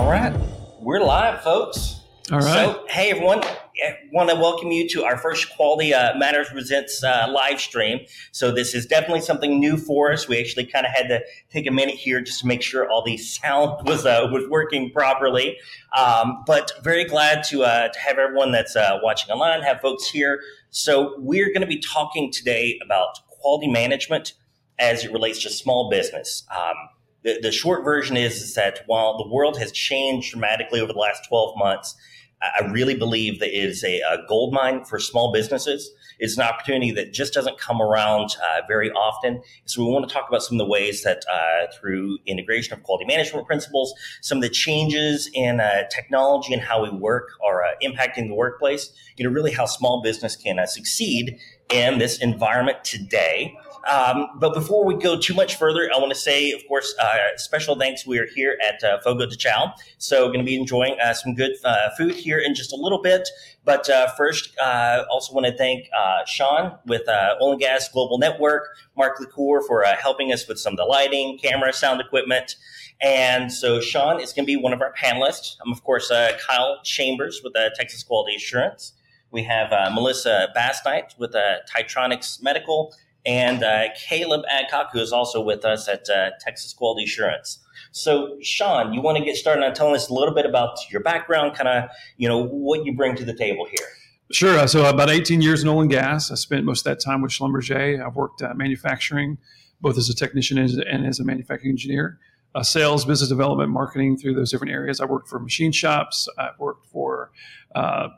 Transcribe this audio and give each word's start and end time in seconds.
All 0.00 0.08
right, 0.08 0.34
we're 0.80 1.00
live, 1.00 1.42
folks. 1.42 2.00
All 2.32 2.38
right. 2.38 2.74
So, 2.74 2.86
hey, 2.88 3.10
everyone. 3.10 3.44
I 3.44 3.98
want 4.14 4.30
to 4.30 4.34
welcome 4.34 4.72
you 4.72 4.88
to 4.88 5.04
our 5.04 5.18
first 5.18 5.54
Quality 5.54 5.92
uh, 5.92 6.16
Matters 6.16 6.48
Presents 6.48 7.04
uh, 7.04 7.26
live 7.30 7.60
stream. 7.60 8.00
So, 8.32 8.50
this 8.50 8.74
is 8.74 8.86
definitely 8.86 9.20
something 9.20 9.60
new 9.60 9.76
for 9.76 10.10
us. 10.10 10.26
We 10.26 10.40
actually 10.40 10.64
kind 10.64 10.86
of 10.86 10.92
had 10.92 11.08
to 11.08 11.20
take 11.50 11.66
a 11.66 11.70
minute 11.70 11.96
here 11.96 12.22
just 12.22 12.40
to 12.40 12.46
make 12.46 12.62
sure 12.62 12.88
all 12.88 13.04
the 13.04 13.16
sound 13.18 13.86
was 13.86 14.06
uh, 14.06 14.26
was 14.32 14.48
working 14.48 14.90
properly. 14.90 15.58
Um, 15.94 16.44
but 16.46 16.72
very 16.82 17.04
glad 17.04 17.44
to, 17.50 17.64
uh, 17.64 17.88
to 17.88 17.98
have 17.98 18.16
everyone 18.16 18.52
that's 18.52 18.74
uh, 18.76 19.00
watching 19.02 19.30
online, 19.30 19.60
have 19.60 19.82
folks 19.82 20.08
here. 20.08 20.40
So, 20.70 21.14
we're 21.18 21.48
going 21.48 21.60
to 21.60 21.66
be 21.66 21.78
talking 21.78 22.32
today 22.32 22.80
about 22.82 23.18
quality 23.28 23.68
management 23.68 24.32
as 24.78 25.04
it 25.04 25.12
relates 25.12 25.42
to 25.42 25.50
small 25.50 25.90
business. 25.90 26.44
Um, 26.50 26.88
the, 27.22 27.38
the 27.42 27.52
short 27.52 27.84
version 27.84 28.16
is, 28.16 28.36
is 28.36 28.54
that 28.54 28.80
while 28.86 29.18
the 29.18 29.28
world 29.28 29.58
has 29.58 29.72
changed 29.72 30.32
dramatically 30.32 30.80
over 30.80 30.92
the 30.92 30.98
last 30.98 31.26
12 31.28 31.56
months, 31.56 31.94
I 32.42 32.64
really 32.70 32.94
believe 32.94 33.38
that 33.40 33.54
is 33.54 33.84
a, 33.84 34.00
a 34.00 34.18
gold 34.26 34.54
mine 34.54 34.84
for 34.84 34.98
small 34.98 35.30
businesses. 35.30 35.90
It's 36.18 36.38
an 36.38 36.42
opportunity 36.42 36.90
that 36.92 37.12
just 37.12 37.34
doesn't 37.34 37.58
come 37.58 37.82
around 37.82 38.30
uh, 38.42 38.62
very 38.66 38.90
often. 38.92 39.42
So 39.66 39.84
we 39.84 39.92
want 39.92 40.08
to 40.08 40.14
talk 40.14 40.26
about 40.28 40.42
some 40.42 40.58
of 40.58 40.66
the 40.66 40.70
ways 40.70 41.02
that 41.02 41.22
uh, 41.30 41.66
through 41.78 42.18
integration 42.26 42.72
of 42.72 42.82
quality 42.82 43.04
management 43.04 43.46
principles, 43.46 43.92
some 44.22 44.38
of 44.38 44.42
the 44.42 44.48
changes 44.48 45.30
in 45.34 45.60
uh, 45.60 45.82
technology 45.90 46.54
and 46.54 46.62
how 46.62 46.82
we 46.82 46.90
work 46.90 47.28
are 47.44 47.62
uh, 47.62 47.72
impacting 47.82 48.28
the 48.28 48.34
workplace. 48.34 48.90
You 49.16 49.26
know, 49.26 49.34
really 49.34 49.52
how 49.52 49.66
small 49.66 50.02
business 50.02 50.34
can 50.34 50.58
uh, 50.58 50.64
succeed 50.64 51.38
in 51.70 51.98
this 51.98 52.18
environment 52.22 52.84
today. 52.84 53.54
Um, 53.88 54.26
but 54.36 54.54
before 54.54 54.84
we 54.84 54.94
go 54.94 55.18
too 55.18 55.34
much 55.34 55.56
further, 55.56 55.90
I 55.94 55.98
want 55.98 56.12
to 56.12 56.18
say, 56.18 56.52
of 56.52 56.60
course, 56.68 56.94
uh, 57.00 57.36
special 57.36 57.76
thanks. 57.76 58.06
We 58.06 58.18
are 58.18 58.26
here 58.26 58.58
at 58.62 58.82
uh, 58.84 59.00
Fogo 59.00 59.26
de 59.26 59.36
Chao, 59.36 59.74
so 59.98 60.26
going 60.26 60.40
to 60.40 60.44
be 60.44 60.56
enjoying 60.56 60.96
uh, 61.00 61.14
some 61.14 61.34
good 61.34 61.52
uh, 61.64 61.90
food 61.96 62.14
here 62.14 62.38
in 62.38 62.54
just 62.54 62.72
a 62.72 62.76
little 62.76 63.00
bit. 63.00 63.28
But 63.64 63.88
uh, 63.88 64.08
first, 64.16 64.56
uh, 64.58 65.04
also 65.10 65.34
want 65.34 65.46
to 65.46 65.56
thank 65.56 65.86
Sean 66.26 66.78
with 66.86 67.08
Oil 67.08 67.52
and 67.52 67.60
Gas 67.60 67.88
Global 67.88 68.18
Network, 68.18 68.68
Mark 68.96 69.18
LaCour 69.20 69.62
for 69.66 69.82
helping 69.84 70.32
us 70.32 70.46
with 70.46 70.58
some 70.58 70.74
of 70.74 70.76
the 70.76 70.84
lighting, 70.84 71.38
camera, 71.38 71.72
sound 71.72 72.00
equipment. 72.00 72.56
And 73.02 73.50
so 73.50 73.80
Sean 73.80 74.20
is 74.20 74.32
going 74.32 74.44
to 74.44 74.46
be 74.46 74.56
one 74.56 74.72
of 74.72 74.82
our 74.82 74.92
panelists. 74.92 75.56
I'm, 75.64 75.72
of 75.72 75.82
course, 75.84 76.10
Kyle 76.46 76.80
Chambers 76.84 77.40
with 77.42 77.54
Texas 77.74 78.02
Quality 78.02 78.36
Assurance. 78.36 78.92
We 79.30 79.42
have 79.44 79.70
Melissa 79.94 80.48
Bastite 80.56 81.18
with 81.18 81.32
Tietronix 81.32 82.42
Medical 82.42 82.94
and 83.26 83.62
uh, 83.62 83.88
Caleb 83.96 84.42
Adcock, 84.50 84.90
who 84.92 85.00
is 85.00 85.12
also 85.12 85.40
with 85.40 85.64
us 85.64 85.88
at 85.88 86.08
uh, 86.08 86.30
Texas 86.40 86.72
Quality 86.72 87.04
Assurance. 87.04 87.58
So, 87.92 88.36
Sean, 88.42 88.92
you 88.92 89.00
want 89.00 89.18
to 89.18 89.24
get 89.24 89.36
started 89.36 89.64
on 89.64 89.74
telling 89.74 89.94
us 89.94 90.08
a 90.08 90.14
little 90.14 90.34
bit 90.34 90.46
about 90.46 90.78
your 90.90 91.02
background, 91.02 91.54
kind 91.54 91.68
of, 91.68 91.90
you 92.16 92.28
know, 92.28 92.46
what 92.46 92.84
you 92.84 92.94
bring 92.94 93.16
to 93.16 93.24
the 93.24 93.34
table 93.34 93.66
here. 93.66 93.86
Sure. 94.32 94.56
Uh, 94.58 94.66
so, 94.66 94.88
about 94.88 95.10
18 95.10 95.42
years 95.42 95.62
in 95.62 95.68
oil 95.68 95.80
and 95.80 95.90
gas. 95.90 96.30
I 96.30 96.36
spent 96.36 96.64
most 96.64 96.86
of 96.86 96.92
that 96.92 97.02
time 97.02 97.20
with 97.20 97.32
Schlumberger. 97.32 98.04
I've 98.04 98.14
worked 98.14 98.42
uh, 98.42 98.54
manufacturing, 98.54 99.38
both 99.80 99.98
as 99.98 100.08
a 100.08 100.14
technician 100.14 100.56
and 100.58 101.06
as 101.06 101.18
a 101.18 101.24
manufacturing 101.24 101.72
engineer. 101.72 102.18
Uh, 102.52 102.62
sales, 102.62 103.04
business 103.04 103.28
development, 103.28 103.70
marketing 103.70 104.16
through 104.16 104.34
those 104.34 104.50
different 104.50 104.72
areas. 104.72 105.00
I 105.00 105.04
worked 105.04 105.28
for 105.28 105.38
machine 105.38 105.70
shops. 105.70 106.28
I've 106.36 106.58
worked 106.58 106.86
for 106.86 107.30
uh, 107.76 108.08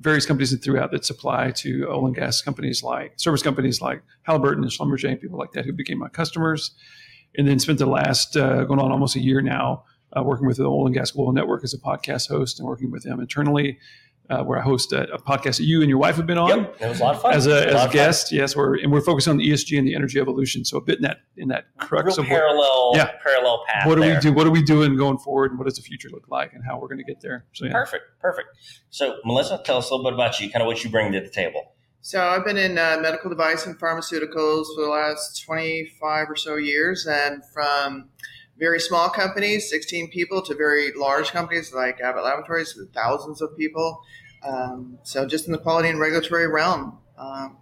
various 0.00 0.26
companies 0.26 0.56
throughout 0.58 0.90
that 0.90 1.04
supply 1.04 1.50
to 1.50 1.86
oil 1.88 2.06
and 2.06 2.14
gas 2.14 2.40
companies 2.40 2.82
like 2.82 3.12
service 3.16 3.42
companies 3.42 3.80
like 3.80 4.02
Halliburton 4.22 4.64
and 4.64 4.72
Schlumberger 4.72 5.10
and 5.10 5.20
people 5.20 5.38
like 5.38 5.52
that 5.52 5.64
who 5.64 5.72
became 5.72 5.98
my 5.98 6.08
customers. 6.08 6.72
And 7.38 7.46
then 7.46 7.60
spent 7.60 7.78
the 7.78 7.86
last 7.86 8.36
uh, 8.36 8.64
going 8.64 8.80
on 8.80 8.90
almost 8.90 9.14
a 9.14 9.20
year 9.20 9.40
now 9.40 9.84
uh, 10.16 10.22
working 10.22 10.48
with 10.48 10.56
the 10.56 10.64
Oil 10.64 10.86
and 10.86 10.94
Gas 10.94 11.12
Global 11.12 11.32
Network 11.32 11.62
as 11.62 11.72
a 11.72 11.78
podcast 11.78 12.28
host 12.28 12.58
and 12.58 12.66
working 12.66 12.90
with 12.90 13.04
them 13.04 13.20
internally 13.20 13.78
uh, 14.30 14.44
where 14.44 14.58
I 14.58 14.62
host 14.62 14.92
a, 14.92 15.12
a, 15.12 15.18
podcast 15.18 15.56
that 15.56 15.64
you 15.64 15.80
and 15.80 15.88
your 15.88 15.98
wife 15.98 16.16
have 16.16 16.26
been 16.26 16.38
on. 16.38 16.48
Yep, 16.48 16.76
it 16.80 16.88
was 16.88 17.00
a 17.00 17.02
lot 17.02 17.16
of 17.16 17.22
fun. 17.22 17.34
As 17.34 17.46
a, 17.46 17.66
as 17.66 17.84
a 17.84 17.88
guest, 17.88 18.30
fun. 18.30 18.38
yes, 18.38 18.54
we're 18.54 18.78
and 18.78 18.92
we're 18.92 19.00
focused 19.00 19.26
on 19.26 19.36
the 19.36 19.48
ESG 19.48 19.76
and 19.76 19.86
the 19.86 19.94
energy 19.94 20.20
evolution. 20.20 20.64
So 20.64 20.76
a 20.76 20.80
bit 20.80 20.96
in 20.96 21.02
that 21.02 21.18
in 21.36 21.48
that 21.48 21.64
crux 21.78 22.16
Real 22.16 22.20
of 22.20 22.26
parallel, 22.26 22.90
what, 22.90 22.96
yeah, 22.96 23.10
parallel 23.22 23.64
path. 23.66 23.86
What 23.86 23.96
do 23.96 24.02
there. 24.02 24.14
we 24.14 24.20
do? 24.20 24.32
What 24.32 24.46
are 24.46 24.50
we 24.50 24.62
doing 24.62 24.96
going 24.96 25.18
forward? 25.18 25.50
And 25.50 25.58
what 25.58 25.66
does 25.66 25.76
the 25.76 25.82
future 25.82 26.08
look 26.10 26.28
like? 26.28 26.52
And 26.52 26.64
how 26.64 26.78
we're 26.78 26.88
going 26.88 26.98
to 26.98 27.04
get 27.04 27.20
there? 27.20 27.44
So 27.52 27.66
yeah. 27.66 27.72
perfect, 27.72 28.04
perfect. 28.20 28.48
So 28.90 29.16
Melissa, 29.24 29.60
tell 29.64 29.78
us 29.78 29.90
a 29.90 29.94
little 29.94 30.08
bit 30.08 30.14
about 30.14 30.40
you, 30.40 30.48
kind 30.48 30.62
of 30.62 30.66
what 30.66 30.84
you 30.84 30.90
bring 30.90 31.12
to 31.12 31.20
the 31.20 31.28
table. 31.28 31.74
So 32.02 32.22
I've 32.22 32.44
been 32.46 32.56
in 32.56 32.78
uh, 32.78 32.98
medical 33.02 33.28
device 33.28 33.66
and 33.66 33.78
pharmaceuticals 33.78 34.64
for 34.74 34.82
the 34.82 34.88
last 34.90 35.42
25 35.44 36.30
or 36.30 36.36
so 36.36 36.56
years, 36.56 37.06
and 37.06 37.42
from 37.52 38.08
very 38.60 38.78
small 38.78 39.08
companies, 39.08 39.68
16 39.70 40.10
people, 40.10 40.42
to 40.42 40.54
very 40.54 40.92
large 40.92 41.30
companies 41.30 41.72
like 41.74 42.00
Abbott 42.00 42.24
Laboratories 42.24 42.76
with 42.76 42.92
thousands 42.92 43.40
of 43.40 43.56
people. 43.56 44.02
Um, 44.42 44.98
so 45.02 45.26
just 45.26 45.46
in 45.46 45.52
the 45.52 45.58
quality 45.58 45.88
and 45.88 46.00
regulatory 46.00 46.46
realm, 46.46 46.98
um, 47.18 47.58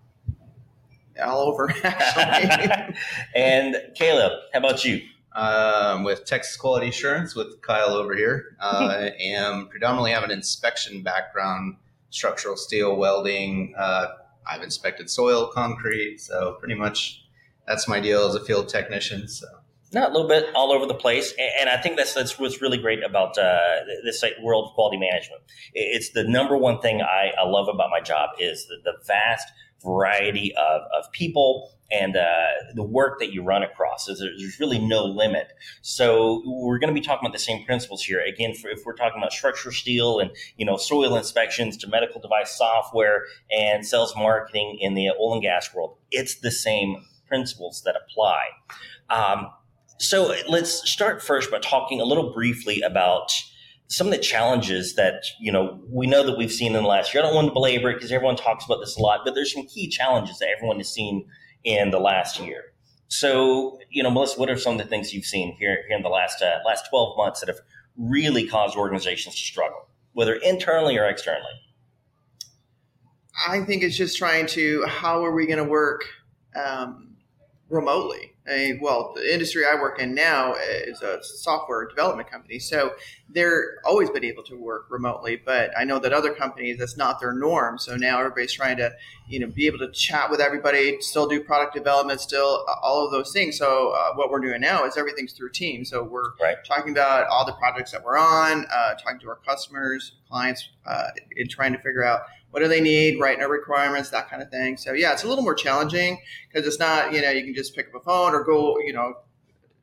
all 1.22 1.40
over 1.40 1.70
actually. 1.82 2.94
and 3.34 3.76
Caleb, 3.94 4.32
how 4.52 4.60
about 4.60 4.84
you? 4.84 5.02
Um, 5.32 6.04
with 6.04 6.24
Texas 6.24 6.56
Quality 6.56 6.88
Assurance 6.88 7.34
with 7.34 7.60
Kyle 7.62 7.90
over 7.90 8.14
here. 8.14 8.56
Uh, 8.58 9.10
am 9.20 9.68
predominantly 9.68 10.12
have 10.12 10.24
an 10.24 10.30
inspection 10.30 11.02
background, 11.02 11.76
structural 12.10 12.56
steel, 12.56 12.96
welding. 12.96 13.74
Uh, 13.76 14.06
I've 14.46 14.62
inspected 14.62 15.10
soil, 15.10 15.50
concrete, 15.52 16.20
so 16.20 16.56
pretty 16.58 16.74
much 16.74 17.24
that's 17.66 17.86
my 17.86 18.00
deal 18.00 18.26
as 18.26 18.34
a 18.34 18.44
field 18.44 18.68
technician. 18.68 19.28
So 19.28 19.46
not 19.92 20.10
a 20.10 20.12
little 20.12 20.28
bit 20.28 20.46
all 20.54 20.72
over 20.72 20.86
the 20.86 20.94
place, 20.94 21.32
and 21.60 21.68
I 21.68 21.76
think 21.76 21.96
that's 21.96 22.14
that's 22.14 22.38
what's 22.38 22.60
really 22.60 22.78
great 22.78 23.04
about 23.04 23.38
uh, 23.38 23.84
this 24.04 24.22
world 24.42 24.68
of 24.68 24.74
quality 24.74 24.98
management. 24.98 25.42
It's 25.74 26.10
the 26.10 26.24
number 26.24 26.56
one 26.56 26.80
thing 26.80 27.00
I, 27.00 27.32
I 27.38 27.46
love 27.46 27.68
about 27.68 27.90
my 27.90 28.00
job 28.00 28.30
is 28.38 28.66
the, 28.66 28.76
the 28.84 28.98
vast 29.06 29.48
variety 29.82 30.52
of, 30.56 30.82
of 30.96 31.10
people 31.12 31.70
and 31.90 32.16
uh, 32.16 32.48
the 32.74 32.82
work 32.82 33.18
that 33.20 33.32
you 33.32 33.42
run 33.42 33.62
across. 33.62 34.06
There's, 34.06 34.18
there's 34.18 34.60
really 34.60 34.78
no 34.78 35.04
limit. 35.04 35.52
So 35.80 36.42
we're 36.44 36.78
going 36.78 36.92
to 36.92 37.00
be 37.00 37.04
talking 37.04 37.26
about 37.26 37.32
the 37.32 37.38
same 37.38 37.64
principles 37.64 38.02
here. 38.02 38.20
Again, 38.20 38.54
for, 38.54 38.68
if 38.68 38.84
we're 38.84 38.94
talking 38.94 39.18
about 39.18 39.32
structural 39.32 39.72
steel 39.72 40.18
and 40.18 40.30
you 40.56 40.66
know 40.66 40.76
soil 40.76 41.16
inspections 41.16 41.76
to 41.78 41.86
medical 41.88 42.20
device 42.20 42.56
software 42.56 43.24
and 43.50 43.86
sales 43.86 44.14
marketing 44.16 44.78
in 44.80 44.94
the 44.94 45.08
oil 45.10 45.34
and 45.34 45.42
gas 45.42 45.72
world, 45.74 45.96
it's 46.10 46.36
the 46.40 46.50
same 46.50 47.04
principles 47.26 47.82
that 47.84 47.94
apply. 47.96 48.42
Um, 49.10 49.50
so 49.98 50.34
let's 50.48 50.88
start 50.88 51.22
first 51.22 51.50
by 51.50 51.58
talking 51.58 52.00
a 52.00 52.04
little 52.04 52.32
briefly 52.32 52.80
about 52.82 53.32
some 53.88 54.06
of 54.06 54.12
the 54.12 54.18
challenges 54.18 54.94
that 54.94 55.24
you 55.40 55.50
know 55.50 55.80
we 55.88 56.06
know 56.06 56.24
that 56.24 56.38
we've 56.38 56.52
seen 56.52 56.74
in 56.74 56.82
the 56.82 56.88
last 56.88 57.12
year. 57.12 57.22
I 57.22 57.26
don't 57.26 57.34
want 57.34 57.48
to 57.48 57.52
belabor 57.52 57.90
it 57.90 57.94
because 57.94 58.12
everyone 58.12 58.36
talks 58.36 58.64
about 58.64 58.78
this 58.80 58.96
a 58.96 59.00
lot, 59.00 59.20
but 59.24 59.34
there's 59.34 59.52
some 59.52 59.66
key 59.66 59.88
challenges 59.88 60.38
that 60.38 60.48
everyone 60.56 60.76
has 60.76 60.92
seen 60.92 61.26
in 61.64 61.90
the 61.90 61.98
last 61.98 62.38
year. 62.38 62.62
So, 63.08 63.78
you 63.90 64.02
know, 64.02 64.10
Melissa, 64.10 64.38
what 64.38 64.50
are 64.50 64.58
some 64.58 64.74
of 64.74 64.78
the 64.78 64.84
things 64.84 65.14
you've 65.14 65.24
seen 65.24 65.56
here, 65.58 65.78
here 65.88 65.96
in 65.96 66.02
the 66.02 66.10
last 66.10 66.42
uh, 66.42 66.58
last 66.64 66.88
12 66.90 67.16
months 67.16 67.40
that 67.40 67.48
have 67.48 67.60
really 67.96 68.46
caused 68.46 68.76
organizations 68.76 69.34
to 69.34 69.40
struggle, 69.40 69.88
whether 70.12 70.34
internally 70.34 70.96
or 70.96 71.06
externally? 71.06 71.44
I 73.48 73.60
think 73.60 73.82
it's 73.82 73.96
just 73.96 74.18
trying 74.18 74.46
to 74.48 74.84
how 74.86 75.24
are 75.24 75.32
we 75.32 75.46
going 75.46 75.58
to 75.58 75.64
work 75.64 76.04
um, 76.54 77.16
remotely? 77.68 78.34
I 78.50 78.78
well, 78.80 79.12
the 79.14 79.32
industry 79.32 79.64
I 79.66 79.74
work 79.74 80.00
in 80.00 80.14
now 80.14 80.54
is 80.54 81.02
a 81.02 81.22
software 81.22 81.86
development 81.86 82.30
company, 82.30 82.58
so 82.58 82.92
they're 83.30 83.76
always 83.84 84.08
been 84.10 84.24
able 84.24 84.42
to 84.44 84.56
work 84.56 84.86
remotely. 84.88 85.36
But 85.36 85.70
I 85.78 85.84
know 85.84 85.98
that 85.98 86.12
other 86.12 86.32
companies 86.32 86.78
that's 86.78 86.96
not 86.96 87.20
their 87.20 87.32
norm. 87.32 87.78
So 87.78 87.96
now 87.96 88.18
everybody's 88.18 88.52
trying 88.52 88.78
to, 88.78 88.92
you 89.28 89.38
know, 89.38 89.46
be 89.46 89.66
able 89.66 89.78
to 89.78 89.90
chat 89.90 90.30
with 90.30 90.40
everybody, 90.40 91.00
still 91.00 91.26
do 91.26 91.42
product 91.42 91.74
development, 91.74 92.20
still 92.20 92.64
uh, 92.68 92.74
all 92.82 93.04
of 93.04 93.12
those 93.12 93.32
things. 93.32 93.58
So 93.58 93.90
uh, 93.90 94.14
what 94.14 94.30
we're 94.30 94.40
doing 94.40 94.60
now 94.60 94.84
is 94.84 94.96
everything's 94.96 95.32
through 95.32 95.50
Teams. 95.50 95.90
So 95.90 96.02
we're 96.02 96.32
right. 96.40 96.56
talking 96.66 96.92
about 96.92 97.26
all 97.28 97.44
the 97.44 97.52
projects 97.52 97.92
that 97.92 98.02
we're 98.02 98.18
on, 98.18 98.64
uh, 98.72 98.94
talking 98.94 99.20
to 99.20 99.28
our 99.28 99.40
customers, 99.46 100.12
clients, 100.28 100.68
uh, 100.86 101.08
and 101.36 101.50
trying 101.50 101.72
to 101.72 101.78
figure 101.78 102.04
out 102.04 102.22
what 102.50 102.60
do 102.60 102.68
they 102.68 102.80
need, 102.80 103.20
writing 103.20 103.42
our 103.42 103.50
requirements, 103.50 104.08
that 104.10 104.30
kind 104.30 104.42
of 104.42 104.50
thing. 104.50 104.78
So 104.78 104.94
yeah, 104.94 105.12
it's 105.12 105.24
a 105.24 105.28
little 105.28 105.44
more 105.44 105.54
challenging 105.54 106.18
because 106.48 106.66
it's 106.66 106.78
not, 106.78 107.12
you 107.12 107.20
know, 107.20 107.30
you 107.30 107.44
can 107.44 107.54
just 107.54 107.76
pick 107.76 107.88
up 107.88 108.00
a 108.00 108.00
phone 108.00 108.34
or 108.34 108.42
go, 108.42 108.78
you 108.80 108.94
know, 108.94 109.14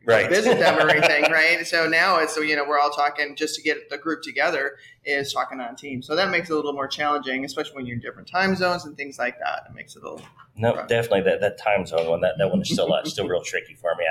Right. 0.05 0.29
visit 0.29 0.59
them 0.59 0.77
or 0.85 0.89
anything, 0.89 1.31
right? 1.31 1.65
So 1.65 1.87
now 1.87 2.17
it's 2.19 2.33
so 2.35 2.41
you 2.41 2.55
know 2.55 2.65
we're 2.67 2.79
all 2.79 2.89
talking 2.91 3.35
just 3.35 3.55
to 3.55 3.61
get 3.61 3.89
the 3.89 3.97
group 3.97 4.21
together 4.21 4.75
is 5.03 5.31
talking 5.33 5.59
on 5.59 5.75
Teams. 5.75 6.07
So 6.07 6.15
that 6.15 6.29
makes 6.31 6.49
it 6.49 6.53
a 6.53 6.55
little 6.55 6.73
more 6.73 6.87
challenging, 6.87 7.45
especially 7.45 7.75
when 7.75 7.85
you're 7.85 7.95
in 7.95 8.01
different 8.01 8.27
time 8.27 8.55
zones 8.55 8.85
and 8.85 8.95
things 8.97 9.17
like 9.19 9.37
that. 9.39 9.63
It 9.69 9.75
makes 9.75 9.95
it 9.95 10.01
a 10.03 10.09
little 10.09 10.21
No, 10.57 10.73
Right. 10.75 10.87
definitely 10.87 11.21
that, 11.21 11.41
that 11.41 11.57
time 11.57 11.85
zone 11.85 12.07
one. 12.09 12.21
That, 12.21 12.35
that 12.39 12.49
one 12.49 12.61
is 12.61 12.69
still 12.71 12.91
uh, 12.93 13.03
still 13.05 13.27
real 13.27 13.41
tricky 13.43 13.75
for 13.75 13.93
me. 13.95 14.05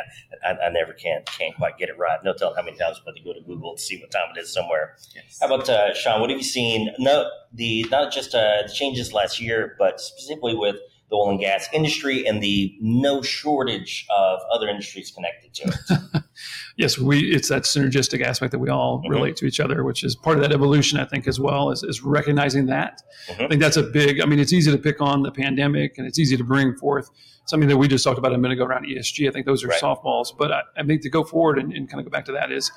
I, 0.44 0.50
I, 0.50 0.66
I 0.66 0.70
never 0.70 0.92
can 0.92 1.22
can't 1.26 1.54
quite 1.56 1.78
get 1.78 1.88
it 1.88 1.98
right. 1.98 2.18
No 2.24 2.32
telling 2.34 2.56
how 2.56 2.62
many 2.62 2.76
times 2.76 2.98
I've 3.00 3.06
had 3.06 3.16
to 3.16 3.22
go 3.24 3.32
to 3.32 3.40
Google 3.40 3.74
to 3.76 3.80
see 3.82 4.00
what 4.00 4.10
time 4.10 4.28
it 4.36 4.40
is 4.40 4.52
somewhere. 4.52 4.96
yes. 5.14 5.38
How 5.40 5.46
about 5.52 5.68
uh, 5.68 5.94
Sean? 5.94 6.20
What 6.20 6.30
have 6.30 6.38
you 6.38 6.44
seen? 6.44 6.90
No, 6.98 7.28
the 7.52 7.84
not 7.90 8.12
just 8.12 8.34
uh, 8.34 8.62
the 8.66 8.72
changes 8.72 9.12
last 9.12 9.40
year, 9.40 9.74
but 9.78 10.00
specifically 10.00 10.54
with 10.54 10.76
the 11.10 11.16
oil 11.16 11.30
and 11.30 11.40
gas 11.40 11.68
industry 11.72 12.26
and 12.26 12.42
the 12.42 12.74
no 12.80 13.20
shortage 13.22 14.06
of 14.16 14.40
other 14.52 14.68
industries 14.68 15.10
connected 15.10 15.52
to 15.54 15.68
it. 16.16 16.22
yes, 16.76 16.98
we 16.98 17.20
it's 17.30 17.48
that 17.48 17.62
synergistic 17.64 18.22
aspect 18.22 18.52
that 18.52 18.58
we 18.58 18.68
all 18.70 19.02
Mhm. 19.02 19.10
relate 19.10 19.36
to 19.36 19.46
each 19.46 19.60
other, 19.60 19.84
which 19.84 20.02
is 20.02 20.16
part 20.16 20.36
of 20.36 20.42
that 20.42 20.52
evolution, 20.52 20.98
I 20.98 21.04
think, 21.04 21.28
as 21.28 21.38
well, 21.38 21.70
is, 21.70 21.82
is 21.82 22.02
recognizing 22.02 22.66
that. 22.66 23.02
Mhm. 23.28 23.44
I 23.44 23.48
think 23.48 23.60
that's 23.60 23.76
a 23.76 23.82
big, 23.82 24.20
I 24.20 24.26
mean, 24.26 24.38
it's 24.40 24.52
easy 24.52 24.70
to 24.70 24.78
pick 24.78 25.00
on 25.00 25.22
the 25.22 25.30
pandemic 25.30 25.98
and 25.98 26.06
it's 26.06 26.18
easy 26.18 26.36
to 26.36 26.44
bring 26.44 26.74
forth 26.76 27.10
something 27.46 27.68
that 27.68 27.76
we 27.76 27.86
just 27.86 28.02
talked 28.04 28.18
about 28.18 28.32
a 28.32 28.38
minute 28.38 28.54
ago 28.54 28.64
around 28.64 28.86
ESG. 28.86 29.28
I 29.28 29.30
think 29.30 29.44
those 29.44 29.62
are 29.62 29.68
Right. 29.68 29.80
softballs. 29.80 30.28
But 30.36 30.50
I, 30.52 30.62
I 30.78 30.82
think 30.84 31.02
to 31.02 31.10
go 31.10 31.22
forward 31.24 31.58
and, 31.58 31.72
and 31.72 31.88
kind 31.88 32.00
of 32.00 32.06
go 32.06 32.10
back 32.10 32.24
to 32.24 32.32
that 32.32 32.50
is 32.50 32.72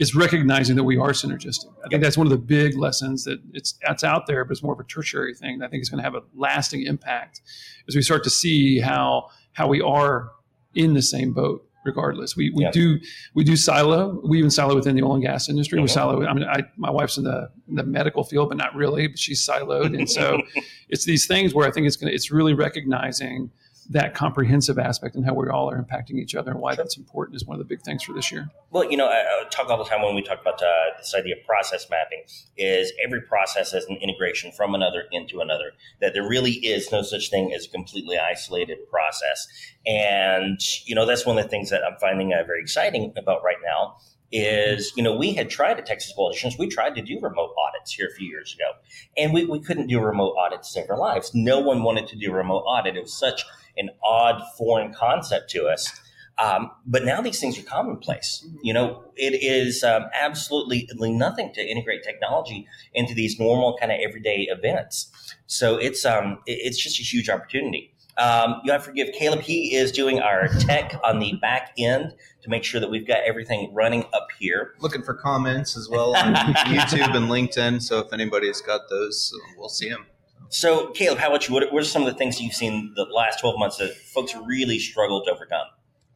is 0.00 0.14
recognizing 0.14 0.74
that 0.76 0.84
we 0.84 0.96
are 0.96 1.10
synergistic. 1.10 1.72
I 1.84 1.88
think 1.88 2.02
that's 2.02 2.16
one 2.18 2.26
of 2.26 2.30
the 2.32 2.38
big 2.38 2.76
lessons 2.76 3.24
that 3.24 3.38
it's 3.52 3.78
that's 3.86 4.02
out 4.04 4.26
there, 4.26 4.44
but 4.44 4.52
it's 4.52 4.62
more 4.62 4.72
of 4.74 4.80
a 4.80 4.84
tertiary 4.84 5.34
thing 5.34 5.62
I 5.62 5.68
think 5.68 5.82
is 5.82 5.88
going 5.88 5.98
to 5.98 6.04
have 6.04 6.14
a 6.14 6.22
lasting 6.34 6.82
impact 6.82 7.40
as 7.88 7.94
we 7.94 8.02
start 8.02 8.24
to 8.24 8.30
see 8.30 8.80
how 8.80 9.28
how 9.52 9.68
we 9.68 9.80
are 9.80 10.30
in 10.74 10.94
the 10.94 11.02
same 11.02 11.32
boat 11.32 11.64
regardless. 11.84 12.34
We, 12.34 12.48
we 12.50 12.64
Yeah. 12.64 12.70
do 12.70 12.98
we 13.34 13.44
do 13.44 13.56
silo. 13.56 14.20
We 14.26 14.38
even 14.38 14.50
silo 14.50 14.74
within 14.74 14.96
the 14.96 15.02
oil 15.02 15.14
and 15.14 15.22
gas 15.22 15.48
industry. 15.50 15.78
We 15.78 15.86
Mhm. 15.86 15.90
silo. 15.90 16.24
I 16.26 16.32
mean, 16.32 16.44
I, 16.44 16.62
my 16.76 16.90
wife's 16.90 17.18
in 17.18 17.24
the 17.24 17.50
in 17.68 17.74
the 17.76 17.84
medical 17.84 18.24
field, 18.24 18.48
but 18.48 18.56
not 18.58 18.74
really. 18.74 19.06
But 19.06 19.18
she's 19.18 19.46
siloed, 19.46 19.96
and 19.96 20.10
so 20.10 20.40
it's 20.88 21.04
these 21.04 21.26
things 21.26 21.52
where 21.54 21.68
I 21.68 21.70
think 21.70 21.86
it's 21.86 21.96
going 21.96 22.10
to 22.10 22.14
it's 22.14 22.30
really 22.30 22.54
recognizing 22.54 23.50
that 23.90 24.14
comprehensive 24.14 24.78
aspect 24.78 25.14
and 25.14 25.24
how 25.24 25.34
we 25.34 25.48
all 25.48 25.70
are 25.70 25.80
impacting 25.80 26.16
each 26.16 26.34
other 26.34 26.50
and 26.50 26.60
why 26.60 26.74
that's 26.74 26.96
important 26.96 27.36
is 27.36 27.44
one 27.44 27.54
of 27.54 27.58
the 27.58 27.64
big 27.64 27.82
things 27.82 28.02
for 28.02 28.12
this 28.12 28.32
year. 28.32 28.48
Well, 28.70 28.90
you 28.90 28.96
know, 28.96 29.06
I, 29.06 29.20
I 29.20 29.44
talk 29.50 29.68
all 29.68 29.78
the 29.78 29.84
time 29.84 30.02
when 30.02 30.14
we 30.14 30.22
talk 30.22 30.40
about 30.40 30.62
uh, 30.62 30.96
this 30.98 31.14
idea 31.14 31.36
of 31.36 31.44
process 31.44 31.88
mapping 31.90 32.24
is 32.56 32.92
every 33.04 33.20
process 33.20 33.72
has 33.72 33.84
an 33.84 33.96
integration 33.96 34.52
from 34.52 34.74
another 34.74 35.04
into 35.12 35.40
another. 35.40 35.72
That 36.00 36.14
there 36.14 36.26
really 36.28 36.52
is 36.52 36.90
no 36.90 37.02
such 37.02 37.30
thing 37.30 37.52
as 37.52 37.66
a 37.66 37.68
completely 37.68 38.18
isolated 38.18 38.78
process, 38.90 39.46
and 39.86 40.60
you 40.86 40.94
know 40.94 41.06
that's 41.06 41.26
one 41.26 41.38
of 41.38 41.44
the 41.44 41.50
things 41.50 41.70
that 41.70 41.82
I'm 41.84 41.98
finding 42.00 42.32
uh, 42.32 42.42
very 42.46 42.60
exciting 42.60 43.12
about 43.16 43.42
right 43.44 43.58
now. 43.64 43.96
Is 44.32 44.92
you 44.96 45.02
know 45.02 45.14
we 45.14 45.34
had 45.34 45.50
tried 45.50 45.78
at 45.78 45.86
Texas 45.86 46.12
Assurance, 46.12 46.58
we 46.58 46.66
tried 46.66 46.96
to 46.96 47.02
do 47.02 47.20
remote 47.20 47.54
audits 47.68 47.92
here 47.92 48.08
a 48.08 48.14
few 48.16 48.28
years 48.28 48.52
ago, 48.54 48.72
and 49.16 49.32
we, 49.32 49.44
we 49.44 49.60
couldn't 49.60 49.86
do 49.86 50.00
remote 50.00 50.34
audits 50.36 50.72
to 50.72 50.80
save 50.80 50.90
our 50.90 50.98
lives. 50.98 51.30
No 51.34 51.60
one 51.60 51.84
wanted 51.84 52.08
to 52.08 52.16
do 52.16 52.32
a 52.32 52.34
remote 52.34 52.64
audit. 52.66 52.96
It 52.96 53.02
was 53.02 53.16
such 53.16 53.44
an 53.76 53.90
odd 54.02 54.42
foreign 54.56 54.92
concept 54.92 55.50
to 55.50 55.66
us. 55.66 55.90
Um, 56.38 56.70
but 56.84 57.04
now 57.04 57.20
these 57.20 57.38
things 57.38 57.58
are 57.58 57.62
commonplace. 57.62 58.44
You 58.62 58.74
know, 58.74 59.04
it 59.16 59.34
is 59.40 59.84
um, 59.84 60.06
absolutely 60.20 60.88
nothing 61.12 61.52
to 61.54 61.60
integrate 61.60 62.02
technology 62.02 62.66
into 62.92 63.14
these 63.14 63.38
normal 63.38 63.76
kind 63.78 63.92
of 63.92 63.98
everyday 64.02 64.48
events. 64.50 65.12
So 65.46 65.76
it's 65.76 66.04
um, 66.04 66.38
it's 66.46 66.82
just 66.82 66.98
a 66.98 67.02
huge 67.02 67.28
opportunity. 67.28 67.94
Um, 68.16 68.60
you 68.64 68.72
have 68.72 68.82
to 68.82 68.86
forgive 68.86 69.12
Caleb. 69.12 69.40
He 69.40 69.74
is 69.74 69.90
doing 69.90 70.20
our 70.20 70.48
tech 70.60 70.94
on 71.02 71.18
the 71.18 71.34
back 71.40 71.72
end 71.78 72.14
to 72.42 72.50
make 72.50 72.62
sure 72.62 72.80
that 72.80 72.90
we've 72.90 73.06
got 73.06 73.18
everything 73.26 73.72
running 73.74 74.04
up 74.12 74.28
here. 74.38 74.74
Looking 74.80 75.02
for 75.02 75.14
comments 75.14 75.76
as 75.76 75.88
well 75.88 76.16
on 76.16 76.34
YouTube 76.34 77.16
and 77.16 77.28
LinkedIn. 77.28 77.82
So 77.82 77.98
if 77.98 78.12
anybody's 78.12 78.60
got 78.60 78.82
those, 78.88 79.32
we'll 79.56 79.68
see 79.68 79.88
them. 79.88 80.06
So, 80.54 80.90
Caleb, 80.90 81.18
how 81.18 81.30
about 81.30 81.48
you? 81.48 81.52
What, 81.54 81.72
what 81.72 81.82
are 81.82 81.84
some 81.84 82.02
of 82.02 82.06
the 82.06 82.14
things 82.14 82.40
you've 82.40 82.54
seen 82.54 82.92
the 82.94 83.06
last 83.06 83.40
12 83.40 83.58
months 83.58 83.78
that 83.78 83.92
folks 83.92 84.36
really 84.46 84.78
struggled 84.78 85.24
to 85.26 85.32
overcome? 85.32 85.66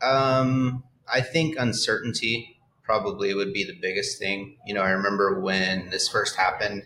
Um, 0.01 0.85
I 1.13 1.23
think 1.23 1.57
uncertainty 1.59 2.61
probably 2.85 3.35
would 3.35 3.53
be 3.53 3.65
the 3.65 3.77
biggest 3.83 4.17
thing. 4.21 4.57
You 4.65 4.75
know, 4.75 4.83
I 4.83 4.91
remember 4.91 5.41
when 5.41 5.91
this 5.91 6.09
first 6.09 6.37
happened, 6.37 6.85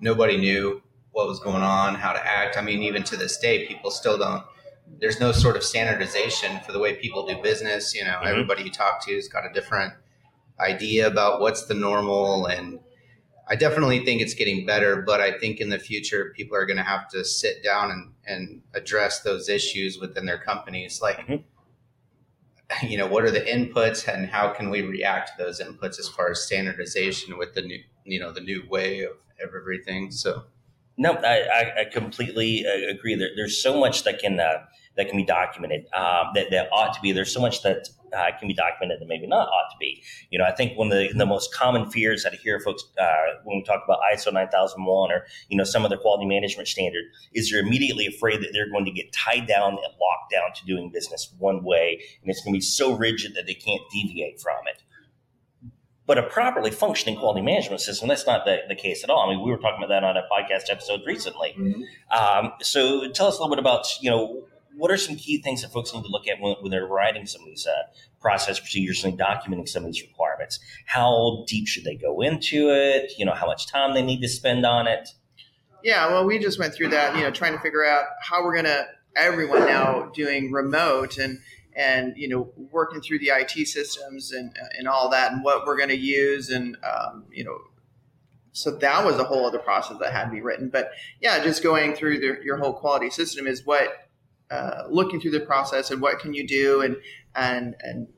nobody 0.00 0.38
knew 0.38 0.82
what 1.12 1.28
was 1.28 1.40
going 1.40 1.62
on, 1.62 1.94
how 1.94 2.14
to 2.14 2.26
act. 2.26 2.56
I 2.56 2.62
mean, 2.62 2.82
even 2.82 3.02
to 3.02 3.18
this 3.18 3.36
day, 3.36 3.66
people 3.66 3.90
still 3.90 4.16
don't. 4.16 4.42
There's 4.98 5.20
no 5.20 5.30
sort 5.30 5.56
of 5.56 5.62
standardization 5.62 6.58
for 6.64 6.72
the 6.72 6.78
way 6.78 6.94
people 6.94 7.26
do 7.26 7.36
business. 7.42 7.94
You 7.94 8.04
know, 8.04 8.18
Mhm. 8.22 8.28
everybody 8.28 8.62
you 8.62 8.70
talk 8.70 9.04
to 9.04 9.14
has 9.14 9.28
got 9.28 9.44
a 9.44 9.52
different 9.52 9.92
idea 10.58 11.06
about 11.06 11.42
what's 11.42 11.66
the 11.66 11.74
normal 11.74 12.46
and 12.46 12.80
I 13.48 13.56
definitely 13.56 14.04
think 14.04 14.22
it's 14.22 14.34
getting 14.34 14.64
better, 14.64 15.02
but 15.02 15.20
I 15.20 15.38
think 15.38 15.60
in 15.60 15.68
the 15.68 15.78
future 15.78 16.32
people 16.34 16.56
are 16.56 16.64
going 16.66 16.78
to 16.78 16.82
have 16.82 17.08
to 17.10 17.24
sit 17.24 17.62
down 17.62 17.90
and, 17.90 18.12
and 18.26 18.62
address 18.74 19.20
those 19.20 19.48
issues 19.48 19.98
within 19.98 20.24
their 20.26 20.38
companies. 20.38 21.00
Like, 21.02 21.18
Mhm. 21.26 21.44
you 22.82 22.96
know, 22.96 23.06
what 23.06 23.24
are 23.24 23.30
the 23.30 23.40
inputs 23.40 24.08
and 24.08 24.28
how 24.28 24.48
can 24.48 24.70
we 24.70 24.80
react 24.82 25.36
to 25.36 25.44
those 25.44 25.60
inputs 25.60 25.98
as 25.98 26.08
far 26.08 26.30
as 26.30 26.42
standardization 26.42 27.36
with 27.36 27.54
the 27.54 27.62
new, 27.62 27.80
you 28.04 28.18
know, 28.18 28.32
the 28.32 28.40
new 28.40 28.62
way 28.68 29.00
of 29.02 29.12
everything. 29.42 30.10
So, 30.10 30.44
No, 30.96 31.12
I, 31.14 31.40
I, 31.52 31.80
I 31.80 31.84
completely 31.86 32.64
uh, 32.66 32.90
agree. 32.90 33.16
There, 33.16 33.30
there's 33.36 33.60
so 33.60 33.78
much 33.78 34.04
that 34.04 34.20
can 34.20 34.38
uh, 34.38 34.64
that 34.96 35.08
can 35.08 35.16
be 35.16 35.24
documented 35.24 35.86
um, 35.92 36.28
that, 36.34 36.50
that 36.50 36.68
ought 36.72 36.94
to 36.94 37.00
be. 37.00 37.12
There's 37.12 37.32
so 37.32 37.40
much 37.40 37.62
that 37.62 37.88
uh, 38.14 38.30
can 38.38 38.48
be 38.48 38.54
documented 38.54 39.00
that 39.00 39.08
maybe 39.08 39.26
not 39.26 39.48
ought 39.48 39.70
to 39.70 39.76
be. 39.78 40.02
You 40.30 40.38
know, 40.38 40.44
I 40.44 40.52
think 40.52 40.78
one 40.78 40.90
of 40.92 40.98
the, 40.98 41.12
the 41.16 41.26
most 41.26 41.52
common 41.52 41.90
fears 41.90 42.22
that 42.22 42.32
I 42.32 42.36
hear 42.36 42.60
folks 42.60 42.84
uh, 42.98 43.14
when 43.44 43.58
we 43.58 43.64
talk 43.64 43.82
about 43.84 43.98
ISO 44.12 44.32
9001 44.32 45.12
or 45.12 45.26
you 45.48 45.56
know 45.56 45.64
some 45.64 45.84
other 45.84 45.96
quality 45.96 46.26
management 46.26 46.68
standard 46.68 47.04
is 47.32 47.50
you're 47.50 47.60
immediately 47.60 48.06
afraid 48.06 48.40
that 48.42 48.50
they're 48.52 48.70
going 48.70 48.84
to 48.84 48.92
get 48.92 49.12
tied 49.12 49.46
down 49.46 49.72
and 49.72 49.80
locked 49.80 50.30
down 50.32 50.52
to 50.54 50.64
doing 50.66 50.90
business 50.90 51.34
one 51.38 51.64
way, 51.64 52.00
and 52.22 52.30
it's 52.30 52.42
going 52.42 52.52
to 52.52 52.58
be 52.58 52.62
so 52.62 52.94
rigid 52.94 53.34
that 53.34 53.46
they 53.46 53.54
can't 53.54 53.82
deviate 53.92 54.40
from 54.40 54.66
it. 54.66 54.82
But 56.06 56.18
a 56.18 56.22
properly 56.22 56.70
functioning 56.70 57.18
quality 57.18 57.40
management 57.40 57.80
system, 57.80 58.08
that's 58.08 58.26
not 58.26 58.44
the, 58.44 58.58
the 58.68 58.74
case 58.74 59.02
at 59.02 59.08
all. 59.08 59.26
I 59.26 59.34
mean, 59.34 59.42
we 59.42 59.50
were 59.50 59.56
talking 59.56 59.82
about 59.82 59.88
that 59.88 60.04
on 60.04 60.18
a 60.18 60.22
podcast 60.30 60.70
episode 60.70 61.00
recently. 61.06 61.54
Um, 62.14 62.52
so 62.60 63.10
tell 63.12 63.26
us 63.26 63.38
a 63.38 63.40
little 63.40 63.56
bit 63.56 63.58
about, 63.58 63.86
you 64.02 64.10
know, 64.10 64.44
what 64.76 64.90
are 64.90 64.96
some 64.96 65.16
key 65.16 65.40
things 65.40 65.62
that 65.62 65.72
folks 65.72 65.92
need 65.94 66.02
to 66.02 66.08
look 66.08 66.26
at 66.26 66.40
when, 66.40 66.56
when 66.60 66.70
they're 66.70 66.86
writing 66.86 67.26
some 67.26 67.42
of 67.42 67.46
these 67.46 67.66
uh, 67.66 67.82
process 68.20 68.58
procedures 68.58 69.04
and 69.04 69.18
documenting 69.18 69.68
some 69.68 69.84
of 69.84 69.92
these 69.92 70.02
requirements? 70.02 70.58
How 70.86 71.44
deep 71.46 71.66
should 71.66 71.84
they 71.84 71.96
go 71.96 72.20
into 72.20 72.70
it? 72.70 73.12
You 73.18 73.24
know, 73.24 73.34
how 73.34 73.46
much 73.46 73.66
time 73.66 73.94
they 73.94 74.02
need 74.02 74.20
to 74.22 74.28
spend 74.28 74.64
on 74.66 74.86
it? 74.86 75.10
Yeah, 75.82 76.08
well, 76.08 76.24
we 76.24 76.38
just 76.38 76.58
went 76.58 76.74
through 76.74 76.88
that, 76.88 77.14
you 77.16 77.22
know, 77.22 77.30
trying 77.30 77.52
to 77.52 77.60
figure 77.60 77.84
out 77.84 78.04
how 78.22 78.42
we're 78.42 78.56
gonna 78.56 78.86
everyone 79.16 79.60
now 79.60 80.10
doing 80.14 80.50
remote 80.50 81.18
and 81.18 81.38
and 81.76 82.14
you 82.16 82.28
know 82.28 82.52
working 82.72 83.00
through 83.00 83.18
the 83.18 83.30
IT 83.32 83.68
systems 83.68 84.32
and 84.32 84.56
and 84.76 84.88
all 84.88 85.08
that 85.10 85.32
and 85.32 85.44
what 85.44 85.66
we're 85.66 85.78
gonna 85.78 85.94
use 85.94 86.50
and 86.50 86.76
um, 86.82 87.24
you 87.30 87.44
know 87.44 87.58
so 88.54 88.70
that 88.70 89.04
was 89.04 89.18
a 89.18 89.24
whole 89.24 89.46
other 89.46 89.58
process 89.58 89.98
that 89.98 90.12
had 90.12 90.26
to 90.26 90.30
be 90.30 90.40
written. 90.40 90.68
But 90.68 90.92
yeah, 91.20 91.42
just 91.42 91.62
going 91.62 91.94
through 91.94 92.20
the, 92.20 92.38
your 92.44 92.56
whole 92.56 92.72
quality 92.72 93.10
system 93.10 93.48
is 93.48 93.66
what 93.66 94.08
uh, 94.50 94.84
looking 94.88 95.20
through 95.20 95.30
the 95.30 95.40
process 95.40 95.90
and 95.90 96.00
what 96.00 96.18
can 96.18 96.34
you 96.34 96.46
do 96.46 96.82
and 96.82 96.96
and 97.34 97.74
and 97.80 98.08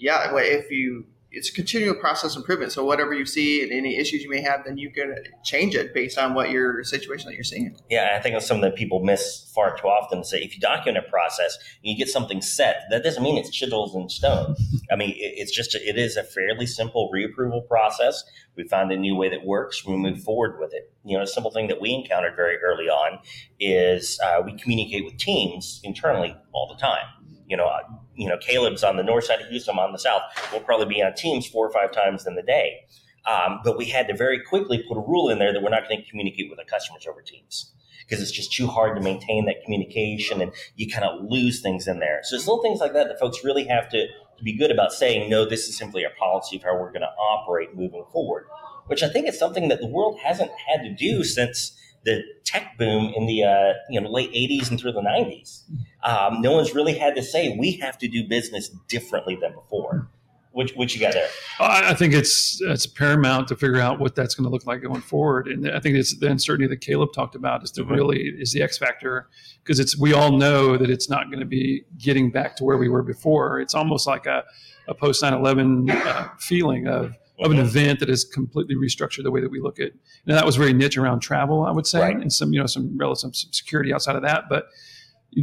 yeah, 0.00 0.32
if 0.34 0.70
you 0.70 1.06
it's 1.30 1.50
a 1.50 1.52
continual 1.52 1.94
process 1.94 2.36
improvement. 2.36 2.72
So 2.72 2.84
whatever 2.84 3.12
you 3.12 3.26
see 3.26 3.62
and 3.62 3.70
any 3.70 3.96
issues 3.96 4.22
you 4.22 4.30
may 4.30 4.40
have, 4.40 4.64
then 4.64 4.78
you 4.78 4.90
can 4.90 5.14
change 5.44 5.74
it 5.74 5.92
based 5.92 6.16
on 6.16 6.34
what 6.34 6.50
your 6.50 6.82
situation 6.84 7.28
that 7.28 7.34
you're 7.34 7.44
seeing. 7.44 7.76
Yeah, 7.90 8.14
I 8.18 8.22
think 8.22 8.34
that's 8.34 8.46
something 8.46 8.62
that 8.62 8.76
people 8.76 9.04
miss 9.04 9.50
far 9.54 9.76
too 9.76 9.88
often. 9.88 10.24
Say 10.24 10.38
if 10.38 10.54
you 10.54 10.60
document 10.60 11.04
a 11.06 11.10
process 11.10 11.56
and 11.56 11.90
you 11.90 11.96
get 11.96 12.08
something 12.08 12.40
set, 12.40 12.84
that 12.90 13.02
doesn't 13.02 13.22
mean 13.22 13.36
it's 13.36 13.50
chisels 13.50 13.94
in 13.94 14.08
stone. 14.08 14.56
I 14.90 14.96
mean, 14.96 15.14
it's 15.16 15.54
just 15.54 15.74
a, 15.74 15.88
it 15.88 15.98
is 15.98 16.16
a 16.16 16.24
fairly 16.24 16.66
simple 16.66 17.10
reapproval 17.14 17.68
process. 17.68 18.24
We 18.56 18.64
found 18.64 18.90
a 18.90 18.96
new 18.96 19.14
way 19.14 19.28
that 19.28 19.44
works. 19.44 19.84
We 19.84 19.96
move 19.96 20.22
forward 20.22 20.58
with 20.58 20.72
it. 20.72 20.92
You 21.04 21.16
know, 21.16 21.22
a 21.22 21.26
simple 21.26 21.50
thing 21.50 21.68
that 21.68 21.80
we 21.80 21.92
encountered 21.92 22.36
very 22.36 22.56
early 22.56 22.86
on 22.86 23.20
is 23.60 24.18
uh, 24.24 24.42
we 24.44 24.56
communicate 24.56 25.04
with 25.04 25.16
teams 25.18 25.80
internally 25.84 26.36
all 26.52 26.66
the 26.66 26.80
time. 26.80 27.06
You 27.48 27.56
know, 27.56 27.66
uh, 27.66 27.80
you 28.14 28.28
know, 28.28 28.36
Caleb's 28.38 28.84
on 28.84 28.96
the 28.96 29.02
north 29.02 29.24
side 29.24 29.40
of 29.40 29.48
Houston. 29.48 29.74
I'm 29.74 29.80
on 29.80 29.92
the 29.92 29.98
south. 29.98 30.22
We'll 30.52 30.60
probably 30.60 30.86
be 30.86 31.02
on 31.02 31.14
teams 31.14 31.46
four 31.46 31.66
or 31.66 31.72
five 31.72 31.92
times 31.92 32.26
in 32.26 32.34
the 32.34 32.42
day. 32.42 32.84
Um, 33.26 33.60
but 33.64 33.76
we 33.76 33.86
had 33.86 34.08
to 34.08 34.16
very 34.16 34.40
quickly 34.40 34.82
put 34.88 34.96
a 34.96 35.00
rule 35.00 35.28
in 35.28 35.38
there 35.38 35.52
that 35.52 35.62
we're 35.62 35.70
not 35.70 35.88
going 35.88 36.02
to 36.02 36.10
communicate 36.10 36.48
with 36.48 36.58
our 36.58 36.64
customers 36.64 37.06
over 37.06 37.20
Teams 37.20 37.72
because 38.06 38.22
it's 38.22 38.32
just 38.32 38.52
too 38.52 38.66
hard 38.66 38.96
to 38.96 39.02
maintain 39.02 39.44
that 39.46 39.62
communication 39.62 40.40
and 40.40 40.52
you 40.76 40.90
kind 40.90 41.04
of 41.04 41.20
lose 41.28 41.60
things 41.60 41.86
in 41.86 41.98
there. 41.98 42.20
So 42.22 42.36
it's 42.36 42.46
little 42.46 42.62
things 42.62 42.80
like 42.80 42.94
that 42.94 43.08
that 43.08 43.20
folks 43.20 43.44
really 43.44 43.64
have 43.64 43.88
to, 43.90 44.06
to 44.06 44.44
be 44.44 44.56
good 44.56 44.70
about 44.70 44.92
saying, 44.92 45.28
no, 45.28 45.44
this 45.44 45.68
is 45.68 45.76
simply 45.76 46.04
a 46.04 46.10
policy 46.18 46.56
of 46.56 46.62
how 46.62 46.74
we're 46.74 46.90
going 46.90 47.02
to 47.02 47.14
operate 47.20 47.76
moving 47.76 48.04
forward, 48.10 48.46
which 48.86 49.02
I 49.02 49.10
think 49.10 49.28
is 49.28 49.38
something 49.38 49.68
that 49.68 49.80
the 49.80 49.86
world 49.86 50.18
hasn't 50.24 50.50
had 50.66 50.82
to 50.84 50.94
do 50.94 51.22
since 51.22 51.76
the 52.08 52.24
tech 52.44 52.78
boom 52.78 53.12
in 53.14 53.26
the 53.26 53.44
uh, 53.44 53.74
you 53.90 54.00
know 54.00 54.10
late 54.10 54.32
80s 54.32 54.70
and 54.70 54.80
through 54.80 54.92
the 54.92 55.02
90s. 55.02 55.62
Um, 56.02 56.40
no 56.40 56.52
one's 56.52 56.74
really 56.74 56.96
had 56.96 57.14
to 57.16 57.22
say 57.22 57.56
we 57.58 57.72
have 57.72 57.98
to 57.98 58.08
do 58.08 58.26
business 58.26 58.68
differently 58.88 59.36
than 59.40 59.52
before. 59.52 60.08
Which, 60.52 60.72
which 60.72 60.94
you 60.94 61.00
got 61.00 61.12
there? 61.12 61.28
I 61.60 61.94
think 61.94 62.14
it's 62.14 62.60
it's 62.62 62.86
paramount 62.86 63.46
to 63.48 63.56
figure 63.56 63.80
out 63.80 64.00
what 64.00 64.16
that's 64.16 64.34
going 64.34 64.44
to 64.44 64.50
look 64.50 64.66
like 64.66 64.82
going 64.82 65.02
forward, 65.02 65.46
and 65.46 65.70
I 65.70 65.78
think 65.78 65.94
it's 65.96 66.18
the 66.18 66.28
uncertainty 66.28 66.66
that 66.66 66.80
Caleb 66.80 67.12
talked 67.12 67.36
about 67.36 67.62
is 67.62 67.70
the 67.70 67.82
mm-hmm. 67.82 67.92
really 67.92 68.34
is 68.38 68.52
the 68.52 68.62
X 68.62 68.78
factor 68.78 69.28
because 69.62 69.78
it's 69.78 69.96
we 69.96 70.14
all 70.14 70.32
know 70.32 70.76
that 70.76 70.90
it's 70.90 71.08
not 71.08 71.26
going 71.26 71.40
to 71.40 71.46
be 71.46 71.84
getting 71.98 72.32
back 72.32 72.56
to 72.56 72.64
where 72.64 72.78
we 72.78 72.88
were 72.88 73.02
before. 73.02 73.60
It's 73.60 73.74
almost 73.74 74.06
like 74.06 74.26
a, 74.26 74.42
a 74.88 74.94
post 74.94 75.22
9/11 75.22 75.90
uh, 75.90 76.28
feeling 76.38 76.88
of 76.88 77.14
of 77.40 77.52
an 77.52 77.58
event 77.58 78.00
that 78.00 78.08
has 78.08 78.24
completely 78.24 78.74
restructured 78.74 79.22
the 79.22 79.30
way 79.30 79.40
that 79.40 79.50
we 79.50 79.60
look 79.60 79.78
at. 79.78 79.92
Now 80.26 80.34
that 80.34 80.46
was 80.46 80.56
very 80.56 80.72
niche 80.72 80.98
around 80.98 81.20
travel, 81.20 81.64
I 81.64 81.70
would 81.70 81.86
say, 81.86 82.00
right. 82.00 82.16
and 82.16 82.32
some 82.32 82.52
you 82.52 82.60
know 82.60 82.66
some 82.66 82.96
relative 82.96 83.34
some 83.36 83.52
security 83.52 83.92
outside 83.92 84.16
of 84.16 84.22
that, 84.22 84.44
but 84.48 84.66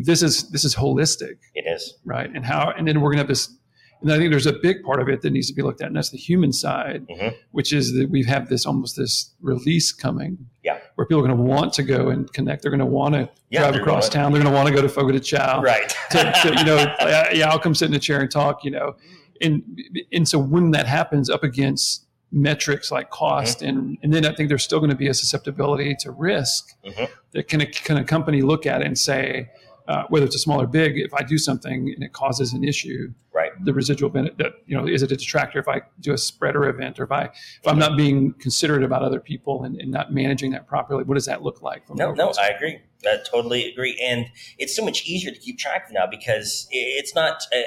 this 0.04 0.22
is 0.22 0.50
this 0.50 0.66
is 0.66 0.76
holistic. 0.76 1.38
It 1.54 1.66
is 1.68 1.98
right, 2.06 2.30
and 2.34 2.46
how 2.46 2.72
and 2.78 2.88
then 2.88 3.02
we're 3.02 3.10
going 3.10 3.18
to 3.18 3.24
have 3.24 3.28
this 3.28 3.56
and 4.02 4.14
I 4.14 4.18
think 4.18 4.30
there's 4.30 4.46
a 4.46 4.54
big 4.54 4.84
part 4.84 5.00
of 5.02 5.10
it 5.10 5.22
that 5.22 5.32
needs 5.32 5.48
to 5.48 5.54
be 5.54 5.62
looked 5.62 5.82
at, 5.82 5.88
and 5.88 5.96
that's 5.96 6.12
the 6.12 6.18
human 6.18 6.54
side, 6.54 7.08
mm-hmm. 7.08 7.36
which 7.52 7.74
is 7.74 7.94
that 7.94 8.10
we 8.10 8.24
have 8.26 8.50
this 8.50 8.66
almost 8.66 8.98
this 8.98 9.34
release 9.42 9.92
coming, 9.92 10.38
yeah, 10.64 10.80
where 10.94 11.08
people 11.08 11.24
are 11.24 11.28
going 11.28 11.38
to 11.38 11.44
want 11.44 11.74
to 11.74 11.84
go 11.84 12.10
and 12.10 12.32
connect. 12.34 12.62
They're 12.62 12.72
going 12.72 12.80
to 12.80 12.86
want 12.86 13.16
to 13.16 13.30
yeah, 13.50 13.62
drive 13.62 13.82
across 13.82 14.10
town. 14.10 14.32
They're 14.32 14.44
going 14.44 14.54
to 14.54 14.56
want 14.56 14.68
to 14.68 14.76
go 14.76 14.82
to 14.82 14.90
Fogo 14.90 15.12
de 15.12 15.20
Chao, 15.20 15.62
right? 15.62 15.90
to, 16.12 16.18
to, 16.18 16.56
you 16.56 16.66
know, 16.66 16.78
yeah, 17.34 17.50
I'll 17.50 17.60
come 17.60 17.74
sit 17.74 17.90
in 17.90 17.96
a 17.96 18.00
chair 18.00 18.20
and 18.20 18.30
talk, 18.30 18.64
you 18.64 18.72
know, 18.72 18.96
and 19.42 19.64
and 20.12 20.28
so 20.28 20.40
when 20.40 20.72
that 20.72 20.88
happens, 20.88 21.30
up 21.30 21.44
against 21.44 22.06
metrics 22.32 22.92
like 22.92 23.10
cost 23.12 23.60
mm-hmm. 23.60 23.70
and 23.70 23.98
and 24.04 24.14
then 24.14 24.26
I 24.26 24.34
think 24.34 24.50
there's 24.50 24.64
still 24.64 24.80
going 24.80 24.90
to 24.90 24.96
be 24.96 25.08
a 25.08 25.14
susceptibility 25.14 25.96
to 26.02 26.12
risk 26.12 26.76
mm-hmm. 26.84 27.06
that 27.32 27.48
can 27.48 27.62
a, 27.62 27.66
can 27.66 27.98
a 27.98 28.04
company 28.04 28.42
look 28.42 28.66
at 28.66 28.82
and 28.82 28.98
say 28.98 29.50
uh, 29.88 30.04
whether 30.10 30.26
it's 30.26 30.36
a 30.36 30.40
small 30.40 30.62
or 30.62 30.68
big, 30.68 30.98
if 30.98 31.14
I 31.14 31.22
do 31.22 31.38
something 31.38 31.92
and 31.94 32.04
it 32.04 32.12
causes 32.12 32.54
an 32.54 32.64
issue, 32.64 33.14
right? 33.34 33.52
The 33.64 33.74
residual 33.74 34.10
benefit, 34.10 34.38
that 34.40 34.54
you 34.66 34.76
know, 34.76 34.88
is 34.88 35.04
it 35.04 35.12
a 35.12 35.16
detractor 35.16 35.60
if 35.60 35.68
I 35.68 35.82
do 36.00 36.12
a 36.14 36.18
spreader 36.18 36.68
event 36.68 37.00
or 37.00 37.04
if 37.04 37.12
I 37.12 37.26
if 37.26 37.68
I'm 37.68 37.78
not 37.78 37.96
being 37.96 38.34
considerate 38.34 38.84
about 38.84 39.04
other 39.04 39.20
people 39.20 39.64
and, 39.64 39.80
and 39.80 39.92
not 39.92 40.12
managing 40.12 40.52
that 40.52 40.68
properly? 40.68 41.04
What 41.04 41.16
does 41.16 41.26
that 41.26 41.44
look 41.44 41.62
like? 41.62 41.84
no, 41.96 42.14
no, 42.14 42.34
I 42.40 42.48
agree. 42.48 42.80
I 43.06 43.18
totally 43.30 43.70
agree, 43.72 44.00
and 44.04 44.26
it's 44.58 44.76
so 44.76 44.84
much 44.84 45.06
easier 45.06 45.32
to 45.32 45.40
keep 45.40 45.60
track 45.60 45.88
of 45.88 45.94
now 45.94 46.08
because 46.10 46.68
it's 46.72 47.14
not. 47.14 47.44
Uh, 47.56 47.62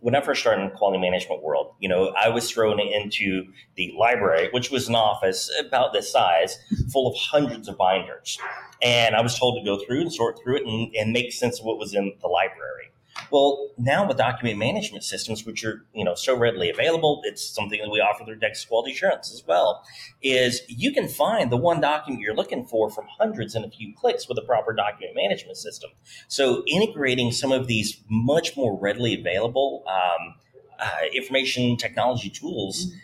when 0.00 0.14
I 0.14 0.20
first 0.20 0.40
started 0.40 0.62
in 0.62 0.68
the 0.68 0.74
quality 0.76 1.00
management 1.00 1.42
world, 1.42 1.74
you 1.80 1.88
know, 1.88 2.08
I 2.16 2.28
was 2.28 2.50
thrown 2.50 2.78
into 2.78 3.44
the 3.76 3.92
library, 3.98 4.48
which 4.52 4.70
was 4.70 4.88
an 4.88 4.94
office 4.94 5.50
about 5.60 5.92
this 5.92 6.10
size, 6.10 6.58
full 6.92 7.08
of 7.10 7.16
hundreds 7.16 7.68
of 7.68 7.76
binders. 7.76 8.38
And 8.80 9.16
I 9.16 9.20
was 9.20 9.38
told 9.38 9.58
to 9.58 9.64
go 9.64 9.82
through 9.84 10.02
and 10.02 10.12
sort 10.12 10.38
through 10.42 10.58
it 10.58 10.66
and, 10.66 10.94
and 10.94 11.12
make 11.12 11.32
sense 11.32 11.58
of 11.58 11.64
what 11.64 11.78
was 11.78 11.94
in 11.94 12.14
the 12.20 12.28
library. 12.28 12.92
Well, 13.30 13.70
now 13.76 14.06
with 14.06 14.16
document 14.16 14.58
management 14.58 15.04
systems, 15.04 15.44
which 15.44 15.64
are 15.64 15.84
you 15.94 16.04
know 16.04 16.14
so 16.14 16.36
readily 16.36 16.70
available, 16.70 17.20
it's 17.24 17.46
something 17.54 17.80
that 17.80 17.90
we 17.90 18.00
offer 18.00 18.24
through 18.24 18.38
Texas 18.40 18.64
Quality 18.64 18.92
Assurance 18.92 19.32
as 19.32 19.44
well. 19.46 19.84
Is 20.22 20.62
you 20.68 20.92
can 20.92 21.08
find 21.08 21.52
the 21.52 21.56
one 21.56 21.80
document 21.80 22.22
you're 22.22 22.34
looking 22.34 22.64
for 22.64 22.90
from 22.90 23.06
hundreds 23.18 23.54
in 23.54 23.64
a 23.64 23.70
few 23.70 23.94
clicks 23.94 24.28
with 24.28 24.38
a 24.38 24.42
proper 24.42 24.72
document 24.72 25.14
management 25.14 25.56
system. 25.56 25.90
So 26.28 26.62
integrating 26.66 27.32
some 27.32 27.52
of 27.52 27.66
these 27.66 28.00
much 28.08 28.56
more 28.56 28.78
readily 28.78 29.18
available 29.18 29.84
um, 29.86 30.34
uh, 30.78 31.06
information 31.14 31.76
technology 31.76 32.30
tools. 32.30 32.86
Mm-hmm 32.86 32.98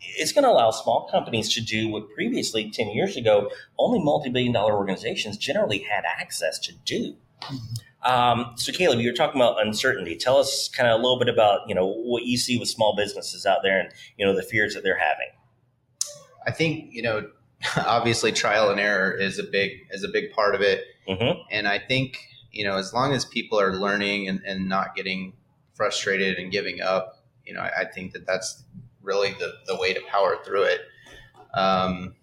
it's 0.00 0.32
going 0.32 0.44
to 0.44 0.50
allow 0.50 0.70
small 0.70 1.08
companies 1.10 1.52
to 1.54 1.60
do 1.60 1.88
what 1.88 2.10
previously 2.10 2.70
10 2.70 2.90
years 2.90 3.16
ago 3.16 3.50
only 3.78 3.98
multi-billion 3.98 4.52
dollar 4.52 4.74
organizations 4.74 5.36
generally 5.36 5.78
had 5.78 6.04
access 6.04 6.58
to 6.58 6.72
do 6.84 7.16
mm-hmm. 7.42 8.10
um, 8.10 8.52
so 8.56 8.72
caleb 8.72 9.00
you 9.00 9.10
were 9.10 9.16
talking 9.16 9.40
about 9.40 9.64
uncertainty 9.64 10.16
tell 10.16 10.36
us 10.36 10.68
kind 10.68 10.88
of 10.88 10.98
a 10.98 11.02
little 11.02 11.18
bit 11.18 11.28
about 11.28 11.60
you 11.68 11.74
know 11.74 11.86
what 11.86 12.24
you 12.24 12.36
see 12.36 12.58
with 12.58 12.68
small 12.68 12.94
businesses 12.96 13.46
out 13.46 13.58
there 13.62 13.78
and 13.78 13.90
you 14.16 14.24
know 14.24 14.34
the 14.34 14.42
fears 14.42 14.74
that 14.74 14.82
they're 14.82 14.98
having 14.98 15.28
i 16.46 16.50
think 16.50 16.92
you 16.92 17.02
know 17.02 17.28
obviously 17.86 18.32
trial 18.32 18.70
and 18.70 18.80
error 18.80 19.12
is 19.12 19.38
a 19.38 19.44
big 19.44 19.72
is 19.90 20.04
a 20.04 20.08
big 20.08 20.32
part 20.32 20.54
of 20.54 20.60
it 20.60 20.84
mm-hmm. 21.08 21.38
and 21.50 21.66
i 21.66 21.78
think 21.78 22.18
you 22.52 22.64
know 22.64 22.76
as 22.76 22.92
long 22.92 23.12
as 23.12 23.24
people 23.24 23.58
are 23.58 23.74
learning 23.74 24.28
and, 24.28 24.40
and 24.46 24.68
not 24.68 24.94
getting 24.94 25.32
frustrated 25.74 26.36
and 26.38 26.52
giving 26.52 26.80
up 26.80 27.24
you 27.44 27.54
know 27.54 27.60
I, 27.60 27.80
I 27.80 27.84
think 27.84 28.12
that 28.12 28.26
that's 28.26 28.64
really 29.06 29.32
the, 29.38 29.54
the 29.66 29.76
way 29.76 29.94
to 29.94 30.00
power 30.08 30.36
through 30.44 30.64
it. 30.64 30.80
Um, 31.54 32.14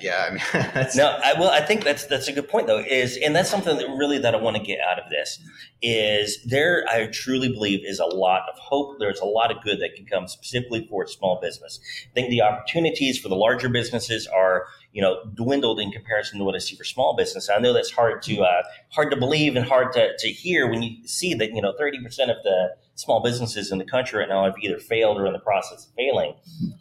yeah, 0.00 0.26
I 0.28 0.30
mean, 0.30 0.88
no, 0.96 1.18
I, 1.22 1.38
well, 1.38 1.50
I 1.50 1.60
think 1.60 1.84
that's 1.84 2.06
that's 2.06 2.28
a 2.28 2.32
good 2.32 2.48
point 2.48 2.66
though. 2.66 2.78
Is 2.78 3.16
and 3.16 3.34
that's 3.34 3.50
something 3.50 3.76
that 3.76 3.88
really 3.96 4.18
that 4.18 4.34
I 4.34 4.38
want 4.38 4.56
to 4.56 4.62
get 4.62 4.80
out 4.80 4.98
of 4.98 5.10
this 5.10 5.38
is 5.82 6.42
there. 6.44 6.84
I 6.88 7.06
truly 7.06 7.48
believe 7.48 7.80
is 7.84 7.98
a 7.98 8.06
lot 8.06 8.42
of 8.52 8.58
hope. 8.58 8.98
There's 8.98 9.20
a 9.20 9.24
lot 9.24 9.50
of 9.50 9.62
good 9.62 9.80
that 9.80 9.94
can 9.94 10.06
come 10.06 10.28
specifically 10.28 10.86
for 10.88 11.06
small 11.06 11.40
business. 11.40 11.80
I 12.10 12.14
think 12.14 12.30
the 12.30 12.42
opportunities 12.42 13.18
for 13.18 13.28
the 13.28 13.36
larger 13.36 13.68
businesses 13.68 14.26
are 14.26 14.66
you 14.92 15.02
know 15.02 15.24
dwindled 15.34 15.80
in 15.80 15.90
comparison 15.90 16.38
to 16.38 16.44
what 16.44 16.54
I 16.54 16.58
see 16.58 16.76
for 16.76 16.84
small 16.84 17.16
business. 17.16 17.48
I 17.50 17.58
know 17.58 17.72
that's 17.72 17.90
hard 17.90 18.22
to 18.22 18.42
uh, 18.42 18.62
hard 18.90 19.10
to 19.10 19.16
believe 19.16 19.56
and 19.56 19.66
hard 19.66 19.92
to, 19.94 20.16
to 20.16 20.28
hear 20.28 20.70
when 20.70 20.82
you 20.82 21.06
see 21.06 21.34
that 21.34 21.52
you 21.52 21.62
know 21.62 21.74
30 21.78 22.02
percent 22.02 22.30
of 22.30 22.38
the 22.44 22.76
small 22.94 23.22
businesses 23.22 23.70
in 23.70 23.78
the 23.78 23.84
country 23.84 24.18
right 24.18 24.28
now 24.28 24.44
have 24.44 24.54
either 24.62 24.78
failed 24.78 25.18
or 25.18 25.26
in 25.26 25.32
the 25.32 25.38
process 25.38 25.86
of 25.86 25.92
failing. 25.94 26.34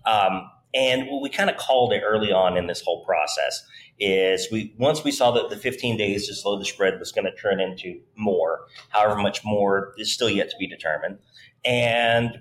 Um, 0.06 0.50
and 0.75 1.08
what 1.08 1.22
we 1.22 1.29
kind 1.29 1.50
of 1.50 1.55
called 1.55 1.94
it 1.94 2.03
early 2.05 2.32
on 2.34 2.58
in 2.58 2.67
this 2.67 2.82
whole 2.82 3.03
process 3.05 3.65
is 3.98 4.50
we 4.51 4.75
once 4.77 5.05
we 5.05 5.12
saw 5.12 5.32
that 5.32 5.50
the 5.50 5.55
15 5.55 5.98
days 5.98 6.27
to 6.27 6.36
slow 6.36 6.60
the 6.60 6.65
spread 6.65 7.00
was 7.00 7.13
going 7.13 7.25
to 7.25 7.34
turn 7.36 7.62
into 7.62 8.01
more, 8.17 8.65
however 8.89 9.15
much 9.15 9.44
more 9.46 9.94
is 9.98 10.13
still 10.13 10.29
yet 10.29 10.50
to 10.50 10.55
be 10.60 10.67
determined. 10.67 11.17
And 11.63 12.39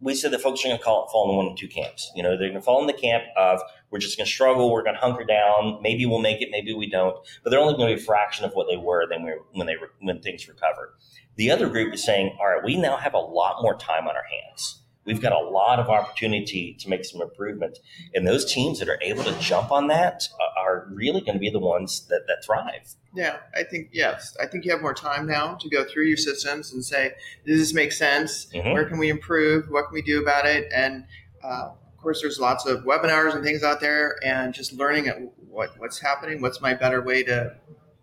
we 0.00 0.14
said 0.14 0.32
that 0.32 0.42
folks 0.42 0.62
are 0.64 0.68
going 0.68 0.76
to 0.76 0.84
call 0.84 1.06
it 1.06 1.10
fall 1.10 1.30
in 1.30 1.36
one 1.36 1.46
of 1.46 1.56
two 1.56 1.68
camps. 1.68 2.10
You 2.14 2.22
know, 2.22 2.30
they're 2.30 2.48
going 2.48 2.54
to 2.54 2.60
fall 2.60 2.80
in 2.82 2.88
the 2.88 2.92
camp 2.92 3.24
of 3.38 3.60
we're 3.90 4.00
just 4.00 4.18
going 4.18 4.26
to 4.26 4.32
struggle, 4.32 4.70
we're 4.70 4.82
going 4.82 4.96
to 4.96 5.00
hunker 5.00 5.24
down, 5.24 5.78
maybe 5.80 6.04
we'll 6.04 6.18
make 6.18 6.42
it, 6.42 6.48
maybe 6.50 6.74
we 6.74 6.90
don't, 6.90 7.16
but 7.42 7.50
they're 7.50 7.60
only 7.60 7.74
going 7.74 7.88
to 7.88 7.96
be 7.96 8.02
a 8.02 8.04
fraction 8.04 8.44
of 8.44 8.52
what 8.52 8.66
they 8.68 8.76
were 8.76 9.06
than 9.08 9.26
when 9.52 9.66
they 9.66 9.76
when 10.00 10.20
things 10.20 10.46
recover. 10.46 10.94
The 11.36 11.50
other 11.50 11.68
group 11.70 11.94
is 11.94 12.04
saying, 12.04 12.36
all 12.38 12.48
right, 12.48 12.62
we 12.62 12.76
now 12.76 12.98
have 12.98 13.14
a 13.14 13.18
lot 13.18 13.62
more 13.62 13.76
time 13.76 14.06
on 14.06 14.14
our 14.14 14.24
hands 14.24 14.81
we've 15.04 15.20
got 15.20 15.32
a 15.32 15.38
lot 15.38 15.78
of 15.78 15.88
opportunity 15.88 16.74
to 16.80 16.88
make 16.88 17.04
some 17.04 17.20
improvement. 17.20 17.78
And 18.14 18.26
those 18.26 18.50
teams 18.52 18.78
that 18.78 18.88
are 18.88 18.98
able 19.02 19.24
to 19.24 19.38
jump 19.38 19.72
on 19.72 19.88
that 19.88 20.28
are 20.56 20.86
really 20.92 21.20
going 21.20 21.34
to 21.34 21.40
be 21.40 21.50
the 21.50 21.58
ones 21.58 22.06
that, 22.08 22.26
that 22.28 22.44
thrive. 22.44 22.94
Yeah, 23.14 23.38
I 23.54 23.64
think, 23.64 23.90
yes. 23.92 24.36
I 24.40 24.46
think 24.46 24.64
you 24.64 24.70
have 24.70 24.80
more 24.80 24.94
time 24.94 25.26
now 25.26 25.54
to 25.60 25.68
go 25.68 25.84
through 25.84 26.04
your 26.04 26.16
systems 26.16 26.72
and 26.72 26.84
say, 26.84 27.12
does 27.46 27.58
this 27.58 27.74
make 27.74 27.92
sense? 27.92 28.46
Mm-hmm. 28.54 28.72
Where 28.72 28.84
can 28.84 28.98
we 28.98 29.10
improve? 29.10 29.66
What 29.68 29.86
can 29.86 29.94
we 29.94 30.02
do 30.02 30.22
about 30.22 30.46
it? 30.46 30.70
And 30.74 31.04
uh, 31.42 31.70
of 31.72 31.98
course, 31.98 32.20
there's 32.20 32.38
lots 32.38 32.64
of 32.66 32.84
webinars 32.84 33.34
and 33.34 33.44
things 33.44 33.62
out 33.62 33.80
there, 33.80 34.16
and 34.24 34.54
just 34.54 34.72
learning 34.72 35.30
what, 35.48 35.78
what's 35.78 36.00
happening, 36.00 36.40
what's 36.40 36.60
my 36.60 36.74
better 36.74 37.02
way 37.02 37.22
to, 37.24 37.54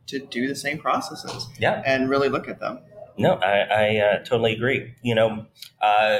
to 0.08 0.20
do 0.20 0.48
the 0.48 0.56
same 0.56 0.77
processes. 0.77 1.48
Yeah. 1.58 1.82
And 1.86 2.10
really 2.10 2.29
look 2.29 2.48
at 2.48 2.60
them. 2.60 2.79
No, 3.18 3.34
I, 3.34 3.60
I 3.60 3.98
uh, 3.98 4.18
totally 4.20 4.53
agree. 4.53 4.94
You 5.01 5.15
know, 5.15 5.46
uh, 5.82 6.20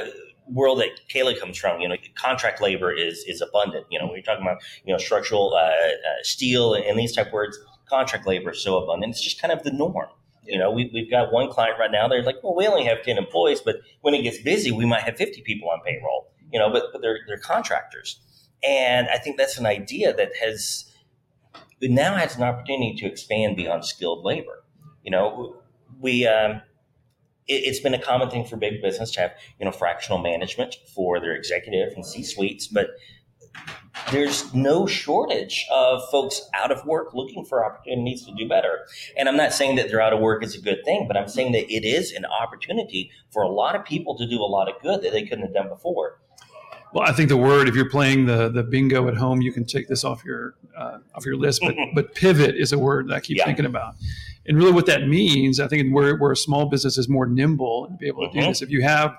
world 0.52 0.80
that 0.80 1.08
Caleb 1.08 1.38
comes 1.38 1.56
from, 1.56 1.80
you 1.80 1.88
know, 1.88 1.96
contract 2.14 2.60
labor 2.60 2.92
is 2.92 3.24
is 3.26 3.40
abundant. 3.40 3.86
You 3.90 3.98
know, 3.98 4.06
when 4.06 4.14
you're 4.14 4.22
talking 4.22 4.42
about 4.42 4.58
you 4.84 4.92
know 4.92 4.98
structural 4.98 5.54
uh, 5.54 5.60
uh, 5.60 6.22
steel 6.22 6.74
and 6.74 6.98
these 6.98 7.14
type 7.14 7.32
words, 7.32 7.58
contract 7.88 8.26
labor 8.26 8.50
is 8.50 8.62
so 8.62 8.78
abundant. 8.82 9.12
It's 9.12 9.22
just 9.22 9.40
kind 9.40 9.52
of 9.52 9.62
the 9.62 9.72
norm. 9.72 10.08
You 10.44 10.58
know, 10.58 10.70
we, 10.70 10.90
we've 10.92 11.10
got 11.10 11.32
one 11.32 11.50
client 11.50 11.78
right 11.78 11.90
now. 11.92 12.08
They're 12.08 12.22
like, 12.22 12.42
well, 12.42 12.56
we 12.56 12.66
only 12.66 12.84
have 12.84 13.02
ten 13.02 13.18
employees, 13.18 13.60
but 13.60 13.76
when 14.00 14.14
it 14.14 14.22
gets 14.22 14.38
busy, 14.38 14.72
we 14.72 14.86
might 14.86 15.02
have 15.02 15.16
fifty 15.16 15.42
people 15.42 15.70
on 15.70 15.80
payroll. 15.84 16.32
You 16.52 16.58
know, 16.58 16.70
but 16.70 16.84
but 16.92 17.02
they're 17.02 17.20
they're 17.26 17.38
contractors, 17.38 18.20
and 18.62 19.08
I 19.08 19.18
think 19.18 19.36
that's 19.36 19.58
an 19.58 19.66
idea 19.66 20.12
that 20.14 20.30
has 20.40 20.86
now 21.80 22.14
has 22.16 22.36
an 22.36 22.42
opportunity 22.42 22.94
to 22.98 23.06
expand 23.06 23.56
beyond 23.56 23.84
skilled 23.84 24.24
labor. 24.24 24.64
You 25.02 25.10
know, 25.10 25.56
we. 26.00 26.26
Um, 26.26 26.62
it, 27.50 27.66
has 27.66 27.80
been 27.80 27.94
a 27.94 28.00
common 28.00 28.30
thing 28.30 28.44
for 28.44 28.56
big 28.56 28.80
business 28.80 29.10
to 29.12 29.20
have 29.20 29.32
you 29.58 29.64
know 29.64 29.72
fractional 29.72 30.18
management 30.18 30.76
for 30.94 31.20
their 31.20 31.34
executive 31.34 31.92
and 31.94 32.06
C 32.06 32.22
suites, 32.22 32.66
but 32.66 32.90
there's 34.12 34.52
no 34.54 34.86
shortage 34.86 35.66
of 35.70 36.02
folks 36.10 36.40
out 36.54 36.70
of 36.70 36.84
work 36.86 37.14
looking 37.14 37.44
for 37.44 37.64
opportunities 37.64 38.24
to 38.24 38.34
do 38.34 38.48
better. 38.48 38.86
And 39.16 39.28
I'm 39.28 39.36
not 39.36 39.52
saying 39.52 39.76
that 39.76 39.88
they're 39.88 40.00
out 40.00 40.12
of 40.12 40.20
work 40.20 40.44
is 40.44 40.54
a 40.54 40.60
good 40.60 40.84
thing, 40.84 41.06
but 41.06 41.16
I'm 41.16 41.28
saying 41.28 41.52
that 41.52 41.70
it 41.70 41.84
is 41.84 42.12
an 42.12 42.24
opportunity 42.24 43.10
for 43.30 43.42
a 43.42 43.48
lot 43.48 43.74
of 43.74 43.84
people 43.84 44.16
to 44.18 44.26
do 44.26 44.40
a 44.40 44.46
lot 44.46 44.68
of 44.68 44.80
good 44.82 45.02
that 45.02 45.12
they 45.12 45.22
couldn't 45.22 45.44
have 45.44 45.54
done 45.54 45.68
before. 45.68 46.20
Well, 46.92 47.08
I 47.08 47.12
think 47.12 47.28
the 47.28 47.36
word, 47.36 47.68
if 47.68 47.76
you're 47.76 47.88
playing 47.88 48.26
the 48.26 48.48
the 48.48 48.64
bingo 48.64 49.06
at 49.06 49.16
home, 49.16 49.42
you 49.42 49.52
can 49.52 49.64
take 49.64 49.86
this 49.86 50.02
off 50.02 50.24
your 50.24 50.54
uh, 50.76 50.98
off 51.14 51.24
your 51.24 51.36
list. 51.36 51.60
But 51.62 51.76
but 51.94 52.14
pivot 52.14 52.56
is 52.56 52.72
a 52.72 52.78
word 52.78 53.08
that 53.08 53.14
I 53.14 53.20
keep 53.20 53.38
yeah. 53.38 53.44
thinking 53.44 53.66
about 53.66 53.94
and 54.46 54.56
really 54.56 54.72
what 54.72 54.86
that 54.86 55.06
means, 55.06 55.60
I 55.60 55.68
think 55.68 55.94
where, 55.94 56.16
where 56.16 56.32
a 56.32 56.36
small 56.36 56.66
business 56.66 56.98
is 56.98 57.08
more 57.08 57.26
nimble 57.26 57.86
and 57.86 57.98
be 57.98 58.06
able 58.08 58.22
to 58.22 58.28
mm-hmm. 58.28 58.40
do 58.40 58.46
this. 58.46 58.62
If 58.62 58.70
you 58.70 58.82
have, 58.82 59.14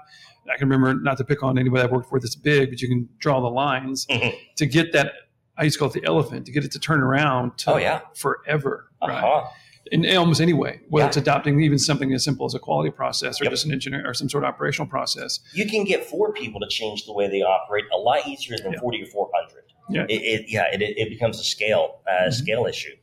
I 0.52 0.58
can 0.58 0.68
remember 0.70 1.00
not 1.00 1.18
to 1.18 1.24
pick 1.24 1.44
on 1.44 1.58
anybody 1.58 1.84
I've 1.84 1.92
worked 1.92 2.10
for 2.10 2.20
that's 2.20 2.36
big, 2.36 2.70
but 2.72 2.82
you 2.82 2.88
can 2.88 3.08
draw 3.20 3.40
the 3.40 3.50
lines 3.50 4.06
mm-hmm. 4.08 4.36
to 4.58 4.66
get 4.66 4.94
that 4.94 5.14
I 5.58 5.64
used 5.64 5.76
to 5.76 5.80
call 5.80 5.90
it 5.90 5.94
the 5.94 6.06
elephant 6.06 6.46
to 6.48 6.52
get 6.52 6.64
it 6.64 6.72
to 6.72 6.80
turn 6.80 7.02
around. 7.02 7.58
To 7.60 7.74
Oh, 7.74 7.78
yeah. 7.78 8.02
forever. 8.16 8.90
Right. 9.06 9.24
Uh-huh. 9.24 9.48
In, 9.92 10.06
in 10.06 10.16
almost 10.18 10.42
any 10.42 10.54
way, 10.54 10.80
whether 10.90 11.04
Yeah. 11.04 11.08
it's 11.10 11.18
adopting 11.18 11.62
even 11.62 11.78
something 11.78 12.14
as 12.14 12.24
simple 12.24 12.46
as 12.46 12.56
a 12.56 12.60
quality 12.60 12.90
process 12.90 13.42
or 13.42 13.44
Yep. 13.44 13.52
just 13.52 13.66
an 13.66 13.72
engineer 13.72 14.04
or 14.08 14.14
some 14.14 14.30
sort 14.30 14.44
of 14.44 14.48
operational 14.48 14.88
process. 14.90 15.40
You 15.54 15.66
can 15.68 15.84
get 15.84 16.06
four 16.06 16.32
people 16.34 16.60
to 16.62 16.68
change 16.68 17.06
the 17.06 17.14
way 17.14 17.28
they 17.28 17.42
operate 17.42 17.86
a 17.94 17.98
lot 17.98 18.28
easier 18.28 18.58
than 18.58 18.74
Yeah. 18.74 18.80
40 18.80 19.04
or 19.04 19.06
400. 19.08 19.64
Yeah. 19.90 20.06
It, 20.08 20.22
it, 20.22 20.46
yeah, 20.50 20.64
it, 20.74 20.82
it 20.82 21.10
becomes 21.10 21.40
a 21.40 21.44
scale 21.44 22.00
uh, 22.08 22.28
Mhm. 22.28 22.34
scale 22.34 22.66
issue. 22.66 22.96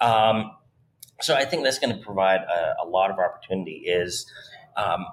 Um, 0.00 0.52
so 1.20 1.34
I 1.34 1.44
think 1.44 1.64
that's 1.64 1.78
going 1.78 1.96
to 1.96 2.04
provide 2.04 2.40
a, 2.40 2.84
a 2.84 2.86
lot 2.86 3.10
of 3.10 3.18
opportunity. 3.18 3.82
Is 3.86 4.30
um, 4.76 5.06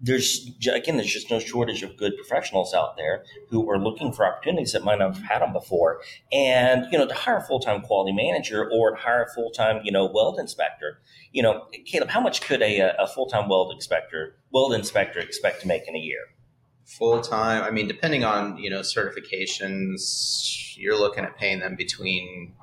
there's 0.00 0.50
again, 0.72 0.96
there's 0.96 1.12
just 1.12 1.30
no 1.30 1.38
shortage 1.38 1.82
of 1.82 1.96
good 1.96 2.16
professionals 2.16 2.72
out 2.72 2.96
there 2.96 3.24
who 3.50 3.68
are 3.70 3.78
looking 3.78 4.12
for 4.12 4.26
opportunities 4.26 4.72
that 4.72 4.84
might 4.84 4.98
not 4.98 5.14
have 5.14 5.24
had 5.24 5.42
them 5.42 5.52
before. 5.52 6.00
And 6.32 6.86
you 6.92 6.98
know, 6.98 7.06
to 7.06 7.14
hire 7.14 7.38
a 7.38 7.42
full 7.42 7.60
time 7.60 7.80
quality 7.80 8.12
manager 8.12 8.68
or 8.70 8.92
to 8.92 8.96
hire 8.96 9.22
a 9.22 9.34
full 9.34 9.50
time 9.50 9.80
you 9.84 9.90
know 9.90 10.06
weld 10.06 10.38
inspector, 10.38 11.00
you 11.32 11.42
know, 11.42 11.66
Caleb, 11.86 12.10
how 12.10 12.20
much 12.20 12.42
could 12.42 12.62
a, 12.62 12.94
a 13.02 13.06
full 13.06 13.26
time 13.26 13.48
weld 13.48 13.72
inspector 13.72 14.36
weld 14.52 14.72
inspector 14.72 15.18
expect 15.18 15.62
to 15.62 15.68
make 15.68 15.88
in 15.88 15.96
a 15.96 16.00
year? 16.00 16.26
Full 16.86 17.20
time. 17.20 17.62
I 17.62 17.70
mean, 17.70 17.88
depending 17.88 18.24
on 18.24 18.56
you 18.56 18.70
know 18.70 18.80
certifications, 18.80 20.76
you're 20.76 20.98
looking 20.98 21.24
at 21.24 21.36
paying 21.36 21.58
them 21.58 21.74
between, 21.76 22.54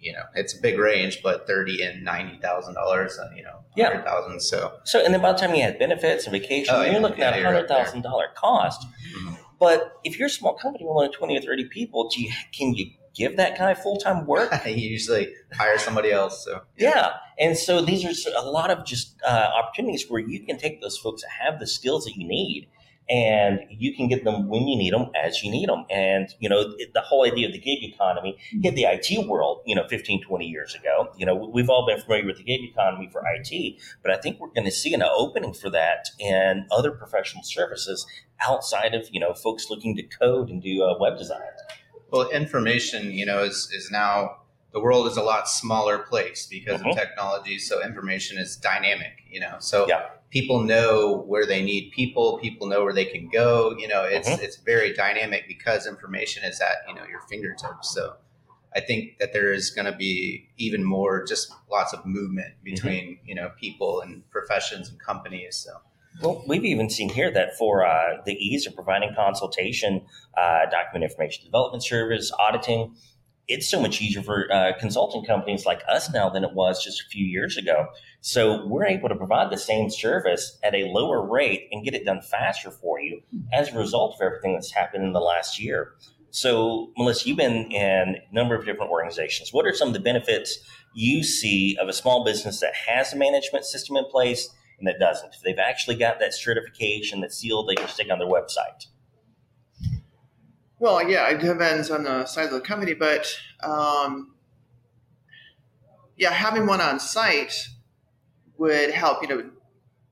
you 0.00 0.12
know, 0.12 0.22
it's 0.34 0.56
a 0.56 0.60
big 0.60 0.78
range, 0.78 1.20
but 1.22 1.46
thirty 1.46 1.82
and 1.82 2.04
ninety 2.04 2.38
thousand 2.38 2.74
dollars. 2.74 3.18
You 3.36 3.42
know, 3.42 3.60
Yeah. 3.76 3.88
hundred 3.88 4.04
thousand. 4.04 4.40
So 4.40 4.74
So, 4.84 5.04
and 5.04 5.12
then 5.14 5.20
by 5.20 5.32
the 5.32 5.38
time 5.38 5.54
you 5.54 5.62
add 5.62 5.78
benefits 5.78 6.24
and 6.26 6.32
vacation, 6.32 6.74
Oh, 6.76 6.82
you're 6.82 6.94
yeah. 6.94 6.98
looking 6.98 7.20
Yeah, 7.20 7.30
at 7.30 7.38
a 7.40 7.44
hundred 7.44 7.68
thousand 7.68 8.02
dollar 8.02 8.28
cost. 8.34 8.86
Mhm. 9.16 9.38
But 9.58 9.92
if 10.04 10.18
you're 10.18 10.26
a 10.28 10.30
small 10.30 10.54
company 10.54 10.84
with 10.84 10.94
only 10.94 11.08
twenty 11.08 11.36
or 11.36 11.40
thirty 11.40 11.64
people, 11.64 12.08
do 12.08 12.22
you 12.22 12.30
can 12.56 12.74
you 12.74 12.90
give 13.14 13.36
that 13.36 13.58
guy 13.58 13.74
full 13.74 13.96
time 13.96 14.24
work? 14.26 14.52
you 14.66 14.72
usually 14.74 15.28
hire 15.52 15.78
somebody 15.78 16.12
else. 16.12 16.44
So 16.44 16.62
yeah, 16.76 17.14
and 17.38 17.56
so 17.58 17.80
these 17.80 18.04
are 18.04 18.30
a 18.36 18.44
lot 18.48 18.70
of 18.70 18.84
just 18.86 19.16
uh, 19.26 19.50
opportunities 19.58 20.08
where 20.08 20.20
you 20.20 20.38
can 20.46 20.58
take 20.58 20.80
those 20.80 20.96
folks 20.96 21.22
that 21.22 21.30
have 21.44 21.58
the 21.58 21.66
skills 21.66 22.04
that 22.04 22.14
you 22.16 22.26
need. 22.28 22.68
And 23.10 23.60
you 23.70 23.94
can 23.96 24.06
get 24.06 24.24
them 24.24 24.48
when 24.48 24.68
you 24.68 24.76
need 24.76 24.92
them, 24.92 25.10
as 25.14 25.42
you 25.42 25.50
need 25.50 25.68
them. 25.68 25.86
And, 25.90 26.28
you 26.40 26.48
know, 26.48 26.64
the 26.92 27.00
whole 27.00 27.24
idea 27.24 27.46
of 27.46 27.52
the 27.54 27.58
gig 27.58 27.82
economy 27.82 28.36
hit 28.62 28.74
the 28.74 28.84
IT 28.84 29.26
world, 29.26 29.62
you 29.64 29.74
know, 29.74 29.86
15, 29.88 30.22
20 30.22 30.46
years 30.46 30.74
ago. 30.74 31.08
You 31.16 31.24
know, 31.24 31.34
we've 31.34 31.70
all 31.70 31.86
been 31.86 31.98
familiar 32.00 32.26
with 32.26 32.36
the 32.36 32.42
gig 32.42 32.60
economy 32.62 33.08
for 33.10 33.22
IT, 33.26 33.76
but 34.02 34.10
I 34.12 34.18
think 34.18 34.38
we're 34.38 34.48
going 34.50 34.66
to 34.66 34.70
see 34.70 34.92
an 34.92 35.02
opening 35.02 35.54
for 35.54 35.70
that 35.70 36.08
in 36.18 36.66
other 36.70 36.90
professional 36.90 37.42
services 37.44 38.06
outside 38.46 38.94
of, 38.94 39.08
you 39.10 39.20
know, 39.20 39.32
folks 39.32 39.70
looking 39.70 39.96
to 39.96 40.02
code 40.02 40.50
and 40.50 40.62
do 40.62 40.82
uh, 40.82 40.98
web 40.98 41.16
design. 41.16 41.40
Well, 42.10 42.28
information, 42.30 43.10
you 43.12 43.24
know, 43.24 43.42
is, 43.42 43.70
is 43.74 43.90
now 43.90 44.36
the 44.72 44.80
world 44.80 45.06
is 45.06 45.16
a 45.16 45.22
lot 45.22 45.48
smaller 45.48 45.98
place 45.98 46.46
because 46.46 46.80
Mhm. 46.82 46.90
of 46.90 46.96
technology. 46.96 47.58
So 47.58 47.82
information 47.82 48.36
is 48.38 48.56
dynamic, 48.56 49.22
you 49.30 49.40
know. 49.40 49.56
So 49.60 49.86
Yeah. 49.88 50.10
People 50.30 50.60
know 50.60 51.24
where 51.26 51.46
they 51.46 51.62
need 51.62 51.90
people. 51.92 52.38
People 52.38 52.66
know 52.66 52.84
where 52.84 52.92
they 52.92 53.04
can 53.04 53.28
go. 53.28 53.74
You 53.78 53.88
know, 53.88 54.04
it's 54.04 54.28
Mhm. 54.28 54.42
it's 54.42 54.56
very 54.56 54.92
dynamic 54.92 55.46
because 55.48 55.86
information 55.86 56.44
is 56.44 56.60
at 56.60 56.78
you 56.88 56.94
know 56.94 57.04
your 57.06 57.20
fingertips. 57.28 57.94
So 57.94 58.16
I 58.74 58.80
think 58.80 59.18
that 59.18 59.32
there 59.32 59.52
is 59.52 59.70
going 59.70 59.86
to 59.86 59.96
be 59.96 60.50
even 60.58 60.84
more, 60.84 61.24
just 61.24 61.50
lots 61.70 61.92
of 61.92 62.04
movement 62.04 62.54
between 62.62 63.18
you 63.24 63.34
know 63.34 63.50
people 63.60 64.00
and 64.00 64.28
professions 64.30 64.90
and 64.90 65.00
companies. 65.00 65.56
So. 65.56 65.80
Well, 66.20 66.42
we've 66.48 66.64
even 66.64 66.90
seen 66.90 67.10
here 67.10 67.30
that 67.30 67.56
for 67.56 67.86
uh, 67.86 68.22
the 68.24 68.32
ease 68.34 68.66
of 68.66 68.74
providing 68.74 69.14
consultation, 69.14 70.04
uh, 70.36 70.66
document 70.68 71.04
information 71.04 71.44
development 71.44 71.84
service, 71.84 72.32
auditing, 72.40 72.96
it's 73.48 73.68
so 73.68 73.80
much 73.80 74.02
easier 74.02 74.22
for 74.22 74.52
uh, 74.52 74.72
consulting 74.78 75.24
companies 75.24 75.64
like 75.64 75.82
us 75.88 76.12
now 76.12 76.28
than 76.28 76.44
it 76.44 76.52
was 76.52 76.84
just 76.84 77.00
a 77.00 77.08
few 77.08 77.24
years 77.24 77.56
ago. 77.56 77.88
So 78.20 78.66
we're 78.66 78.84
able 78.84 79.08
to 79.08 79.16
provide 79.16 79.50
the 79.50 79.56
same 79.56 79.88
service 79.88 80.58
at 80.62 80.74
a 80.74 80.84
lower 80.92 81.26
rate 81.26 81.66
and 81.72 81.82
get 81.82 81.94
it 81.94 82.04
done 82.04 82.20
faster 82.20 82.70
for 82.70 83.00
you 83.00 83.22
as 83.52 83.72
a 83.72 83.78
result 83.78 84.16
of 84.16 84.20
everything 84.20 84.52
that's 84.52 84.72
happened 84.72 85.04
in 85.04 85.14
the 85.14 85.20
last 85.20 85.58
year. 85.58 85.94
So, 86.30 86.92
Melissa, 86.98 87.26
you've 87.26 87.38
been 87.38 87.72
in 87.72 88.16
a 88.16 88.34
number 88.34 88.54
of 88.54 88.66
different 88.66 88.90
organizations. 88.90 89.50
What 89.50 89.64
are 89.64 89.72
some 89.72 89.88
of 89.88 89.94
the 89.94 90.00
benefits 90.00 90.58
you 90.94 91.24
see 91.24 91.76
of 91.80 91.88
a 91.88 91.92
small 91.94 92.22
business 92.22 92.60
that 92.60 92.74
has 92.74 93.14
a 93.14 93.16
management 93.16 93.64
system 93.64 93.96
in 93.96 94.04
place 94.04 94.50
and 94.78 94.86
that 94.86 94.98
doesn't? 94.98 95.34
If 95.34 95.40
they've 95.42 95.58
actually 95.58 95.96
got 95.96 96.20
that 96.20 96.34
certification, 96.34 97.22
that 97.22 97.32
seal 97.32 97.64
they 97.64 97.76
can 97.76 97.88
stick 97.88 98.08
on 98.12 98.18
their 98.18 98.28
website. 98.28 98.88
Well, 100.80 101.08
yeah, 101.08 101.28
it 101.28 101.40
depends 101.40 101.90
on 101.90 102.04
the 102.04 102.24
size 102.26 102.46
of 102.46 102.52
the 102.52 102.60
company, 102.60 102.94
but 102.94 103.26
um, 103.62 104.32
yeah, 106.16 106.30
having 106.30 106.66
one 106.66 106.80
on 106.80 107.00
site 107.00 107.68
would 108.58 108.90
help. 108.90 109.22
You 109.22 109.28
know, 109.28 109.50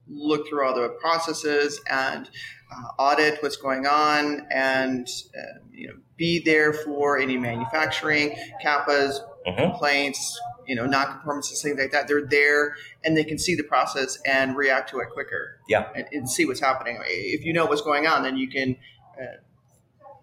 look 0.08 0.48
through 0.48 0.66
all 0.66 0.74
the 0.74 0.88
processes 1.00 1.80
and 1.90 2.28
uh, 2.72 3.00
audit 3.02 3.42
what's 3.42 3.56
going 3.56 3.86
on, 3.86 4.46
and 4.52 5.08
uh, 5.38 5.58
you 5.72 5.88
know, 5.88 5.94
be 6.16 6.40
there 6.40 6.72
for 6.72 7.18
any 7.18 7.36
manufacturing 7.38 8.36
CAPAs, 8.62 9.20
Mhm. 9.46 9.56
complaints, 9.70 10.40
you 10.66 10.74
know, 10.74 10.86
non-conformances, 10.86 11.62
things 11.62 11.78
like 11.78 11.92
that. 11.92 12.08
They're 12.08 12.26
there, 12.26 12.74
and 13.04 13.16
they 13.16 13.22
can 13.22 13.38
see 13.38 13.54
the 13.54 13.62
process 13.62 14.18
and 14.26 14.56
react 14.56 14.90
to 14.90 14.98
it 14.98 15.10
quicker. 15.10 15.60
Yeah. 15.68 15.88
and, 15.94 16.06
and 16.12 16.28
see 16.30 16.44
what's 16.44 16.58
happening. 16.60 16.98
If 17.06 17.44
you 17.44 17.52
know 17.52 17.66
what's 17.66 17.82
going 17.82 18.08
on, 18.08 18.24
then 18.24 18.36
you 18.36 18.48
can. 18.48 18.76
Uh, 19.20 19.36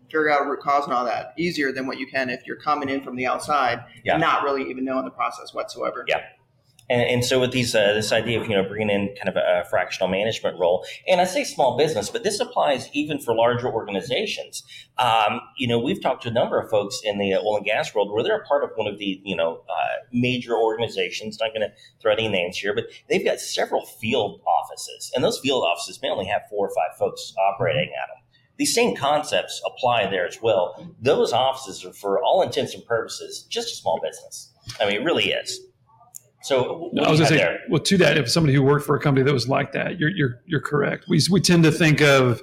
figure 0.06 0.30
out 0.30 0.46
a 0.46 0.50
root 0.50 0.60
cause 0.62 0.86
and 0.86 0.94
all 0.94 1.06
that 1.06 1.34
easier 1.38 1.72
than 1.72 1.88
what 1.88 1.98
you 1.98 2.08
can 2.08 2.30
if 2.30 2.46
you're 2.46 2.56
coming 2.58 2.90
in 2.90 3.02
from 3.04 3.16
the 3.16 3.26
outside 3.26 3.84
Yeah. 4.04 4.14
and 4.14 4.22
not 4.22 4.44
really 4.44 4.70
even 4.70 4.86
knowing 4.86 5.06
the 5.06 5.12
process 5.12 5.54
whatsoever. 5.54 6.06
Yeah. 6.08 6.22
And, 6.90 7.02
and 7.02 7.26
so 7.26 7.40
with 7.40 7.52
these, 7.54 7.74
uh, 7.74 7.94
this 7.94 8.12
idea 8.12 8.42
of 8.42 8.48
you 8.48 8.56
know 8.56 8.68
bringing 8.68 8.90
in 8.90 9.16
kind 9.16 9.30
of 9.30 9.38
a, 9.38 9.62
a 9.62 9.70
fractional 9.70 10.10
management 10.10 10.60
role, 10.60 10.86
and 11.08 11.22
I 11.22 11.24
say 11.24 11.44
small 11.46 11.78
business, 11.78 12.10
but 12.10 12.24
this 12.24 12.40
applies 12.42 12.90
even 12.94 13.20
for 13.20 13.34
larger 13.34 13.72
organizations. 13.72 14.64
Um, 14.98 15.40
you 15.58 15.66
know, 15.68 15.80
we've 15.80 16.02
talked 16.02 16.24
to 16.24 16.30
a 16.30 16.34
number 16.34 16.60
of 16.60 16.70
folks 16.70 17.00
in 17.04 17.20
the 17.20 17.36
oil 17.36 17.58
and 17.58 17.66
gas 17.66 17.96
world 17.96 18.12
where 18.12 18.22
they're 18.22 18.42
a 18.42 18.46
part 18.46 18.66
of 18.66 18.72
one 18.76 18.88
of 18.92 19.00
the 19.00 19.22
you 19.24 19.36
know 19.36 19.64
uh, 19.70 20.04
major 20.12 20.58
organizations. 20.58 21.38
Not 21.40 21.52
going 21.54 21.62
to 21.62 21.74
throw 22.02 22.12
any 22.14 22.28
names 22.28 22.58
here, 22.58 22.76
but 22.76 22.86
they've 23.10 23.24
got 23.24 23.40
several 23.40 23.86
field 23.86 24.42
offices, 24.46 25.12
and 25.16 25.24
those 25.24 25.40
field 25.40 25.64
offices 25.64 26.00
may 26.02 26.10
only 26.10 26.26
have 26.26 26.42
four 26.50 26.68
or 26.68 26.76
five 26.76 26.98
folks 27.00 27.34
operating 27.54 27.92
at 27.94 28.10
them. 28.10 28.23
These 28.58 28.74
same 28.76 28.96
concepts 28.96 29.62
apply 29.66 30.08
there 30.12 30.28
as 30.28 30.40
well. 30.42 30.94
Those 31.02 31.34
offices 31.34 31.84
are, 31.86 31.94
for 31.94 32.22
all 32.22 32.42
intents 32.44 32.74
and 32.76 32.86
purposes, 32.86 33.46
just 33.50 33.70
a 33.74 33.76
small 33.76 34.00
business. 34.04 34.52
I 34.80 34.86
mean, 34.86 35.02
it 35.02 35.04
really 35.04 35.32
is. 35.32 35.60
So, 36.44 36.92
I 37.02 37.10
was 37.10 37.20
going 37.20 37.22
to 37.22 37.26
say, 37.28 37.38
there? 37.38 37.60
well, 37.70 37.82
to 37.82 37.98
that, 38.00 38.18
if 38.18 38.30
somebody 38.30 38.54
who 38.54 38.62
worked 38.62 38.86
for 38.86 38.96
a 38.96 39.00
company 39.00 39.24
that 39.26 39.34
was 39.34 39.48
like 39.48 39.72
that, 39.72 39.98
you're 40.00 40.10
you're 40.10 40.42
you're 40.46 40.62
correct. 40.62 41.06
We 41.08 41.22
we 41.32 41.40
tend 41.40 41.64
to 41.64 41.72
think 41.72 42.02
of 42.02 42.42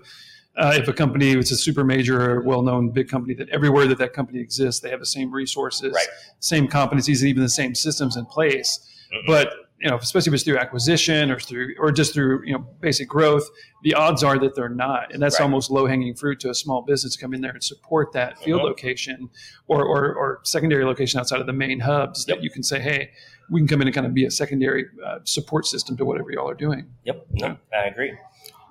uh, 0.56 0.72
if 0.74 0.88
a 0.88 0.92
company 0.92 1.36
was 1.36 1.52
a 1.52 1.56
super 1.56 1.84
major 1.84 2.32
or 2.38 2.42
well-known 2.42 2.90
big 2.90 3.08
company 3.08 3.34
that 3.34 3.48
everywhere 3.50 3.86
that 3.86 3.98
that 3.98 4.12
company 4.14 4.40
exists, 4.40 4.80
they 4.80 4.88
have 4.90 5.00
the 5.00 5.06
same 5.06 5.30
resources, 5.30 5.92
Right. 5.92 6.06
same 6.40 6.66
competencies, 6.66 7.20
and 7.20 7.28
even 7.28 7.42
the 7.42 7.48
same 7.48 7.74
systems 7.74 8.16
in 8.16 8.24
place. 8.24 8.80
Mhm. 9.14 9.26
But 9.26 9.52
you 9.80 9.88
know, 9.88 9.96
especially 9.96 10.30
if 10.30 10.34
it's 10.34 10.44
through 10.44 10.58
acquisition 10.58 11.30
or 11.30 11.40
through 11.40 11.74
or 11.78 11.90
just 11.90 12.12
through 12.12 12.42
you 12.44 12.52
know 12.52 12.58
basic 12.80 13.08
growth, 13.08 13.48
the 13.82 13.94
odds 13.94 14.22
are 14.22 14.38
that 14.38 14.54
they're 14.54 14.68
not, 14.68 15.12
and 15.12 15.22
that's 15.22 15.40
Right. 15.40 15.44
almost 15.44 15.70
low-hanging 15.70 16.14
fruit 16.14 16.38
to 16.40 16.50
a 16.50 16.54
small 16.54 16.82
business 16.82 17.14
to 17.16 17.20
come 17.20 17.32
in 17.32 17.40
there 17.40 17.52
and 17.52 17.64
support 17.64 18.12
that 18.12 18.38
field 18.38 18.60
Mhm. 18.60 18.64
location 18.64 19.30
or, 19.68 19.82
or 19.84 20.14
or 20.14 20.40
secondary 20.44 20.84
location 20.84 21.18
outside 21.18 21.40
of 21.40 21.46
the 21.46 21.52
main 21.54 21.80
hubs 21.80 22.26
Yep. 22.28 22.36
that 22.38 22.44
you 22.44 22.50
can 22.50 22.62
say, 22.62 22.78
hey, 22.78 23.10
we 23.50 23.60
can 23.60 23.66
come 23.68 23.80
in 23.80 23.88
and 23.88 23.94
kind 23.94 24.06
of 24.06 24.12
be 24.12 24.24
a 24.26 24.30
secondary 24.30 24.84
uh, 25.04 25.20
support 25.24 25.66
system 25.66 25.96
to 25.96 26.04
whatever 26.04 26.30
y'all 26.30 26.48
are 26.48 26.54
doing. 26.54 26.92
Yep, 27.04 27.26
no, 27.32 27.56
I 27.74 27.84
agree. 27.86 28.12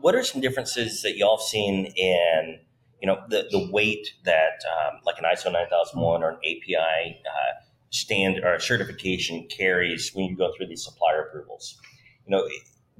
What 0.01 0.13
are 0.15 0.23
some 0.23 0.41
differences 0.41 1.01
that 1.01 1.17
y'all 1.17 1.37
have 1.37 1.43
seen 1.43 1.87
in 1.95 2.59
you 3.01 3.07
know 3.07 3.17
the 3.29 3.47
the 3.49 3.67
weight 3.71 4.13
that 4.25 4.61
um, 4.69 4.99
like 5.05 5.17
an 5.17 5.23
ISO 5.25 5.51
9001 5.51 6.21
or 6.21 6.29
an 6.31 6.37
API 6.45 7.21
uh, 7.25 7.61
stand 7.91 8.39
or 8.43 8.59
certification 8.59 9.47
carries 9.49 10.11
when 10.13 10.25
you 10.25 10.35
go 10.35 10.51
through 10.55 10.67
these 10.67 10.83
supplier 10.83 11.23
approvals? 11.23 11.79
You 12.25 12.35
know, 12.35 12.47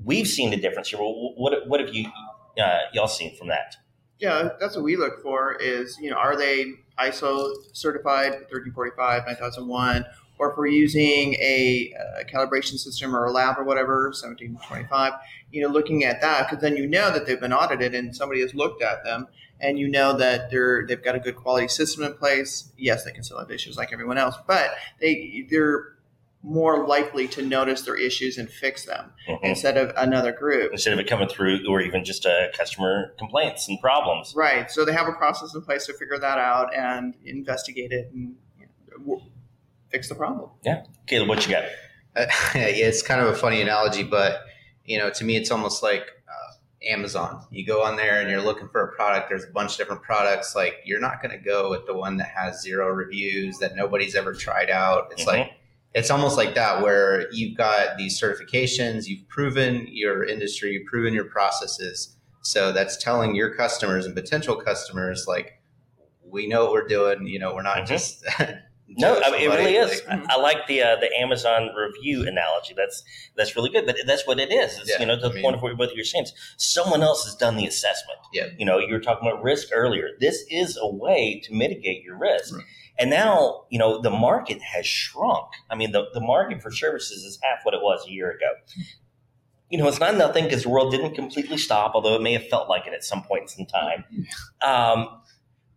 we've 0.03 0.27
seen 0.27 0.49
the 0.49 0.57
difference 0.57 0.89
here. 0.89 0.99
Well, 0.99 1.33
what 1.35 1.67
what 1.67 1.79
have 1.79 1.93
you 1.93 2.09
uh, 2.61 2.79
y'all 2.93 3.07
seen 3.07 3.35
from 3.37 3.47
that? 3.49 3.75
Yeah, 4.19 4.49
that's 4.59 4.75
what 4.75 4.83
we 4.83 4.97
look 4.97 5.21
for 5.23 5.53
is, 5.53 5.97
you 6.01 6.09
know, 6.09 6.17
are 6.17 6.35
they 6.35 6.73
ISO 6.99 7.53
certified 7.71 8.31
1345, 8.51 9.25
9001, 9.25 10.05
or 10.37 10.51
if 10.51 10.57
we're 10.57 10.67
using 10.67 11.35
a, 11.35 11.93
uh 11.97 12.23
calibration 12.25 12.77
system 12.77 13.15
or 13.15 13.25
a 13.25 13.31
lab 13.31 13.57
or 13.57 13.63
whatever, 13.63 14.07
1725, 14.07 15.13
you 15.51 15.61
know, 15.61 15.69
looking 15.69 16.03
at 16.03 16.19
that, 16.19 16.49
because 16.49 16.61
then 16.61 16.75
you 16.75 16.85
know 16.85 17.11
that 17.11 17.25
they've 17.25 17.39
been 17.39 17.53
audited 17.53 17.95
and 17.95 18.13
somebody 18.13 18.41
has 18.41 18.53
looked 18.53 18.83
at 18.83 19.05
them 19.05 19.27
and 19.59 19.77
you 19.79 19.87
know 19.87 20.17
that 20.17 20.49
they're, 20.49 20.85
they've 20.87 21.03
got 21.03 21.15
a 21.15 21.19
good 21.19 21.35
quality 21.35 21.67
system 21.67 22.03
in 22.03 22.13
place. 22.13 22.71
Yes, 22.77 23.03
they 23.03 23.11
can 23.11 23.23
still 23.23 23.39
have 23.39 23.51
issues 23.51 23.77
like 23.77 23.91
everyone 23.93 24.17
else, 24.17 24.35
but 24.47 24.71
they, 25.01 25.45
they're 25.49 25.95
more 26.41 26.87
likely 26.87 27.27
to 27.27 27.41
notice 27.41 27.81
their 27.81 27.97
issues 27.97 28.37
and 28.37 28.49
fix 28.49 28.85
them 28.85 29.11
Mhm. 29.27 29.39
instead 29.43 29.75
of 29.75 29.91
another 29.97 30.31
group. 30.31 30.71
Instead 30.71 30.93
of 30.93 30.99
it 30.99 31.07
coming 31.07 31.27
through, 31.27 31.59
or 31.67 31.81
even 31.81 32.05
just 32.05 32.25
uh, 32.25 32.49
customer 32.57 33.13
complaints 33.19 33.67
and 33.67 33.77
problems. 33.81 34.33
Right. 34.35 34.71
So 34.71 34.85
they 34.85 34.93
have 34.93 35.07
a 35.09 35.11
process 35.11 35.53
in 35.53 35.61
place 35.63 35.85
to 35.87 35.93
figure 35.93 36.17
that 36.17 36.37
out 36.37 36.73
and 36.73 37.13
investigate 37.25 37.91
it 37.91 38.09
and 38.13 38.35
you 38.57 38.67
know, 39.05 39.21
fix 39.89 40.07
the 40.07 40.15
problem. 40.15 40.49
Yeah. 40.63 40.83
Caleb, 41.07 41.27
what 41.27 41.45
you 41.45 41.51
got? 41.53 41.65
Uh, 42.15 42.25
it's 42.55 43.03
kind 43.03 43.21
of 43.21 43.27
a 43.27 43.35
funny 43.35 43.61
analogy, 43.61 44.01
but 44.01 44.41
you 44.83 44.97
know, 44.97 45.11
to 45.11 45.23
me, 45.23 45.37
it's 45.37 45.51
almost 45.51 45.83
like 45.83 46.01
Amazon. 46.83 47.45
You 47.51 47.65
go 47.65 47.83
on 47.83 47.95
there 47.97 48.21
and 48.21 48.29
you're 48.29 48.41
looking 48.41 48.69
for 48.69 48.81
a 48.83 48.95
product. 48.95 49.29
There's 49.29 49.43
a 49.43 49.51
bunch 49.51 49.73
of 49.73 49.77
different 49.77 50.01
products. 50.01 50.55
Like 50.55 50.75
you're 50.85 50.99
not 50.99 51.21
going 51.21 51.31
to 51.37 51.43
go 51.43 51.69
with 51.69 51.85
the 51.85 51.93
one 51.93 52.17
that 52.17 52.27
has 52.29 52.61
zero 52.61 52.87
reviews 52.89 53.57
that 53.59 53.75
nobody's 53.75 54.15
ever 54.15 54.33
tried 54.33 54.69
out. 54.69 55.09
It's 55.11 55.23
Mhm. 55.23 55.27
like 55.27 55.51
it's 55.95 56.11
almost 56.11 56.37
like 56.37 56.53
that 56.55 56.81
where 56.83 57.27
you've 57.31 57.57
got 57.57 57.97
these 57.97 58.21
certifications. 58.21 59.07
You've 59.07 59.27
proven 59.27 59.87
your 59.89 60.23
industry. 60.23 60.71
You've 60.73 60.85
proven 60.85 61.13
your 61.13 61.25
processes. 61.25 62.15
So 62.43 62.71
that's 62.71 62.95
telling 62.97 63.35
your 63.35 63.55
customers 63.55 64.05
and 64.05 64.15
potential 64.15 64.55
customers 64.55 65.25
like 65.27 65.53
we 66.23 66.47
know 66.47 66.63
what 66.65 66.73
we're 66.73 66.87
doing. 66.87 67.25
You 67.27 67.39
know, 67.39 67.55
we're 67.55 67.63
not 67.63 67.79
Mhm. 67.79 67.87
just. 67.87 68.23
No, 68.97 69.21
I 69.21 69.31
mean, 69.31 69.41
it 69.41 69.47
really 69.49 69.75
is. 69.75 70.01
like- 70.07 70.29
I, 70.29 70.35
I 70.35 70.37
like 70.41 70.65
the 70.67 70.81
uh, 70.81 70.95
the 70.95 71.09
Amazon 71.17 71.69
review 71.75 72.27
analogy. 72.27 72.73
That's 72.75 73.03
that's 73.35 73.55
really 73.55 73.69
good. 73.69 73.85
But 73.85 73.97
that's 74.07 74.25
what 74.25 74.39
it 74.39 74.51
is. 74.51 74.77
It's, 74.79 74.89
Yeah, 74.89 74.99
you 74.99 75.05
know, 75.05 75.15
to 75.15 75.21
the 75.21 75.29
I 75.29 75.33
mean- 75.33 75.43
point 75.43 75.55
of 75.57 75.61
what 75.61 75.77
both 75.77 75.91
of 75.91 75.95
you 75.95 76.01
are 76.01 76.05
saying. 76.05 76.25
Someone 76.57 77.01
else 77.03 77.23
has 77.25 77.35
done 77.35 77.55
the 77.55 77.67
assessment. 77.67 78.19
Yeah. 78.33 78.47
You 78.57 78.65
know, 78.65 78.79
you 78.79 78.91
were 78.93 78.99
talking 78.99 79.27
about 79.29 79.43
risk 79.43 79.67
earlier. 79.73 80.09
This 80.19 80.43
is 80.49 80.77
a 80.81 80.87
way 80.87 81.39
to 81.45 81.53
mitigate 81.53 82.03
your 82.03 82.17
risk. 82.17 82.55
Right. 82.55 82.63
And 82.97 83.09
now, 83.09 83.65
you 83.69 83.79
know, 83.79 84.01
the 84.01 84.09
market 84.09 84.61
has 84.61 84.85
shrunk. 84.85 85.47
I 85.69 85.75
mean, 85.75 85.91
the, 85.93 86.07
the 86.13 86.19
market 86.19 86.61
for 86.61 86.69
services 86.69 87.23
is 87.23 87.39
half 87.41 87.59
what 87.63 87.73
it 87.73 87.81
was 87.81 88.05
a 88.05 88.11
year 88.11 88.29
ago. 88.29 88.51
You 89.69 89.77
know, 89.77 89.87
it's 89.87 89.99
not 89.99 90.17
nothing 90.17 90.45
because 90.45 90.63
the 90.63 90.69
world 90.69 90.91
didn't 90.91 91.13
completely 91.15 91.57
stop, 91.57 91.93
although 91.95 92.15
it 92.15 92.21
may 92.21 92.33
have 92.33 92.47
felt 92.47 92.67
like 92.67 92.87
it 92.87 92.93
at 92.93 93.03
some 93.03 93.21
point 93.23 93.53
in 93.57 93.67
time. 93.67 94.03
Um, 94.61 95.21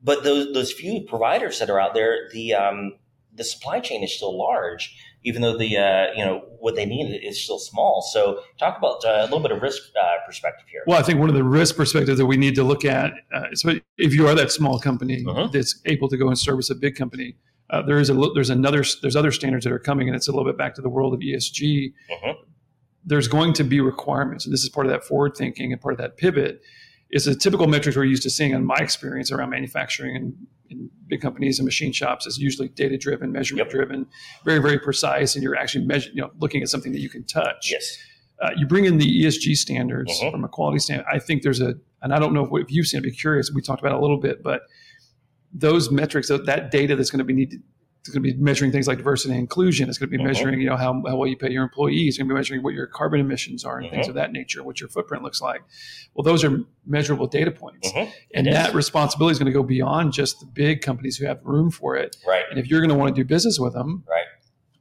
but 0.03 0.25
those 0.25 0.53
those 0.53 0.73
few 0.73 1.03
providers 1.03 1.59
that 1.61 1.71
are 1.71 1.79
out 1.79 1.95
there, 1.95 2.29
the 2.33 2.55
um, 2.55 2.95
the 3.35 3.45
supply 3.45 3.81
chain 3.81 4.03
is 4.03 4.15
still 4.15 4.37
large, 4.37 4.95
even 5.25 5.43
though 5.43 5.57
the 5.57 5.77
uh, 5.77 6.07
you 6.15 6.25
know 6.25 6.43
what 6.59 6.75
they 6.77 6.85
need 6.85 7.15
is 7.25 7.43
still 7.43 7.59
small. 7.59 8.03
So, 8.13 8.41
talk 8.59 8.79
about 8.79 9.05
uh, 9.05 9.21
a 9.21 9.25
little 9.25 9.41
bit 9.41 9.53
of 9.53 9.63
risk 9.63 9.83
uh, 10.01 10.17
perspective 10.27 10.67
here. 10.71 10.83
Well, 10.87 10.99
I 10.99 11.03
think 11.03 11.19
one 11.19 11.29
of 11.29 11.35
the 11.35 11.45
risk 11.45 11.77
perspectives 11.77 12.19
that 12.19 12.27
we 12.27 12.37
need 12.37 12.55
to 12.57 12.65
look 12.65 12.85
at, 12.85 13.13
uh, 13.35 13.45
is 13.51 13.65
if 13.99 14.15
you 14.15 14.27
are 14.29 14.35
that 14.35 14.51
small 14.53 14.79
company 14.79 15.25
Mhm. 15.25 15.53
that's 15.53 15.81
able 15.87 16.09
to 16.09 16.17
go 16.17 16.29
and 16.29 16.39
service 16.39 16.71
a 16.71 16.75
big 16.75 16.95
company, 16.97 17.37
uh, 17.71 17.83
there 17.83 17.99
is 17.99 18.11
a 18.11 18.15
there's 18.35 18.51
another 18.51 18.85
there's 19.01 19.17
other 19.17 19.33
standards 19.33 19.65
that 19.65 19.73
are 19.73 19.79
coming, 19.79 20.09
and 20.09 20.17
it's 20.17 20.29
a 20.29 20.33
little 20.33 20.45
bit 20.47 20.59
back 20.59 20.75
to 20.75 20.83
the 20.83 20.91
world 20.91 21.15
of 21.15 21.21
ESG. 21.23 21.93
Mhm. 22.11 22.35
There's 23.05 23.29
going 23.29 23.53
to 23.55 23.65
be 23.65 23.81
requirements, 23.81 24.45
and 24.45 24.53
this 24.53 24.63
is 24.63 24.69
part 24.69 24.87
of 24.87 24.93
that 24.93 25.05
forward 25.05 25.37
thinking 25.37 25.73
and 25.73 25.81
part 25.81 25.95
of 25.95 25.99
that 25.99 26.17
pivot. 26.17 26.61
Is 27.11 27.27
a 27.27 27.35
typical 27.37 27.67
metrics 27.67 27.95
we're 27.97 28.05
used 28.05 28.23
to 28.23 28.31
seeing 28.31 28.53
in 28.53 28.65
my 28.65 28.77
experience 28.77 29.31
around 29.31 29.51
manufacturing 29.51 30.17
and 30.17 30.35
in 30.71 30.89
big 31.13 31.21
companies 31.21 31.59
and 31.59 31.67
machine 31.67 31.93
shops 31.93 32.27
is 32.27 32.39
usually 32.39 32.69
data 32.69 32.97
driven, 32.97 33.31
measurement 33.33 33.67
Yep. 33.67 33.73
driven, 33.77 34.07
very 34.47 34.61
very 34.67 34.79
precise, 34.79 35.35
and 35.35 35.43
you're 35.45 35.57
actually 35.63 35.85
measuring, 35.85 36.17
you 36.17 36.23
know, 36.23 36.31
looking 36.41 36.63
at 36.63 36.69
something 36.71 36.93
that 36.93 37.01
you 37.01 37.11
can 37.11 37.23
touch 37.25 37.71
Yes. 37.71 37.85
uh, 38.43 38.51
you 38.57 38.67
bring 38.67 38.87
in 38.87 38.97
the 38.99 39.05
ESG 39.21 39.55
standards 39.55 40.11
Mhm. 40.21 40.31
from 40.33 40.43
a 40.45 40.49
quality 40.49 40.79
standard. 40.79 41.07
I 41.17 41.19
think 41.19 41.43
there's 41.43 41.61
a, 41.61 41.75
and 42.03 42.15
I 42.15 42.19
don't 42.19 42.33
know 42.33 42.45
if, 42.47 42.65
if 42.65 42.73
you've 42.75 42.87
seen. 42.87 42.99
I'd 42.99 43.03
be 43.05 43.11
curious. 43.13 43.53
We 43.53 43.61
talked 43.61 43.81
about 43.83 43.93
it 43.93 43.99
a 43.99 44.01
little 44.01 44.19
bit, 44.29 44.43
but 44.43 44.63
those 45.53 45.91
metrics, 45.91 46.29
that, 46.29 46.47
that 46.47 46.71
data 46.71 46.97
that's 46.97 47.11
going 47.11 47.19
to 47.19 47.25
be 47.33 47.35
needed, 47.35 47.63
it's 48.03 48.09
going 48.11 48.21
to 48.25 48.33
be 48.35 48.37
measuring 48.43 48.73
things 48.73 48.89
like 48.89 48.99
diversity 48.99 49.33
and 49.33 49.39
inclusion. 49.41 49.89
It's 49.89 49.97
going 49.97 50.11
to 50.11 50.17
be 50.17 50.21
Mhm. 50.21 50.27
measuring, 50.27 50.61
you 50.61 50.67
know, 50.69 50.77
how, 50.77 50.93
how 51.07 51.17
well 51.17 51.29
you 51.29 51.37
pay 51.37 51.53
your 51.53 51.63
employees. 51.63 52.09
It's 52.15 52.19
going 52.19 52.29
to 52.29 52.35
be 52.35 52.37
measuring 52.37 52.61
what 52.65 52.75
your 52.75 52.89
carbon 52.89 53.21
emissions 53.21 53.65
are 53.65 53.79
and 53.79 53.91
things 53.91 54.07
Mhm. 54.07 54.11
of 54.11 54.15
that 54.17 54.33
nature, 54.33 54.65
what 54.65 54.81
your 54.81 54.89
footprint 54.89 55.23
looks 55.23 55.41
like. 55.41 55.63
Well, 56.15 56.25
those 56.25 56.43
are 56.43 56.59
measurable 56.85 57.29
data 57.29 57.53
points, 57.53 57.93
Mhm. 57.93 58.11
and 58.35 58.47
It 58.49 58.51
is. 58.51 58.57
that 58.57 58.75
responsibility 58.75 59.33
is 59.35 59.39
going 59.39 59.47
to 59.47 59.57
go 59.57 59.63
beyond 59.63 60.13
just 60.13 60.41
the 60.41 60.47
big 60.47 60.81
companies 60.81 61.17
who 61.17 61.27
have 61.27 61.39
room 61.45 61.71
for 61.71 61.95
it. 61.97 62.17
Right. 62.27 62.43
And 62.51 62.59
if 62.59 62.69
you're 62.69 62.81
going 62.81 62.91
to 62.91 62.97
want 62.97 63.15
to 63.15 63.21
do 63.23 63.25
business 63.25 63.61
with 63.61 63.73
them, 63.73 64.03
Right. 64.09 64.25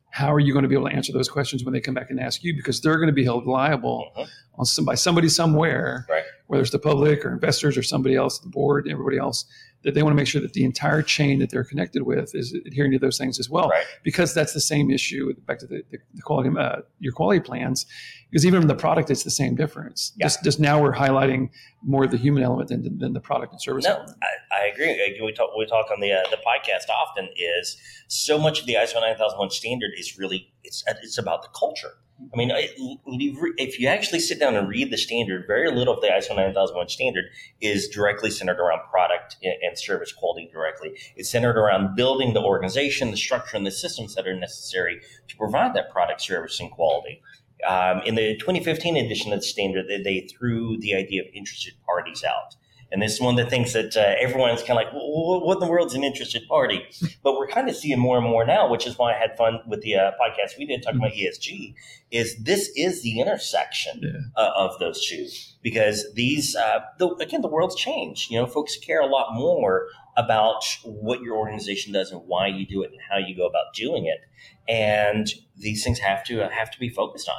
how 0.09 0.33
are 0.33 0.39
you 0.39 0.51
going 0.51 0.63
to 0.63 0.69
be 0.69 0.73
able 0.75 0.89
to 0.89 0.95
answer 0.95 1.13
those 1.13 1.29
questions 1.29 1.63
when 1.63 1.73
they 1.73 1.79
come 1.79 1.93
back 1.93 2.09
and 2.09 2.19
ask 2.19 2.43
you? 2.43 2.55
Because 2.55 2.81
they're 2.81 2.97
going 2.97 3.05
to 3.07 3.13
be 3.13 3.23
held 3.23 3.45
liable 3.45 4.11
on 4.55 4.65
some, 4.65 4.83
by 4.83 4.95
somebody 4.95 5.29
somewhere, 5.29 6.07
Right. 6.09 6.23
whether 6.47 6.61
it's 6.63 6.71
the 6.71 6.79
public 6.79 7.23
or 7.23 7.31
investors 7.31 7.77
or 7.77 7.83
somebody 7.83 8.15
else, 8.15 8.39
the 8.39 8.49
board, 8.49 8.87
everybody 8.89 9.17
else, 9.19 9.45
that 9.83 9.95
they 9.95 10.03
want 10.03 10.13
to 10.13 10.15
make 10.15 10.27
sure 10.27 10.41
that 10.41 10.53
the 10.53 10.63
entire 10.63 11.01
chain 11.01 11.39
that 11.39 11.49
they're 11.49 11.63
connected 11.63 12.03
with 12.03 12.35
is 12.35 12.53
adhering 12.65 12.91
to 12.91 12.99
those 12.99 13.17
things 13.17 13.39
as 13.39 13.49
well. 13.49 13.69
Right. 13.69 13.85
Because 14.03 14.33
that's 14.33 14.53
the 14.53 14.61
same 14.61 14.91
issue. 14.91 15.33
Back 15.47 15.59
to 15.59 15.67
the, 15.67 15.83
the, 15.89 15.97
quality, 16.21 16.51
uh, 16.57 16.81
your 16.99 17.13
quality 17.13 17.39
plans, 17.39 17.85
because 18.29 18.45
even 18.45 18.61
in 18.61 18.67
the 18.67 18.75
product, 18.75 19.09
it's 19.09 19.23
the 19.23 19.31
same 19.31 19.55
difference. 19.55 20.13
Yeah. 20.17 20.25
Just, 20.25 20.43
just 20.43 20.59
now 20.59 20.81
we're 20.81 20.93
highlighting 20.93 21.49
more 21.83 22.03
of 22.03 22.11
the 22.11 22.17
human 22.17 22.43
element 22.43 22.69
than, 22.69 22.99
than 22.99 23.13
the 23.13 23.19
product 23.19 23.53
and 23.53 23.61
service 23.61 23.85
No, 23.85 23.95
element. 23.95 24.17
I, 24.21 24.63
I 24.63 24.67
agree. 24.67 25.19
We 25.23 25.33
talk, 25.33 25.49
we 25.57 25.65
talk 25.65 25.87
on 25.91 25.99
the 25.99 26.11
uh, 26.11 26.23
the 26.29 26.37
podcast 26.37 26.89
often. 26.89 27.29
Is 27.35 27.77
so 28.07 28.37
much 28.37 28.59
of 28.59 28.67
the 28.67 28.75
ISO 28.75 28.95
9001 28.95 29.49
standard 29.49 29.91
is 29.97 30.17
really 30.17 30.53
it's 30.63 30.83
it's 31.01 31.17
about 31.17 31.41
the 31.41 31.49
culture. 31.57 31.93
I 32.33 32.37
mean, 32.37 32.51
if 32.53 33.79
you 33.79 33.87
actually 33.87 34.19
sit 34.19 34.39
down 34.39 34.55
and 34.55 34.67
read 34.67 34.91
the 34.91 34.97
standard, 34.97 35.45
very 35.47 35.71
little 35.71 35.95
of 35.95 36.01
the 36.01 36.07
ISO 36.07 36.35
9001 36.35 36.89
standard 36.89 37.25
is 37.59 37.87
directly 37.87 38.29
centered 38.29 38.59
around 38.59 38.81
product 38.89 39.37
and 39.43 39.55
and 39.61 39.77
service 39.77 40.11
quality 40.13 40.49
directly. 40.51 40.97
It's 41.15 41.29
centered 41.29 41.57
around 41.57 41.95
building 41.95 42.33
the 42.33 42.41
organization, 42.41 43.11
the 43.11 43.17
structure, 43.17 43.57
and 43.57 43.65
the 43.65 43.71
systems 43.71 44.15
that 44.15 44.27
are 44.27 44.35
necessary 44.35 45.01
to 45.27 45.37
provide 45.37 45.73
that 45.75 45.91
product, 45.91 46.21
service, 46.21 46.59
and 46.59 46.71
quality. 46.71 47.21
Um, 47.67 48.01
in 48.05 48.15
the 48.15 48.37
2015 48.37 48.97
edition 48.97 49.33
of 49.33 49.39
the 49.39 49.45
standard, 49.45 49.85
they, 49.87 50.01
they 50.01 50.27
threw 50.27 50.77
the 50.79 50.95
idea 50.95 51.21
of 51.21 51.27
interested 51.33 51.73
parties 51.85 52.23
out. 52.23 52.55
And 52.91 53.01
this 53.01 53.13
is 53.13 53.21
one 53.21 53.39
of 53.39 53.45
the 53.45 53.49
things 53.49 53.71
that 53.71 53.95
uh, 53.95 54.15
everyone's 54.19 54.59
kind 54.61 54.71
of 54.71 54.75
like, 54.85 54.91
well, 54.93 55.39
what 55.45 55.53
in 55.55 55.59
the 55.61 55.67
world's 55.67 55.93
an 55.93 56.03
interested 56.03 56.45
party? 56.49 56.83
But 57.23 57.35
we're 57.37 57.47
kind 57.47 57.69
of 57.69 57.75
seeing 57.75 57.99
more 57.99 58.17
and 58.17 58.25
more 58.27 58.45
now, 58.45 58.69
which 58.69 58.85
is 58.85 58.97
why 58.97 59.13
I 59.13 59.17
had 59.17 59.37
fun 59.37 59.59
with 59.65 59.81
the 59.81 59.95
uh, 59.95 60.11
podcast 60.21 60.57
we 60.59 60.65
did 60.65 60.83
talking 60.83 60.99
about 60.99 61.13
ESG. 61.13 61.73
Is 62.11 62.35
this 62.43 62.69
is 62.75 63.01
the 63.01 63.21
intersection 63.21 64.01
Yeah. 64.03 64.11
uh, 64.43 64.51
of 64.57 64.77
those 64.79 65.05
two? 65.07 65.27
Because 65.61 66.05
these, 66.15 66.53
uh, 66.55 66.79
the, 66.99 67.07
again, 67.15 67.41
the 67.41 67.47
world's 67.47 67.75
changed. 67.75 68.29
You 68.29 68.39
know, 68.39 68.45
folks 68.45 68.75
care 68.77 68.99
a 68.99 69.05
lot 69.07 69.33
more 69.33 69.87
about 70.17 70.63
what 70.83 71.21
your 71.21 71.37
organization 71.37 71.93
does 71.93 72.11
and 72.11 72.21
why 72.25 72.47
you 72.47 72.65
do 72.65 72.83
it 72.83 72.91
and 72.91 72.99
how 73.09 73.17
you 73.17 73.35
go 73.37 73.47
about 73.47 73.73
doing 73.73 74.05
it. 74.05 74.19
And 74.67 75.31
these 75.55 75.83
things 75.83 75.99
have 75.99 76.25
to 76.25 76.43
uh, 76.43 76.49
have 76.49 76.69
to 76.71 76.79
be 76.79 76.89
focused 76.89 77.29
on. 77.29 77.35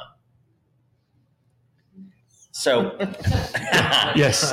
So, 2.53 2.95
Yes. 4.15 4.49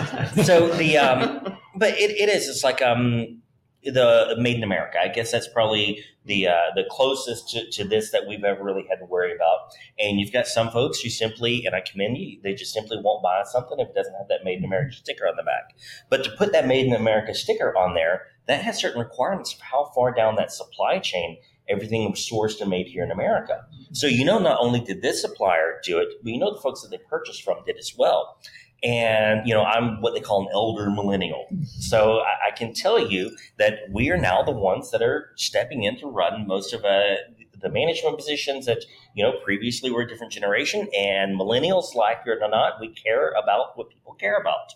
so 0.47 0.69
the 0.75 0.97
um, 0.97 1.57
but 1.77 1.91
it, 1.99 2.11
it 2.11 2.29
is 2.31 2.49
it's 2.49 2.65
like 2.65 2.81
um 2.81 3.43
the 3.85 4.35
made 4.39 4.57
in 4.57 4.63
America. 4.63 4.99
I 5.01 5.09
guess 5.09 5.31
that's 5.31 5.49
probably 5.49 6.03
the 6.25 6.49
uh, 6.49 6.71
the 6.75 6.85
closest 6.91 7.51
to, 7.51 7.71
to 7.73 7.85
this 7.85 8.11
that 8.13 8.23
we've 8.27 8.43
ever 8.43 8.63
really 8.63 8.87
had 8.89 8.97
to 8.97 9.05
worry 9.05 9.35
about. 9.35 9.71
And 9.99 10.19
you've 10.19 10.33
got 10.33 10.47
some 10.47 10.71
folks 10.71 11.01
who 11.01 11.11
simply, 11.11 11.65
and 11.67 11.75
I 11.75 11.81
commend 11.81 12.17
you, 12.17 12.41
they 12.43 12.55
just 12.55 12.73
simply 12.73 12.99
won't 13.03 13.23
buy 13.23 13.43
something 13.45 13.79
if 13.79 13.89
it 13.89 13.95
doesn't 13.95 14.15
have 14.15 14.29
that 14.29 14.45
made 14.45 14.59
in 14.59 14.65
America 14.65 14.95
sticker 14.95 15.27
on 15.27 15.37
the 15.37 15.43
back. 15.43 15.75
But 16.09 16.25
to 16.25 16.31
put 16.31 16.53
that 16.53 16.67
made 16.67 16.87
in 16.87 16.95
America 16.95 17.35
sticker 17.35 17.77
on 17.77 17.95
there, 17.95 18.27
that 18.47 18.63
has 18.63 18.79
certain 18.81 19.01
requirements 19.01 19.53
for 19.53 19.65
how 19.65 19.91
far 19.95 20.13
down 20.13 20.37
that 20.37 20.53
supply 20.53 20.99
chain 20.99 21.39
everything 21.71 22.11
was 22.11 22.21
sourced 22.21 22.61
and 22.61 22.71
made 22.71 22.87
here 22.87 23.05
in 23.05 23.11
America. 23.11 23.65
So 23.93 24.07
you 24.07 24.25
know, 24.25 24.39
not 24.39 24.59
only 24.61 24.81
did 24.81 25.03
this 25.03 25.21
supplier 25.23 25.81
do 25.85 25.99
it, 25.99 26.09
but 26.23 26.33
you 26.33 26.39
know 26.39 26.55
the 26.55 26.61
folks 26.61 26.83
that 26.83 26.91
they 26.91 26.99
purchased 27.09 27.43
from 27.43 27.59
did 27.65 27.77
as 27.79 27.95
well. 27.97 28.39
And 28.83 29.47
you 29.47 29.53
know, 29.53 29.63
I'm 29.63 30.01
what 30.01 30.15
they 30.15 30.21
call 30.21 30.47
an 30.47 30.49
elder 30.53 30.91
millennial. 30.91 31.47
So 31.79 32.21
I, 32.21 32.49
I 32.49 32.57
can 32.57 32.73
tell 32.73 32.99
you 32.99 33.37
that 33.59 33.81
we 33.93 34.11
are 34.11 34.17
now 34.17 34.43
the 34.43 34.53
ones 34.53 34.91
that 34.91 35.03
are 35.03 35.33
stepping 35.37 35.83
in 35.83 35.99
to 35.99 36.07
run 36.07 36.47
most 36.47 36.73
of 36.73 36.85
uh, 36.85 37.17
the 37.61 37.69
management 37.69 38.17
positions 38.17 38.67
that 38.67 38.85
you 39.15 39.23
know 39.23 39.33
previously 39.45 39.91
were 39.91 40.03
a 40.03 40.09
different 40.09 40.33
generation. 40.33 40.89
And 40.97 41.39
millennials, 41.39 41.95
like 41.95 42.19
it 42.27 42.39
or 42.43 42.49
not, 42.49 42.81
we 42.81 42.89
care 42.89 43.33
about 43.33 43.77
what 43.77 43.91
people 43.91 44.15
care 44.15 44.39
about. 44.39 44.75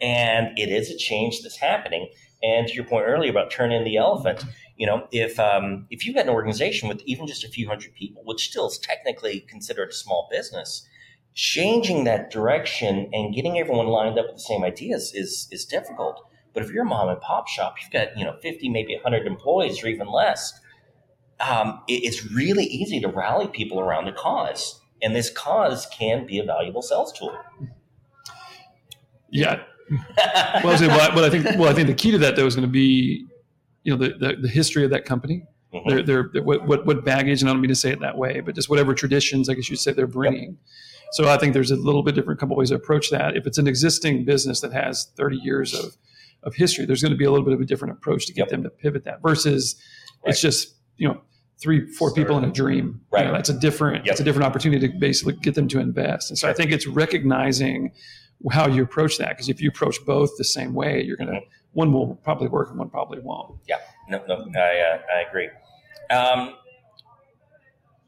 And 0.00 0.58
it 0.58 0.70
is 0.70 0.90
a 0.90 0.96
change 0.96 1.42
that's 1.42 1.56
happening. 1.56 2.08
And 2.42 2.68
to 2.68 2.74
your 2.74 2.84
point 2.84 3.06
earlier 3.06 3.30
about 3.30 3.50
turning 3.50 3.84
the 3.84 3.96
elephant, 3.96 4.44
you 4.76 4.86
know, 4.86 5.06
if 5.12 5.38
um, 5.38 5.86
if 5.90 6.04
you've 6.04 6.16
got 6.16 6.24
an 6.24 6.30
organization 6.30 6.88
with 6.88 7.00
even 7.06 7.26
just 7.26 7.44
a 7.44 7.48
few 7.48 7.68
hundred 7.68 7.94
people, 7.94 8.22
which 8.24 8.48
still 8.48 8.66
is 8.66 8.78
technically 8.78 9.40
considered 9.40 9.90
a 9.90 9.92
small 9.94 10.28
business, 10.30 10.86
changing 11.34 12.04
that 12.04 12.30
direction 12.30 13.08
and 13.12 13.34
getting 13.34 13.58
everyone 13.58 13.86
lined 13.86 14.18
up 14.18 14.26
with 14.26 14.36
the 14.36 14.42
same 14.42 14.64
ideas 14.64 15.12
is 15.14 15.48
is 15.52 15.64
difficult. 15.64 16.26
But 16.52 16.62
if 16.62 16.70
you're 16.70 16.84
a 16.84 16.86
mom 16.88 17.08
and 17.08 17.20
pop 17.20 17.48
shop, 17.48 17.76
you've 17.82 17.90
got 17.92 18.16
you 18.18 18.24
know 18.24 18.36
50, 18.42 18.68
maybe 18.68 18.94
100 18.94 19.26
employees 19.26 19.82
or 19.82 19.88
even 19.88 20.08
less. 20.08 20.52
Um, 21.40 21.80
it- 21.88 22.04
it's 22.04 22.30
really 22.30 22.64
easy 22.64 23.00
to 23.00 23.08
rally 23.08 23.48
people 23.48 23.80
around 23.80 24.06
a 24.08 24.12
cause, 24.12 24.80
and 25.02 25.14
this 25.16 25.30
cause 25.30 25.86
can 25.86 26.26
be 26.26 26.38
a 26.38 26.44
valuable 26.44 26.80
sales 26.82 27.12
tool. 27.12 27.36
Yeah. 29.30 29.62
Well, 30.62 30.82
I, 30.82 30.86
well, 30.86 31.10
I- 31.10 31.14
well, 31.14 31.24
I 31.24 31.30
think 31.30 31.44
well, 31.58 31.68
I 31.68 31.74
think 31.74 31.88
the 31.88 31.94
key 31.94 32.10
to 32.12 32.18
that 32.18 32.36
though 32.36 32.46
is 32.46 32.54
going 32.54 32.66
to 32.66 32.72
be, 32.72 33.26
you 33.84 33.96
know, 33.96 33.98
the, 34.04 34.14
the, 34.18 34.36
the 34.42 34.48
history 34.48 34.84
of 34.84 34.90
that 34.90 35.04
company. 35.04 35.44
Their, 35.88 36.02
their, 36.04 36.30
their- 36.32 36.42
what, 36.44 36.66
what, 36.68 36.86
what 36.86 37.04
baggage, 37.04 37.40
and 37.42 37.50
I 37.50 37.52
don't 37.52 37.60
mean 37.60 37.68
to 37.68 37.74
say 37.74 37.90
it 37.90 37.98
that 38.00 38.16
way, 38.16 38.38
but 38.40 38.54
just 38.54 38.68
whatever 38.70 38.94
traditions, 38.94 39.48
I 39.48 39.54
guess 39.54 39.68
you'd 39.68 39.78
say 39.80 39.92
they're 39.92 40.06
bringing. 40.06 40.56
So 41.12 41.28
I 41.28 41.36
think 41.36 41.52
there's 41.52 41.72
a 41.72 41.76
little 41.76 42.04
bit 42.04 42.14
different 42.14 42.38
couple 42.38 42.54
ways 42.56 42.68
to 42.68 42.76
approach 42.76 43.10
that. 43.10 43.36
If 43.36 43.44
it's 43.44 43.58
an 43.58 43.66
existing 43.66 44.24
business 44.24 44.60
that 44.60 44.72
has 44.72 45.10
30 45.16 45.36
years 45.38 45.74
of, 45.74 45.96
of 46.44 46.54
history, 46.54 46.84
there's 46.86 47.02
going 47.02 47.10
to 47.10 47.18
be 47.18 47.24
a 47.24 47.30
little 47.30 47.44
bit 47.44 47.54
of 47.54 47.60
a 47.60 47.64
different 47.64 47.92
approach 47.92 48.24
to 48.26 48.32
get 48.32 48.42
Yep. 48.42 48.48
them 48.50 48.62
to 48.62 48.70
pivot 48.70 49.04
that 49.04 49.20
versus 49.20 49.74
Right. 50.24 50.30
it's 50.30 50.40
just, 50.40 50.76
you 50.96 51.08
know, 51.08 51.20
three, 51.60 51.86
four 51.90 52.14
people 52.14 52.38
in 52.38 52.44
a 52.44 52.52
dream. 52.52 53.00
You 53.12 53.18
know, 53.18 53.24
Right. 53.24 53.32
that's 53.32 53.48
a 53.50 53.58
different, 53.58 54.06
Yep. 54.06 54.12
it's 54.12 54.20
a 54.20 54.24
different 54.24 54.46
opportunity 54.46 54.86
to 54.88 54.94
basically 54.96 55.34
get 55.42 55.56
them 55.56 55.66
to 55.68 55.80
invest. 55.80 56.30
And 56.30 56.38
so 56.38 56.48
I 56.48 56.52
think 56.52 56.70
it's 56.70 56.86
recognizing 56.86 57.90
how 58.52 58.68
you 58.68 58.82
approach 58.84 59.18
that. 59.18 59.30
Because 59.30 59.48
if 59.48 59.60
you 59.60 59.68
approach 59.70 59.96
both 60.06 60.30
the 60.38 60.44
same 60.44 60.72
way, 60.74 61.02
you're 61.02 61.16
going 61.16 61.30
to, 61.30 61.40
Mhm. 61.40 61.46
One 61.74 61.92
will 61.92 62.14
probably 62.24 62.48
work 62.48 62.70
and 62.70 62.78
one 62.78 62.88
probably 62.88 63.20
won't. 63.20 63.58
Yeah, 63.68 63.78
no, 64.08 64.24
no, 64.26 64.34
I, 64.58 64.78
uh, 64.78 64.98
I 65.14 65.28
agree. 65.28 65.50
Um, 66.10 66.54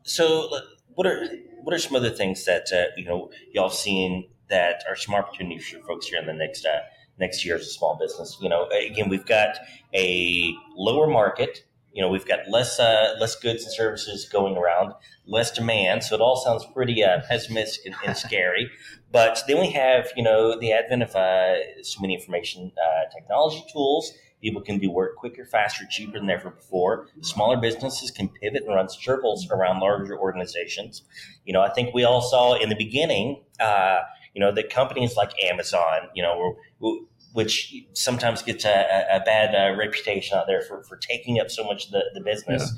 so, 0.02 0.48
what 0.94 1.06
are 1.06 1.26
what 1.62 1.74
are 1.74 1.78
some 1.78 1.96
other 1.96 2.10
things 2.10 2.44
that 2.44 2.72
uh, 2.72 2.92
you 2.96 3.04
know 3.04 3.30
y'all 3.52 3.70
seen 3.70 4.28
that 4.48 4.84
are 4.88 4.96
some 4.96 5.14
opportunities 5.14 5.68
for 5.68 5.80
folks 5.80 6.06
here 6.06 6.20
in 6.20 6.26
the 6.26 6.32
next 6.32 6.64
uh, 6.64 6.80
next 7.18 7.44
year 7.44 7.56
as 7.56 7.62
a 7.62 7.70
small 7.70 7.98
business? 8.00 8.38
You 8.40 8.48
know, 8.48 8.68
again, 8.68 9.08
we've 9.08 9.26
got 9.26 9.58
a 9.94 10.54
lower 10.76 11.06
market. 11.08 11.65
You 11.96 12.02
know, 12.02 12.08
we've 12.08 12.26
got 12.26 12.40
less 12.48 12.78
uh, 12.78 13.16
less 13.18 13.34
goods 13.34 13.64
and 13.64 13.72
services 13.72 14.28
going 14.28 14.56
around, 14.56 14.92
less 15.26 15.50
demand. 15.50 16.04
So 16.04 16.14
it 16.14 16.20
all 16.20 16.36
sounds 16.36 16.64
pretty 16.74 17.02
uh, 17.02 17.22
pessimistic 17.28 17.86
and, 17.86 17.94
and 18.06 18.16
scary. 18.16 18.70
But 19.12 19.42
then 19.48 19.60
we 19.60 19.70
have 19.70 20.08
you 20.14 20.22
know 20.22 20.58
the 20.58 20.72
advent 20.72 21.02
of 21.02 21.16
uh, 21.16 21.82
so 21.82 22.00
many 22.02 22.14
information 22.14 22.72
uh, 22.76 23.10
technology 23.16 23.64
tools 23.72 24.12
People 24.42 24.60
can 24.60 24.78
do 24.78 24.90
work 24.90 25.16
quicker, 25.16 25.44
faster, 25.44 25.84
cheaper 25.90 26.20
than 26.20 26.28
ever 26.28 26.50
before. 26.50 27.08
Smaller 27.22 27.56
businesses 27.56 28.10
can 28.10 28.28
pivot 28.28 28.64
and 28.64 28.74
run 28.74 28.88
circles 28.88 29.50
around 29.50 29.80
larger 29.80 30.18
organizations. 30.18 31.02
You 31.44 31.54
know, 31.54 31.62
I 31.62 31.70
think 31.72 31.94
we 31.94 32.04
all 32.04 32.20
saw 32.20 32.54
in 32.54 32.68
the 32.68 32.76
beginning, 32.76 33.42
uh, 33.58 34.00
you 34.34 34.40
know, 34.40 34.52
that 34.52 34.68
companies 34.68 35.16
like 35.16 35.32
Amazon, 35.42 36.10
you 36.14 36.22
know, 36.22 36.54
were, 36.78 36.98
which 37.32 37.74
sometimes 37.92 38.42
gets 38.42 38.64
a, 38.64 38.68
a- 38.70 39.16
a 39.16 39.20
bad 39.24 39.54
uh, 39.54 39.76
reputation 39.76 40.36
out 40.38 40.46
there 40.46 40.62
for, 40.62 40.82
for 40.84 40.96
taking 40.96 41.38
up 41.40 41.50
so 41.50 41.64
much 41.64 41.86
of 41.86 41.90
the, 41.92 42.02
the 42.14 42.20
business. 42.20 42.72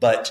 But 0.00 0.30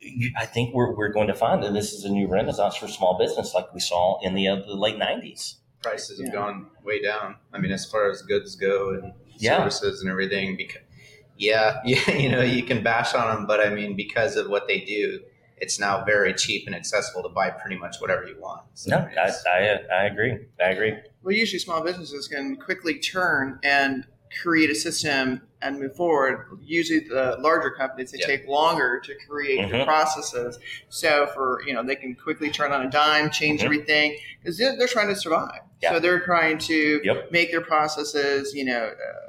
you, 0.00 0.30
I 0.36 0.46
think 0.46 0.74
we're, 0.74 0.94
we're 0.94 1.08
going 1.12 1.28
to 1.28 1.34
find 1.34 1.62
that 1.62 1.72
this 1.72 1.92
is 1.92 2.04
a 2.04 2.08
new 2.10 2.28
renaissance 2.28 2.76
for 2.76 2.88
small 2.88 3.18
business 3.18 3.54
like 3.54 3.72
we 3.74 3.80
saw 3.80 4.18
in 4.22 4.34
the, 4.34 4.48
uh, 4.48 4.56
the 4.56 4.74
late 4.76 4.96
90s. 4.96 5.56
prices 5.82 6.18
have 6.18 6.28
Yeah. 6.28 6.32
gone 6.32 6.66
way 6.84 7.00
down. 7.02 7.36
I 7.52 7.58
mean, 7.58 7.70
as 7.72 7.86
far 7.86 8.10
as 8.10 8.22
goods 8.22 8.56
go 8.56 8.90
and 8.90 9.12
Yeah. 9.38 9.56
services 9.58 10.00
and 10.02 10.10
everything, 10.10 10.56
because 10.56 10.82
yeah, 11.38 11.80
yeah, 11.84 12.10
you 12.12 12.28
know, 12.30 12.42
you 12.42 12.62
can 12.62 12.82
bash 12.82 13.14
on 13.14 13.34
them, 13.34 13.46
but 13.46 13.60
I 13.60 13.70
mean, 13.70 13.94
because 13.94 14.36
of 14.36 14.48
what 14.48 14.66
they 14.68 14.80
do, 14.80 15.20
it's 15.58 15.78
now 15.80 16.04
very 16.04 16.34
cheap 16.34 16.66
and 16.66 16.74
accessible 16.74 17.22
to 17.22 17.28
buy 17.28 17.50
pretty 17.50 17.76
much 17.76 17.96
whatever 17.98 18.26
you 18.26 18.38
want. 18.40 18.62
So 18.74 18.90
No, 18.90 19.08
I, 19.18 19.30
I, 19.50 19.80
I 19.92 20.04
agree. 20.04 20.38
I 20.60 20.70
agree. 20.70 20.94
Well, 21.22 21.34
usually 21.34 21.58
small 21.58 21.82
businesses 21.82 22.28
can 22.28 22.56
quickly 22.56 22.98
turn 22.98 23.58
and 23.62 24.04
create 24.42 24.70
a 24.70 24.74
system 24.74 25.40
and 25.62 25.80
move 25.80 25.96
forward. 25.96 26.46
Usually, 26.62 27.00
the 27.00 27.36
larger 27.40 27.70
companies 27.70 28.10
they 28.12 28.18
Yeah. 28.18 28.26
take 28.26 28.46
longer 28.46 29.00
to 29.00 29.14
create 29.28 29.68
the 29.70 29.78
Mhm. 29.78 29.84
processes. 29.86 30.58
So, 30.90 31.26
for 31.28 31.62
you 31.66 31.72
know, 31.72 31.82
they 31.82 31.96
can 31.96 32.14
quickly 32.14 32.50
turn 32.50 32.72
on 32.72 32.84
a 32.84 32.90
dime, 32.90 33.30
change 33.30 33.60
Mhm. 33.62 33.64
everything 33.64 34.18
because 34.40 34.58
they're, 34.58 34.76
they're 34.76 34.88
trying 34.88 35.08
to 35.08 35.16
survive. 35.16 35.60
Yeah. 35.82 35.92
So 35.92 36.00
they're 36.00 36.20
trying 36.20 36.58
to 36.58 37.00
Yep. 37.02 37.32
make 37.32 37.50
their 37.50 37.60
processes, 37.62 38.54
you 38.54 38.64
know. 38.64 38.88
Uh, 38.92 39.25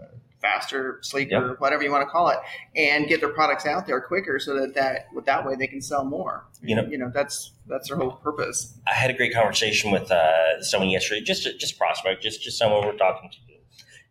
faster 0.48 1.00
sleeker 1.02 1.56
whatever 1.60 1.84
you 1.84 1.92
want 1.92 2.02
to 2.08 2.10
call 2.10 2.30
it 2.30 2.38
and 2.76 3.08
get 3.08 3.20
their 3.20 3.30
products 3.34 3.66
out 3.66 3.86
there 3.88 4.00
quicker 4.02 4.40
so 4.40 4.54
that 4.60 4.74
that 4.76 5.08
that 5.26 5.46
way 5.46 5.56
they 5.56 5.68
can 5.68 5.82
sell 5.82 6.06
more. 6.06 6.46
You 6.62 6.76
know- 6.76 6.88
you 6.88 6.98
know 6.98 7.12
that's 7.14 7.52
that's 7.68 7.90
their 7.90 7.98
whole 7.98 8.12
purpose. 8.12 8.78
I 8.88 8.94
had 8.94 9.10
a 9.10 9.14
great 9.14 9.34
conversation 9.34 9.92
with 9.92 10.10
uh, 10.10 10.62
someone 10.62 10.90
yesterday, 10.90 11.22
just 11.22 11.44
just 11.60 11.78
prospect, 11.78 12.24
just 12.24 12.42
just 12.42 12.58
someone 12.58 12.86
we're 12.86 12.96
talking 12.98 13.30
to, 13.30 13.38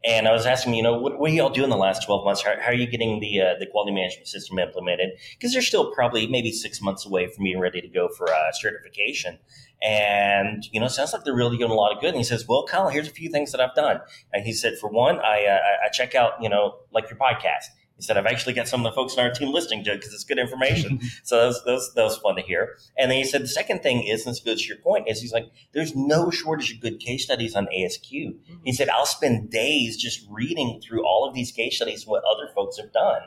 and 0.07 0.29
I 0.29 0.33
was 0.33 0.47
asking, 0.47 0.75
you 0.75 0.83
know, 0.83 0.99
what, 0.99 1.19
what 1.19 1.31
are 1.31 1.35
y'all 1.35 1.51
doing 1.51 1.71
the 1.71 1.77
last 1.77 2.05
twelve 2.05 2.25
months? 2.25 2.42
How, 2.42 2.55
how 2.61 2.69
are 2.69 2.75
you 2.75 2.87
getting 2.87 3.21
the 3.21 3.40
uh, 3.40 3.55
the 3.59 3.66
quality 3.66 3.92
management 3.92 4.29
system 4.29 4.59
implemented? 4.59 5.11
Because 5.33 5.53
they're 5.53 5.62
still 5.62 5.92
probably 5.95 6.27
maybe 6.27 6.53
six 6.53 6.81
months 6.81 7.05
away 7.05 7.27
from 7.29 7.45
being 7.45 7.59
ready 7.61 7.81
to 7.81 7.88
go 7.88 8.09
for 8.16 8.29
uh, 8.33 8.53
certification, 8.53 9.38
and 9.83 10.64
you 10.73 10.81
know, 10.81 10.88
sounds 10.88 11.12
like 11.12 11.25
they're 11.25 11.35
really 11.35 11.59
doing 11.59 11.71
a 11.71 11.75
lot 11.75 11.92
of 11.95 12.01
good. 12.01 12.09
And 12.11 12.19
he 12.19 12.25
says, 12.25 12.47
"Well, 12.49 12.64
Kyle, 12.66 12.88
here's 12.88 13.09
a 13.09 13.11
few 13.12 13.31
things 13.31 13.53
that 13.53 13.61
I've 13.61 13.75
done." 13.75 14.01
And 14.33 14.45
he 14.45 14.53
said, 14.53 14.79
"For 14.81 14.88
one, 14.90 15.19
I 15.19 15.45
uh, 15.47 15.59
I- 15.59 15.87
I 15.87 15.88
check 15.92 16.14
out, 16.14 16.33
you 16.40 16.49
know, 16.49 16.77
like 16.92 17.11
your 17.11 17.19
podcast." 17.19 17.64
He 17.96 18.02
said, 18.02 18.16
"I've 18.16 18.26
actually 18.26 18.52
got 18.52 18.68
some 18.68 18.85
of 18.85 18.92
the 18.92 18.94
folks 18.94 19.16
on 19.16 19.24
our 19.24 19.32
team 19.32 19.52
listening 19.52 19.85
to 19.85 19.92
it 19.92 19.96
because 19.96 20.12
it's 20.12 20.24
good 20.24 20.38
information." 20.38 21.00
so 21.24 21.38
that 21.38 21.46
was, 21.46 21.64
that 21.64 21.72
was 21.72 21.94
that 21.94 22.04
was 22.04 22.16
fun 22.18 22.37
to 22.37 22.42
hear. 22.42 22.76
And 22.98 23.11
then 23.11 23.18
he 23.18 23.24
said 23.24 23.42
the 23.42 23.48
second 23.48 23.82
thing 23.82 24.06
is, 24.06 24.26
and 24.26 24.35
this 24.35 24.40
goes 24.40 24.62
to 24.62 24.68
your 24.68 24.78
point, 24.78 25.09
is 25.09 25.20
he's 25.20 25.32
like, 25.32 25.50
there's 25.72 25.94
no 25.96 26.30
shortage 26.30 26.74
of 26.74 26.80
good 26.80 27.00
case 27.00 27.24
studies 27.24 27.54
on 27.54 27.66
ASQ. 27.66 28.37
He 28.64 28.72
said, 28.72 28.88
I'll 28.88 29.06
spend 29.06 29.50
days 29.50 29.96
just 29.96 30.26
reading 30.30 30.80
through 30.87 31.04
all 31.06 31.26
of 31.28 31.35
these 31.35 31.52
case 31.52 31.76
studies 31.76 32.06
what 32.06 32.22
other 32.24 32.52
folks 32.54 32.78
have 32.78 32.92
done. 32.92 33.22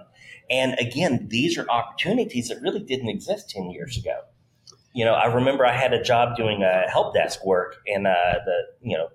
And 0.50 0.78
again, 0.80 1.28
these 1.30 1.58
are 1.58 1.70
opportunities 1.70 2.50
that 2.50 2.62
really 2.62 2.80
didn't 2.80 3.10
exist 3.10 3.50
10 3.50 3.70
years 3.70 3.98
ago. 3.98 4.22
You 4.94 5.06
know, 5.06 5.14
I 5.14 5.26
remember 5.26 5.66
I 5.66 5.74
had 5.74 5.94
a 5.94 6.02
job 6.02 6.36
doing 6.36 6.64
uh, 6.64 6.90
help 6.90 7.14
desk 7.14 7.46
work 7.46 7.78
in 7.86 8.06
uh, 8.06 8.40
the, 8.46 8.62
you 8.82 8.98
know, 8.98 9.10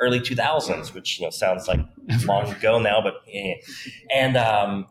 early 0.00 0.20
2000s, 0.20 0.94
which, 0.94 1.18
you 1.18 1.26
know, 1.26 1.30
sounds 1.30 1.68
like 1.68 1.80
long 2.24 2.50
ago 2.50 2.78
now, 2.78 3.02
but, 3.02 3.14
eh. 3.30 3.54
and 4.14 4.36
um, 4.36 4.86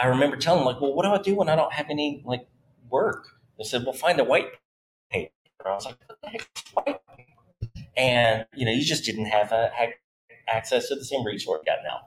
I 0.00 0.06
remember 0.06 0.36
telling 0.36 0.60
them, 0.60 0.66
like, 0.66 0.80
well, 0.80 0.94
what 0.94 1.04
do 1.04 1.10
I 1.10 1.18
do 1.20 1.34
when 1.34 1.48
I 1.48 1.56
don't 1.56 1.72
have 1.72 1.90
any, 1.90 2.22
like, 2.24 2.46
work? 2.88 3.26
They 3.58 3.64
said, 3.64 3.84
well, 3.84 3.92
find 3.92 4.18
a 4.18 4.24
white 4.24 4.46
paper. 5.10 5.30
I 5.66 5.74
was 5.74 5.84
like, 5.84 5.96
what 6.06 6.18
the 6.22 6.28
heck 6.30 6.40
is 6.40 6.62
white 6.72 7.00
paper? 7.16 7.82
And, 7.96 8.46
you 8.54 8.64
know, 8.64 8.72
you 8.72 8.82
just 8.82 9.04
didn't 9.04 9.26
have, 9.26 9.50
had 9.50 9.90
access 10.48 10.88
to 10.88 10.94
the 10.94 11.04
same 11.04 11.24
resource 11.24 11.60
got 11.66 11.78
now. 11.84 12.00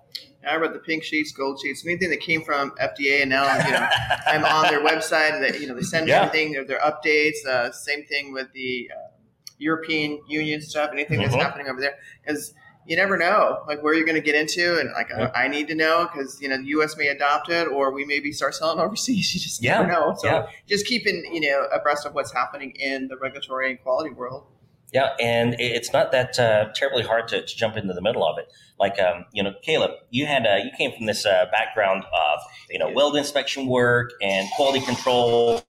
I 0.47 0.55
read 0.57 0.73
the 0.73 0.79
pink 0.79 1.03
sheets, 1.03 1.31
gold 1.31 1.59
sheets, 1.61 1.85
anything 1.85 2.09
that 2.09 2.19
came 2.19 2.43
from 2.43 2.71
FDA, 2.71 3.21
and 3.21 3.29
now 3.29 3.45
you 3.65 3.71
know 3.71 3.87
I'm 4.27 4.43
on 4.43 4.63
their 4.63 4.83
website, 4.83 5.39
they, 5.39 5.57
you 5.59 5.67
know 5.67 5.73
they 5.75 5.83
send 5.83 6.05
me 6.05 6.11
Yeah. 6.11 6.23
everything, 6.25 6.51
their, 6.51 6.65
their 6.65 6.79
updates. 6.79 7.45
Uh, 7.47 7.71
same 7.71 8.03
thing 8.05 8.33
with 8.33 8.51
the 8.51 8.91
uh, 8.93 9.11
European 9.57 10.19
Union 10.27 10.61
stuff, 10.61 10.89
anything 10.91 11.21
that's 11.21 11.33
Mhm. 11.33 11.39
happening 11.41 11.67
over 11.69 11.79
there, 11.79 11.95
because 12.21 12.53
you 12.87 12.95
never 12.95 13.17
know 13.17 13.63
like 13.67 13.81
where 13.83 13.93
you're 13.93 14.05
going 14.05 14.15
to 14.15 14.21
get 14.21 14.35
into, 14.35 14.79
and 14.79 14.91
like 14.93 15.09
Yeah. 15.09 15.31
I, 15.35 15.43
I 15.45 15.47
need 15.47 15.67
to 15.69 15.75
know 15.75 16.09
because 16.11 16.41
you 16.41 16.49
know 16.49 16.57
the 16.57 16.65
U.S. 16.67 16.97
may 16.97 17.07
adopt 17.07 17.49
it, 17.49 17.67
or 17.67 17.91
we 17.93 18.05
maybe 18.05 18.31
start 18.31 18.55
selling 18.55 18.79
overseas. 18.85 19.33
You 19.33 19.39
just 19.41 19.63
Yeah. 19.63 19.79
never 19.79 19.91
know. 19.91 20.15
So 20.17 20.27
Yeah. 20.27 20.45
just 20.67 20.85
keeping 20.85 21.23
you 21.33 21.41
know 21.41 21.65
abreast 21.73 22.05
of 22.05 22.13
what's 22.13 22.33
happening 22.33 22.71
in 22.75 23.07
the 23.07 23.17
regulatory 23.17 23.69
and 23.71 23.81
quality 23.81 24.11
world. 24.11 24.47
Yeah, 24.93 25.13
and 25.19 25.55
it's 25.57 25.91
not 25.91 26.11
that 26.11 26.37
uh, 26.37 26.65
terribly 26.75 27.01
hard 27.01 27.27
to, 27.29 27.41
to 27.43 27.55
jump 27.55 27.77
into 27.77 27.95
the 27.95 28.01
middle 28.01 28.23
of 28.23 28.37
it. 28.37 28.45
Like, 28.79 28.99
um, 28.99 29.25
you 29.33 29.41
know, 29.41 29.53
Caleb, 29.63 29.89
you 30.11 30.27
had 30.27 30.45
uh, 30.45 30.57
you 30.63 30.69
came 30.77 30.91
from 30.95 31.07
this 31.07 31.25
uh, 31.25 31.45
background 31.51 32.03
of 32.03 32.39
you 32.69 32.77
know 32.77 32.91
weld 32.91 33.15
inspection 33.15 33.65
work 33.67 34.11
and 34.21 34.47
quality 34.55 34.81
control. 34.85 35.63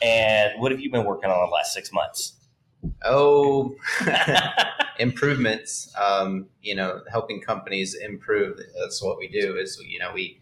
And 0.00 0.60
what 0.60 0.70
have 0.70 0.80
you 0.80 0.90
been 0.90 1.04
working 1.04 1.30
on 1.30 1.48
the 1.48 1.52
last 1.52 1.72
six 1.72 1.92
months? 1.92 2.34
oh, 3.04 3.74
improvements. 4.98 5.92
Um, 6.00 6.46
you 6.62 6.74
know, 6.74 7.00
helping 7.10 7.40
companies 7.40 7.94
improve. 7.94 8.58
That's 8.80 9.02
what 9.02 9.18
we 9.18 9.28
do. 9.28 9.56
Is 9.56 9.80
you 9.86 9.98
know 9.98 10.12
we 10.14 10.40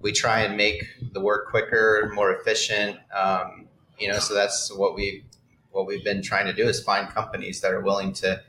we 0.00 0.12
try 0.12 0.40
and 0.40 0.56
make 0.56 0.84
the 1.12 1.20
work 1.20 1.48
quicker, 1.48 2.10
more 2.14 2.32
efficient. 2.32 2.98
Um, 3.14 3.66
you 3.98 4.08
know, 4.08 4.18
so 4.18 4.34
that's 4.34 4.70
what 4.72 4.94
we 4.94 5.24
what 5.70 5.86
we've 5.86 6.04
been 6.04 6.22
trying 6.22 6.46
to 6.46 6.52
do 6.54 6.66
is 6.68 6.82
find 6.82 7.08
companies 7.08 7.60
that 7.60 7.70
are 7.72 7.80
willing 7.80 8.12
to 8.14 8.40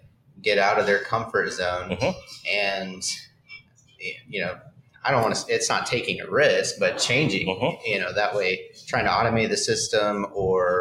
get 0.41 0.57
out 0.57 0.79
of 0.79 0.85
their 0.85 0.99
comfort 0.99 1.51
zone 1.51 1.89
Mhm. 1.89 2.15
and 2.53 3.03
you 4.27 4.39
know 4.39 4.55
i 5.03 5.09
don't 5.11 5.23
want 5.23 5.35
to 5.35 5.53
it's 5.53 5.67
not 5.67 5.85
taking 5.87 6.21
a 6.21 6.29
risk 6.29 6.75
but 6.79 6.97
changing 6.99 7.47
Mhm. 7.47 7.79
you 7.85 7.99
know 7.99 8.13
that 8.13 8.35
way 8.35 8.69
trying 8.87 9.03
to 9.05 9.09
automate 9.09 9.49
the 9.49 9.57
system 9.57 10.27
or 10.33 10.76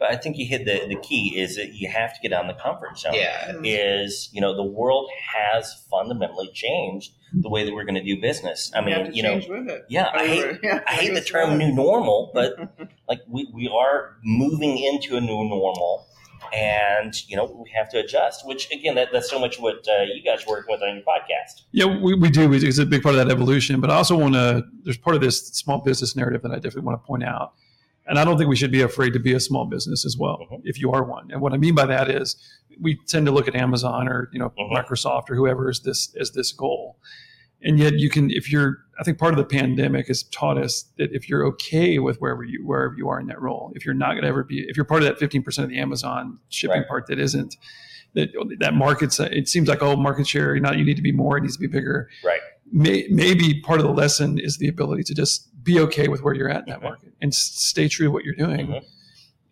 But 0.00 0.10
I 0.10 0.16
think 0.16 0.38
you 0.38 0.46
hit 0.46 0.64
the, 0.64 0.88
the 0.88 0.96
key 1.00 1.38
is 1.38 1.54
that 1.56 1.74
you 1.74 1.88
have 1.90 2.14
to 2.14 2.20
get 2.22 2.32
out 2.32 2.48
of 2.48 2.56
the 2.56 2.60
comfort 2.60 2.98
zone. 2.98 3.12
yeah 3.14 3.52
Is 3.62 4.30
you 4.32 4.40
know 4.40 4.56
the 4.56 4.64
world 4.64 5.08
has 5.34 5.72
fundamentally 5.90 6.50
changed 6.52 7.12
the 7.32 7.48
way 7.48 7.64
that 7.64 7.72
we're 7.72 7.84
going 7.84 7.94
to 7.94 8.02
do 8.02 8.20
business. 8.20 8.72
I 8.74 8.80
You 8.80 8.92
have 8.94 9.02
mean, 9.02 9.10
to 9.12 9.16
you 9.16 9.22
know, 9.22 9.34
with 9.48 9.68
it. 9.68 9.84
yeah, 9.88 10.10
I 10.12 10.26
hate 10.26 10.56
Yeah, 10.64 10.80
I 10.88 10.94
hate 10.94 11.14
the 11.14 11.20
term 11.20 11.58
new 11.58 11.70
normal, 11.72 12.30
but 12.34 12.56
like 13.08 13.20
we, 13.28 13.48
we 13.54 13.68
are 13.68 14.16
moving 14.24 14.78
into 14.78 15.16
a 15.16 15.20
new 15.20 15.44
normal 15.48 16.06
and 16.52 17.14
you 17.28 17.36
know 17.36 17.44
we 17.62 17.70
have 17.70 17.88
to 17.90 17.98
adjust 17.98 18.44
which 18.46 18.70
again 18.72 18.94
that, 18.96 19.08
that's 19.12 19.30
so 19.30 19.38
much 19.38 19.60
what 19.60 19.86
uh, 19.88 20.02
you 20.02 20.22
guys 20.24 20.44
work 20.46 20.66
with 20.68 20.82
on 20.82 20.94
your 20.96 21.04
podcast 21.04 21.62
Yeah, 21.72 21.84
we, 21.84 22.14
we 22.14 22.30
do. 22.30 22.50
It's 22.52 22.78
a 22.78 22.86
big 22.86 23.02
part 23.02 23.14
of 23.14 23.18
that 23.24 23.30
evolution. 23.32 23.80
But 23.80 23.90
I 23.90 23.96
also 23.96 24.16
want 24.16 24.34
to, 24.34 24.64
there's 24.82 24.96
part 24.96 25.14
of 25.14 25.22
this 25.22 25.48
small 25.48 25.78
business 25.78 26.16
narrative 26.16 26.42
that 26.42 26.50
I 26.50 26.56
definitely 26.56 26.82
want 26.82 27.00
to 27.00 27.06
point 27.06 27.22
out. 27.22 27.52
And 28.10 28.18
I 28.18 28.24
don't 28.24 28.36
think 28.36 28.50
we 28.50 28.56
should 28.56 28.72
be 28.72 28.82
afraid 28.82 29.12
to 29.12 29.20
be 29.20 29.32
a 29.34 29.40
small 29.40 29.66
business 29.66 30.04
as 30.04 30.16
well, 30.18 30.46
Mhm. 30.50 30.62
if 30.64 30.80
you 30.80 30.90
are 30.90 31.04
one. 31.04 31.30
And 31.30 31.40
what 31.40 31.52
I 31.52 31.56
mean 31.58 31.76
by 31.76 31.86
that 31.86 32.10
is 32.10 32.36
we 32.80 32.98
tend 33.06 33.24
to 33.26 33.32
look 33.32 33.46
at 33.46 33.54
Amazon 33.54 34.08
or, 34.08 34.28
you 34.32 34.38
know, 34.40 34.52
Mhm. 34.58 34.72
Microsoft 34.72 35.30
or 35.30 35.36
whoever 35.36 35.70
is 35.70 35.80
this, 35.80 36.12
as 36.20 36.32
this 36.32 36.50
goal. 36.50 36.98
And 37.62 37.78
yet 37.78 37.94
you 38.00 38.10
can, 38.10 38.30
if 38.32 38.50
you're, 38.50 38.78
I 38.98 39.04
think 39.04 39.18
part 39.18 39.32
of 39.32 39.38
the 39.38 39.44
pandemic 39.44 40.08
has 40.08 40.24
taught 40.24 40.58
us 40.58 40.86
that 40.98 41.12
if 41.12 41.28
you're 41.28 41.46
okay 41.46 41.98
with 42.00 42.16
wherever 42.20 42.42
you 42.42 42.66
wherever 42.66 42.94
you 42.96 43.08
are 43.08 43.20
in 43.20 43.28
that 43.28 43.40
role, 43.40 43.70
if 43.76 43.84
you're 43.84 43.94
not 43.94 44.12
going 44.12 44.22
to 44.22 44.28
ever 44.28 44.42
be, 44.42 44.64
if 44.68 44.76
you're 44.76 44.84
part 44.84 45.02
of 45.02 45.08
that 45.08 45.18
15% 45.20 45.64
of 45.64 45.70
the 45.70 45.78
Amazon 45.78 46.38
shipping 46.48 46.78
Right. 46.78 46.88
part 46.88 47.06
that 47.06 47.18
isn't, 47.20 47.56
that 48.14 48.30
that 48.58 48.74
market's 48.74 49.20
it 49.20 49.46
seems 49.46 49.68
like 49.68 49.82
oh 49.82 49.94
market 49.94 50.26
share, 50.26 50.54
you 50.56 50.60
not 50.60 50.78
you 50.78 50.84
need 50.84 50.96
to 50.96 51.02
be 51.02 51.12
more, 51.12 51.36
it 51.38 51.42
needs 51.42 51.54
to 51.56 51.60
be 51.60 51.68
bigger. 51.68 52.08
Right. 52.24 52.40
May, 52.72 53.06
maybe 53.10 53.60
part 53.60 53.78
of 53.78 53.86
the 53.86 53.92
lesson 53.92 54.38
is 54.38 54.56
the 54.58 54.66
ability 54.68 55.02
to 55.04 55.14
just 55.14 55.49
be 55.62 55.80
okay 55.80 56.08
with 56.08 56.22
where 56.22 56.34
you're 56.34 56.48
at 56.48 56.64
in 56.64 56.70
that 56.70 56.80
Mhm. 56.80 56.84
market 56.84 57.12
and 57.20 57.34
stay 57.34 57.88
true 57.88 58.06
to 58.06 58.10
what 58.10 58.24
you're 58.24 58.34
doing 58.34 58.68
Mhm. 58.68 58.84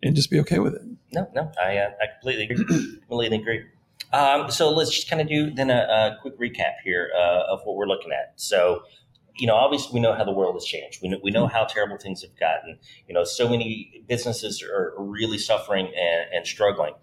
and 0.03 0.15
just 0.15 0.29
be 0.29 0.39
okay 0.39 0.59
with 0.59 0.75
it. 0.75 0.81
No, 1.11 1.29
no, 1.33 1.51
I, 1.61 1.77
uh, 1.77 1.89
I 2.01 2.07
completely 2.07 2.43
agree. 2.45 2.65
completely 3.07 3.37
agree. 3.37 3.65
Um, 4.11 4.49
so 4.49 4.69
let's 4.71 4.91
just 4.91 5.09
kind 5.09 5.21
of 5.21 5.27
do 5.27 5.51
then 5.51 5.69
a, 5.69 5.75
a 5.75 6.17
quick 6.21 6.39
recap 6.39 6.75
here 6.83 7.11
uh, 7.15 7.43
of 7.49 7.61
what 7.63 7.75
we're 7.75 7.87
looking 7.87 8.11
at. 8.11 8.33
So, 8.37 8.83
you 9.37 9.45
know, 9.45 9.55
obviously 9.55 9.93
we 9.93 9.99
know 9.99 10.13
how 10.13 10.23
the 10.23 10.31
world 10.31 10.55
has 10.55 10.65
changed. 10.65 11.01
We 11.01 11.09
know, 11.09 11.19
we 11.23 11.31
know 11.31 11.47
how 11.47 11.65
terrible 11.65 11.97
things 11.97 12.21
have 12.23 12.35
gotten. 12.39 12.79
You 13.07 13.13
know, 13.13 13.23
so 13.23 13.47
many 13.47 14.03
businesses 14.07 14.63
are 14.63 14.93
really 14.97 15.37
suffering 15.37 15.87
and, 15.87 16.33
and 16.33 16.47
struggling. 16.47 16.93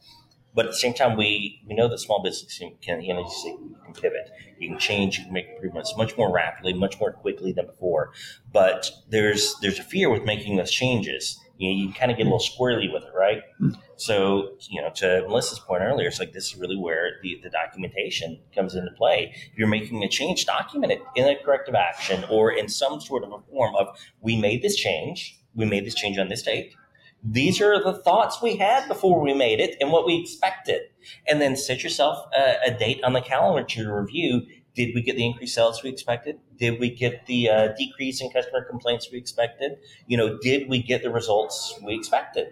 But 0.57 0.64
at 0.64 0.73
the 0.73 0.79
same 0.79 0.95
time, 0.95 1.19
we, 1.19 1.62
we 1.69 1.75
know 1.75 1.87
that 1.87 1.99
small 1.99 2.23
business 2.23 2.59
can, 2.81 3.03
you 3.03 3.12
know, 3.12 3.21
you 3.45 3.77
can 3.85 3.92
pivot, 3.92 4.31
you 4.59 4.71
can 4.71 4.79
change, 4.79 5.19
you 5.19 5.25
can 5.25 5.35
make 5.35 5.49
improvements 5.51 5.95
much 5.99 6.16
more 6.16 6.33
rapidly, 6.33 6.73
much 6.73 6.99
more 6.99 7.12
quickly 7.12 7.53
than 7.53 7.66
before. 7.66 8.12
But 8.51 8.90
there's 9.11 9.55
there's 9.61 9.79
a 9.79 9.83
fear 9.83 10.09
with 10.09 10.25
making 10.25 10.57
those 10.57 10.71
changes. 10.71 11.38
You, 11.59 11.71
know, 11.71 11.77
you 11.77 11.92
kind 11.92 12.11
of 12.11 12.16
get 12.16 12.27
a 12.27 12.31
little 12.31 12.38
squirrely 12.38 12.90
with 12.90 13.03
it, 13.03 13.12
right? 13.14 13.42
Hmm. 13.59 13.71
So, 13.97 14.57
you 14.71 14.81
know, 14.81 14.90
to 14.97 15.27
Melissa's 15.29 15.59
point 15.59 15.83
earlier, 15.83 16.09
it's 16.09 16.21
like 16.21 16.33
this 16.33 16.53
is 16.53 16.57
really 16.57 16.77
where 16.77 17.19
the, 17.23 17.38
the 17.42 17.51
documentation 17.51 18.40
comes 18.55 18.75
into 18.75 18.90
play. 18.92 19.35
If 19.53 19.59
you're 19.59 19.69
making 19.69 20.05
a 20.05 20.09
change, 20.09 20.47
document 20.47 20.92
it 20.92 21.03
in 21.16 21.29
a 21.29 21.37
corrective 21.37 21.75
action 21.75 22.25
or 22.31 22.51
in 22.51 22.69
some 22.69 23.01
sort 23.01 23.25
of 23.25 23.33
a 23.33 23.38
form 23.51 23.75
of 23.77 23.88
we 24.21 24.37
made 24.37 24.62
this 24.62 24.77
change, 24.77 25.38
we 25.55 25.66
made 25.66 25.85
this 25.85 25.95
change 25.95 26.19
on 26.19 26.29
this 26.29 26.42
date. 26.42 26.75
These 27.24 27.61
are 27.61 27.83
the 27.83 27.94
thoughts 27.94 28.40
we 28.40 28.57
had 28.57 28.87
before 28.88 29.20
we 29.20 29.35
made 29.35 29.59
it 29.61 29.76
and 29.81 29.90
what 29.90 30.07
we 30.07 30.16
expected. 30.16 30.83
And 31.29 31.40
then 31.40 31.57
set 31.57 31.83
yourself 31.83 32.24
a, 32.37 32.57
a 32.66 32.70
date 32.79 33.02
on 33.02 33.12
the 33.14 33.20
calendar 33.20 33.64
to 33.64 33.92
review. 33.92 34.42
Did 34.74 34.94
we 34.94 35.02
get 35.02 35.16
the 35.16 35.24
increased 35.24 35.55
sales 35.55 35.83
we 35.83 35.90
expected? 35.90 36.38
Did 36.59 36.79
we 36.79 36.90
get 36.90 37.26
the 37.26 37.48
uh, 37.48 37.68
decrease 37.79 38.20
in 38.20 38.31
customer 38.31 38.62
complaints 38.64 39.09
we 39.11 39.18
expected? 39.18 39.79
You 40.07 40.18
know, 40.18 40.38
did 40.38 40.68
we 40.68 40.83
get 40.83 41.02
the 41.02 41.11
results 41.11 41.79
we 41.83 41.94
expected? 41.94 42.48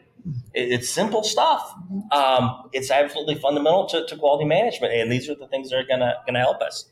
It- 0.55 0.73
It's 0.73 0.89
simple 0.89 1.23
stuff. 1.23 1.75
Um, 2.11 2.69
it's 2.73 2.91
absolutely 2.91 3.35
fundamental 3.37 3.87
to, 3.89 4.07
to 4.07 4.17
quality 4.17 4.47
management, 4.47 4.95
and 4.95 5.13
these 5.13 5.29
are 5.29 5.35
the 5.35 5.47
things 5.49 5.71
that 5.71 5.77
are 5.77 5.87
gonna 5.87 6.15
gonna 6.27 6.41
help 6.41 6.63
us. 6.63 6.87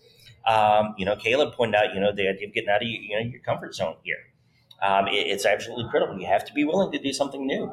Um, 0.46 0.94
you 0.98 1.06
know, 1.06 1.16
Caleb 1.16 1.54
pointed 1.54 1.76
out, 1.76 1.94
you 1.94 2.00
know, 2.00 2.12
the 2.12 2.28
idea 2.28 2.48
of 2.48 2.52
getting 2.54 2.68
out 2.68 2.82
of 2.82 2.88
you 2.88 3.14
know 3.16 3.22
your 3.22 3.40
comfort 3.40 3.74
zone 3.74 3.96
here. 4.02 4.18
Um, 4.82 5.06
it- 5.08 5.28
it's 5.28 5.46
absolutely 5.46 5.88
critical. 5.90 6.18
You 6.18 6.26
have 6.26 6.44
to 6.46 6.52
be 6.52 6.64
willing 6.64 6.90
to 6.92 6.98
do 6.98 7.12
something 7.12 7.46
new. 7.46 7.72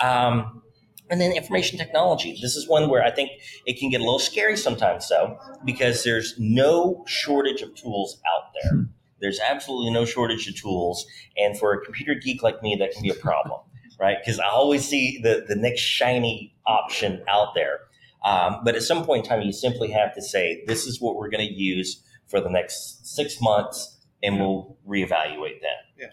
Um, 0.00 0.62
and 1.10 1.20
then 1.20 1.32
information 1.32 1.78
technology. 1.78 2.36
This 2.42 2.54
is 2.56 2.68
one 2.68 2.90
where 2.90 3.02
I 3.02 3.10
think 3.10 3.30
it 3.64 3.78
can 3.78 3.88
get 3.90 4.00
a 4.00 4.04
little 4.04 4.18
scary 4.18 4.56
sometimes, 4.56 5.08
though, 5.08 5.38
because 5.64 6.04
there's 6.04 6.34
no 6.38 7.04
shortage 7.06 7.62
of 7.62 7.74
tools 7.74 8.20
out 8.34 8.50
there. 8.62 8.86
There's 9.20 9.40
absolutely 9.40 9.90
no 9.92 10.04
shortage 10.04 10.46
of 10.48 10.56
tools, 10.56 11.06
and 11.36 11.58
for 11.58 11.72
a 11.72 11.80
computer 11.84 12.14
geek 12.14 12.42
like 12.42 12.62
me, 12.62 12.76
that 12.78 12.92
can 12.92 13.02
be 13.02 13.10
a 13.10 13.14
problem 13.14 13.60
right? 14.00 14.18
Because 14.24 14.38
I 14.38 14.48
always 14.48 14.86
see 14.86 15.18
the, 15.22 15.44
the 15.48 15.56
next 15.56 15.80
shiny 15.80 16.54
option 16.66 17.24
out 17.28 17.54
there. 17.56 17.80
Um, 18.24 18.60
but 18.64 18.76
at 18.76 18.82
some 18.82 19.04
point 19.04 19.24
in 19.24 19.28
time, 19.28 19.42
you 19.42 19.52
simply 19.52 19.90
have 19.90 20.14
to 20.14 20.22
say, 20.22 20.62
this 20.68 20.86
is 20.86 21.00
what 21.00 21.16
we're 21.16 21.30
going 21.30 21.44
to 21.46 21.52
use 21.52 22.00
for 22.28 22.40
the 22.40 22.48
next 22.48 23.06
six 23.06 23.40
months, 23.40 23.98
and 24.22 24.38
we'll 24.38 24.76
reevaluate 24.86 25.60
that. 25.62 25.82
Yeah. 25.98 26.10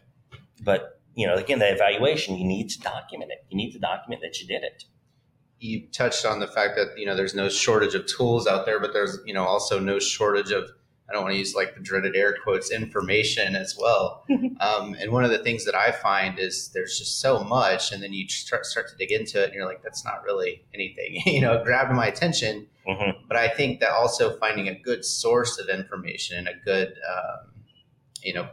But, 0.66 1.00
you 1.16 1.28
know, 1.28 1.36
again, 1.36 1.60
that 1.60 1.74
evaluation, 1.74 2.38
you 2.38 2.46
need 2.46 2.70
to 2.72 2.80
document 2.82 3.32
it. 3.32 3.46
You 3.50 3.58
need 3.58 3.72
to 3.74 3.80
document 3.80 4.22
that 4.24 4.42
you 4.42 4.48
did 4.48 4.64
it. 4.64 4.84
you 5.60 5.88
touched 5.94 6.26
on 6.26 6.40
the 6.40 6.48
fact 6.48 6.76
that 6.76 6.98
you 6.98 7.06
know 7.06 7.16
there's 7.16 7.34
no 7.36 7.48
shortage 7.50 7.96
of 7.96 8.06
tools 8.08 8.46
out 8.48 8.66
there, 8.66 8.80
but 8.80 8.92
there's 8.94 9.18
you 9.26 9.34
know 9.34 9.46
also 9.46 9.80
no 9.80 10.00
shortage 10.00 10.52
of 10.52 10.70
I 11.10 11.14
don't 11.14 11.22
want 11.24 11.34
to 11.34 11.38
use 11.40 11.56
like 11.56 11.76
the 11.76 11.82
dreaded 11.82 12.16
air 12.16 12.36
quotes 12.44 12.72
information 12.72 13.56
as 13.56 13.78
well. 13.80 14.26
um, 14.60 14.96
and 15.00 15.12
one 15.12 15.24
of 15.24 15.32
the 15.32 15.38
things 15.40 15.64
that 15.66 15.76
I 15.76 15.92
find 15.92 16.40
is 16.40 16.72
there's 16.74 16.98
just 17.00 17.22
so 17.22 17.44
much, 17.44 17.92
and 17.92 18.04
then 18.04 18.12
you 18.12 18.28
start 18.28 18.66
start 18.66 18.90
to 18.90 18.96
dig 18.98 19.12
into 19.12 19.42
it, 19.42 19.46
and 19.46 19.54
you're 19.54 19.66
like, 19.68 19.84
that's 19.84 20.04
not 20.04 20.24
really 20.26 20.66
anything. 20.74 21.22
you 21.26 21.42
know, 21.42 21.54
it 21.54 21.64
grabbed 21.64 21.94
my 21.94 22.08
attention, 22.08 22.68
hmm 22.88 23.12
but 23.28 23.38
I 23.38 23.48
think 23.48 23.80
that 23.80 23.92
also 23.92 24.38
finding 24.38 24.68
a 24.68 24.76
good 24.78 25.04
source 25.06 25.58
of 25.60 25.70
information 25.70 26.38
and 26.40 26.48
a 26.48 26.54
good 26.64 26.90
um, 26.90 27.54
you 28.22 28.34
know 28.34 28.48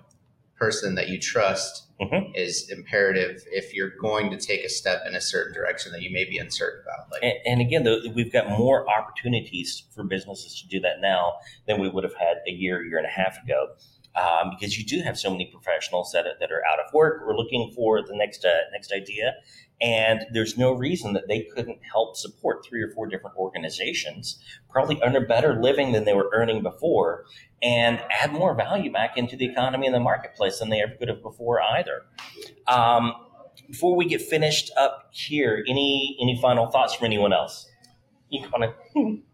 person 0.62 0.94
that 0.94 1.08
you 1.08 1.18
trust 1.18 1.88
Mhm. 2.00 2.36
is 2.36 2.70
imperative 2.70 3.42
if 3.50 3.74
you're 3.74 3.94
going 4.00 4.30
to 4.30 4.36
take 4.36 4.62
a 4.64 4.68
step 4.68 5.02
in 5.06 5.14
a 5.14 5.20
certain 5.20 5.52
direction 5.52 5.90
that 5.92 6.02
you 6.02 6.10
may 6.10 6.24
be 6.24 6.38
uncertain 6.38 6.82
about. 6.84 7.10
Like 7.10 7.22
And, 7.22 7.34
and 7.50 7.60
again, 7.60 7.82
though, 7.84 8.00
we've 8.14 8.32
got 8.32 8.48
more 8.48 8.88
opportunities 8.88 9.84
for 9.94 10.04
businesses 10.04 10.60
to 10.60 10.68
do 10.68 10.78
that 10.80 11.00
now 11.00 11.34
than 11.66 11.80
we 11.80 11.88
would 11.88 12.04
have 12.04 12.14
had 12.14 12.36
a 12.46 12.52
year, 12.52 12.84
year 12.84 12.98
and 12.98 13.06
a 13.06 13.16
half 13.22 13.42
ago. 13.42 13.60
Um, 14.14 14.50
because 14.50 14.78
you 14.78 14.84
do 14.84 15.02
have 15.02 15.16
so 15.18 15.30
many 15.30 15.46
professionals 15.46 16.12
that 16.12 16.26
are, 16.26 16.36
that 16.38 16.52
are 16.52 16.62
out 16.70 16.78
of 16.84 16.92
work 16.92 17.22
or 17.26 17.34
looking 17.34 17.72
for 17.74 18.02
the 18.02 18.14
next 18.14 18.44
uh, 18.44 18.50
next 18.70 18.92
idea, 18.92 19.26
and 19.82 20.20
there's 20.32 20.56
no 20.56 20.72
reason 20.72 21.12
that 21.14 21.26
they 21.26 21.42
couldn't 21.54 21.80
help 21.90 22.16
support 22.16 22.64
three 22.64 22.80
or 22.82 22.90
four 22.92 23.08
different 23.08 23.36
organizations, 23.36 24.38
probably 24.70 25.00
earn 25.04 25.16
a 25.16 25.20
better 25.20 25.60
living 25.60 25.90
than 25.92 26.04
they 26.04 26.14
were 26.14 26.30
earning 26.32 26.62
before, 26.62 27.24
and 27.62 28.00
add 28.10 28.32
more 28.32 28.54
value 28.54 28.92
back 28.92 29.16
into 29.16 29.36
the 29.36 29.44
economy 29.44 29.86
and 29.86 29.94
the 29.94 30.00
marketplace 30.00 30.60
than 30.60 30.70
they 30.70 30.80
ever 30.80 30.94
could 30.98 31.08
have 31.08 31.20
before 31.20 31.60
either. 31.60 32.02
Um, 32.68 33.12
before 33.68 33.96
we 33.96 34.06
get 34.06 34.22
finished 34.22 34.70
up 34.78 35.08
here, 35.10 35.64
any 35.68 36.16
any 36.22 36.38
final 36.40 36.70
thoughts 36.70 36.94
from 36.94 37.06
anyone 37.06 37.32
else? 37.32 37.68
You 38.30 38.48
want 38.52 38.72
to? 38.94 39.18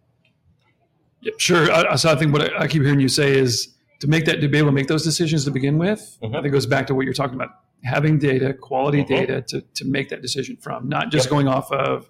Yeah, 1.21 1.33
sure. 1.37 1.69
I, 1.73 1.97
so 1.97 2.13
I 2.13 2.15
think 2.15 2.33
what 2.33 2.43
I, 2.55 2.61
I 2.61 2.69
keep 2.69 2.83
hearing 2.83 3.01
you 3.01 3.09
say 3.09 3.37
is 3.37 3.75
to 3.99 4.07
make 4.07 4.25
that 4.27 4.41
to 4.41 4.47
be 4.47 4.57
able 4.57 4.69
to 4.69 4.73
make 4.73 4.87
those 4.87 5.03
decisions 5.03 5.45
to 5.47 5.51
begin 5.51 5.77
with. 5.77 6.17
Mhm. 6.23 6.29
I 6.29 6.33
think 6.35 6.47
it 6.47 6.51
goes 6.51 6.65
back 6.65 6.87
to 6.87 6.95
what 6.95 7.07
you're 7.07 7.13
talking 7.13 7.35
about: 7.35 7.51
having 7.85 8.19
data, 8.19 8.53
quality 8.53 9.03
Mhm. 9.05 9.09
data 9.09 9.43
to 9.49 9.61
to 9.75 9.85
make 9.85 10.09
that 10.09 10.21
decision 10.21 10.57
from, 10.57 10.89
not 10.89 11.11
just 11.13 11.27
Yep. 11.27 11.31
going 11.31 11.49
off 11.49 11.71
of, 11.71 12.09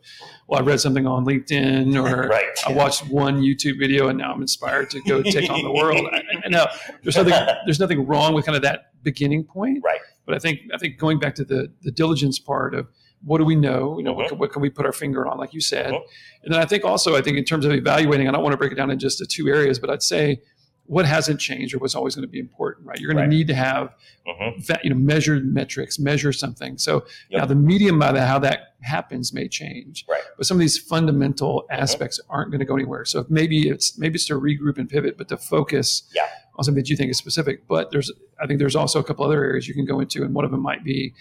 well, 0.48 0.60
I 0.60 0.64
read 0.64 0.80
something 0.80 1.06
on 1.06 1.24
LinkedIn 1.26 1.94
or 1.94 2.28
right. 2.28 2.46
I 2.66 2.72
watched 2.72 3.06
one 3.08 3.42
YouTube 3.42 3.78
video 3.78 4.08
and 4.08 4.18
now 4.18 4.32
I'm 4.32 4.40
inspired 4.40 4.88
to 4.90 5.00
go 5.06 5.22
take 5.22 5.50
on 5.50 5.62
the 5.62 5.70
world. 5.72 6.06
I, 6.12 6.22
I 6.44 6.48
know 6.48 6.66
there's 7.02 7.16
nothing 7.16 7.34
there's 7.66 7.80
nothing 7.80 8.06
wrong 8.06 8.34
with 8.34 8.46
kind 8.46 8.56
of 8.56 8.62
that 8.62 8.86
beginning 9.02 9.44
point, 9.44 9.80
Right. 9.84 10.00
But 10.26 10.34
I 10.34 10.38
think 10.38 10.60
I 10.74 10.78
think 10.78 10.98
going 10.98 11.18
back 11.18 11.34
to 11.36 11.44
the 11.44 11.70
the 11.82 11.90
diligence 11.90 12.38
part 12.38 12.74
of 12.74 12.88
what 13.24 13.38
do 13.38 13.44
we 13.44 13.56
know? 13.56 13.98
You 13.98 14.04
know, 14.04 14.12
what, 14.12 14.26
Mhm. 14.26 14.28
can, 14.30 14.38
what 14.38 14.52
can 14.52 14.62
we 14.62 14.70
put 14.70 14.86
our 14.86 14.92
finger 14.92 15.26
on, 15.26 15.38
like 15.38 15.52
you 15.52 15.60
said, 15.60 15.92
Mhm. 15.92 16.00
and 16.44 16.54
then 16.54 16.60
I 16.60 16.64
think 16.64 16.84
also 16.84 17.14
I 17.16 17.20
think 17.20 17.36
in 17.36 17.44
terms 17.44 17.64
of 17.64 17.72
evaluating, 17.72 18.28
I 18.28 18.30
don't 18.32 18.42
want 18.42 18.52
to 18.52 18.56
break 18.56 18.70
it 18.72 18.76
down 18.76 18.90
in 18.90 18.98
just 18.98 19.18
the 19.18 19.26
two 19.26 19.48
areas, 19.48 19.78
but 19.78 19.90
I'd 19.90 20.02
say 20.02 20.40
what 20.88 21.04
hasn't 21.04 21.38
changed 21.38 21.74
or 21.74 21.78
what's 21.78 21.94
always 21.94 22.14
going 22.14 22.26
to 22.26 22.30
be 22.32 22.38
important, 22.38 22.86
right? 22.86 22.98
You're 22.98 23.12
going 23.12 23.22
Right. 23.24 23.30
to 23.30 23.36
need 23.36 23.46
to 23.48 23.54
have 23.54 23.94
Mhm. 24.26 24.66
va- 24.66 24.80
you 24.82 24.88
know 24.90 24.96
measured 24.96 25.44
metrics, 25.52 25.98
measure 25.98 26.32
something. 26.32 26.78
So 26.78 27.04
Yep. 27.30 27.40
now 27.40 27.46
the 27.46 27.54
medium 27.54 27.98
by 27.98 28.10
that 28.12 28.26
how 28.26 28.38
that 28.40 28.74
happens 28.80 29.32
may 29.34 29.48
change, 29.48 30.06
Right. 30.08 30.22
but 30.38 30.46
some 30.46 30.56
of 30.56 30.60
these 30.60 30.78
fundamental 30.78 31.66
aspects 31.70 32.18
aren't 32.30 32.50
going 32.50 32.60
to 32.60 32.64
go 32.64 32.74
anywhere. 32.74 33.04
So 33.04 33.26
maybe 33.28 33.68
it's 33.68 33.98
maybe 33.98 34.14
it's 34.16 34.26
to 34.26 34.34
regroup 34.40 34.78
and 34.78 34.88
pivot, 34.88 35.18
but 35.18 35.28
to 35.28 35.36
focus 35.36 36.02
Yeah. 36.14 36.22
on 36.56 36.64
something 36.64 36.82
that 36.82 36.88
you 36.90 36.96
think 36.96 37.10
is 37.10 37.18
specific. 37.18 37.68
But 37.68 37.90
there's 37.90 38.10
I 38.40 38.46
think 38.46 38.58
there's 38.58 38.76
also 38.76 38.98
a 38.98 39.04
couple 39.04 39.24
other 39.26 39.44
areas 39.44 39.68
you 39.68 39.74
can 39.74 39.84
go 39.84 40.00
into, 40.00 40.22
and 40.24 40.34
one 40.34 40.44
of 40.46 40.50
them 40.50 40.62
might 40.62 40.84
be 40.84 41.14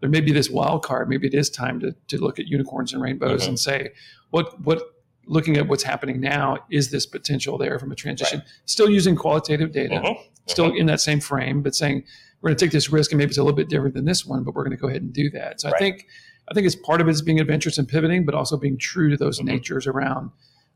there 0.00 0.08
may 0.08 0.22
be 0.22 0.32
this 0.32 0.48
wild 0.48 0.82
card. 0.82 1.10
Maybe 1.10 1.26
it 1.26 1.34
is 1.34 1.50
time 1.50 1.78
to 1.80 1.94
to 2.08 2.16
look 2.16 2.38
at 2.38 2.46
unicorns 2.46 2.94
and 2.94 3.02
rainbows 3.02 3.44
Mhm. 3.44 3.48
and 3.48 3.58
say 3.60 3.90
what 4.30 4.58
what 4.64 4.82
looking 5.30 5.56
at 5.56 5.68
what's 5.68 5.84
happening 5.84 6.20
now 6.20 6.58
is 6.70 6.90
this 6.90 7.06
potential 7.06 7.56
there 7.56 7.78
from 7.78 7.92
a 7.92 7.94
transition 7.94 8.42
still 8.66 8.90
using 8.90 9.14
qualitative 9.14 9.70
data 9.72 9.94
Mhm. 9.94 10.16
still 10.46 10.74
in 10.74 10.86
that 10.86 11.00
same 11.00 11.20
frame 11.20 11.62
but 11.62 11.74
saying 11.74 12.04
we're 12.40 12.48
going 12.50 12.56
to 12.58 12.64
take 12.64 12.72
this 12.72 12.90
risk 12.90 13.12
and 13.12 13.18
maybe 13.18 13.28
it's 13.30 13.38
a 13.38 13.42
little 13.42 13.56
bit 13.56 13.68
different 13.68 13.94
than 13.94 14.04
this 14.04 14.26
one 14.26 14.42
but 14.44 14.54
we're 14.54 14.64
going 14.64 14.76
to 14.76 14.80
go 14.80 14.88
ahead 14.88 15.02
and 15.02 15.12
do 15.12 15.30
that 15.30 15.60
so 15.60 15.68
i 15.72 15.78
think 15.78 16.06
i 16.50 16.54
think 16.54 16.66
it's 16.66 16.74
part 16.76 17.00
of 17.00 17.06
it 17.08 17.12
is 17.12 17.22
being 17.22 17.38
adventurous 17.40 17.78
and 17.78 17.86
pivoting 17.88 18.24
but 18.26 18.34
also 18.34 18.56
being 18.56 18.76
true 18.76 19.08
to 19.08 19.16
those 19.16 19.40
Mhm. 19.40 19.44
natures 19.44 19.86
around 19.86 20.30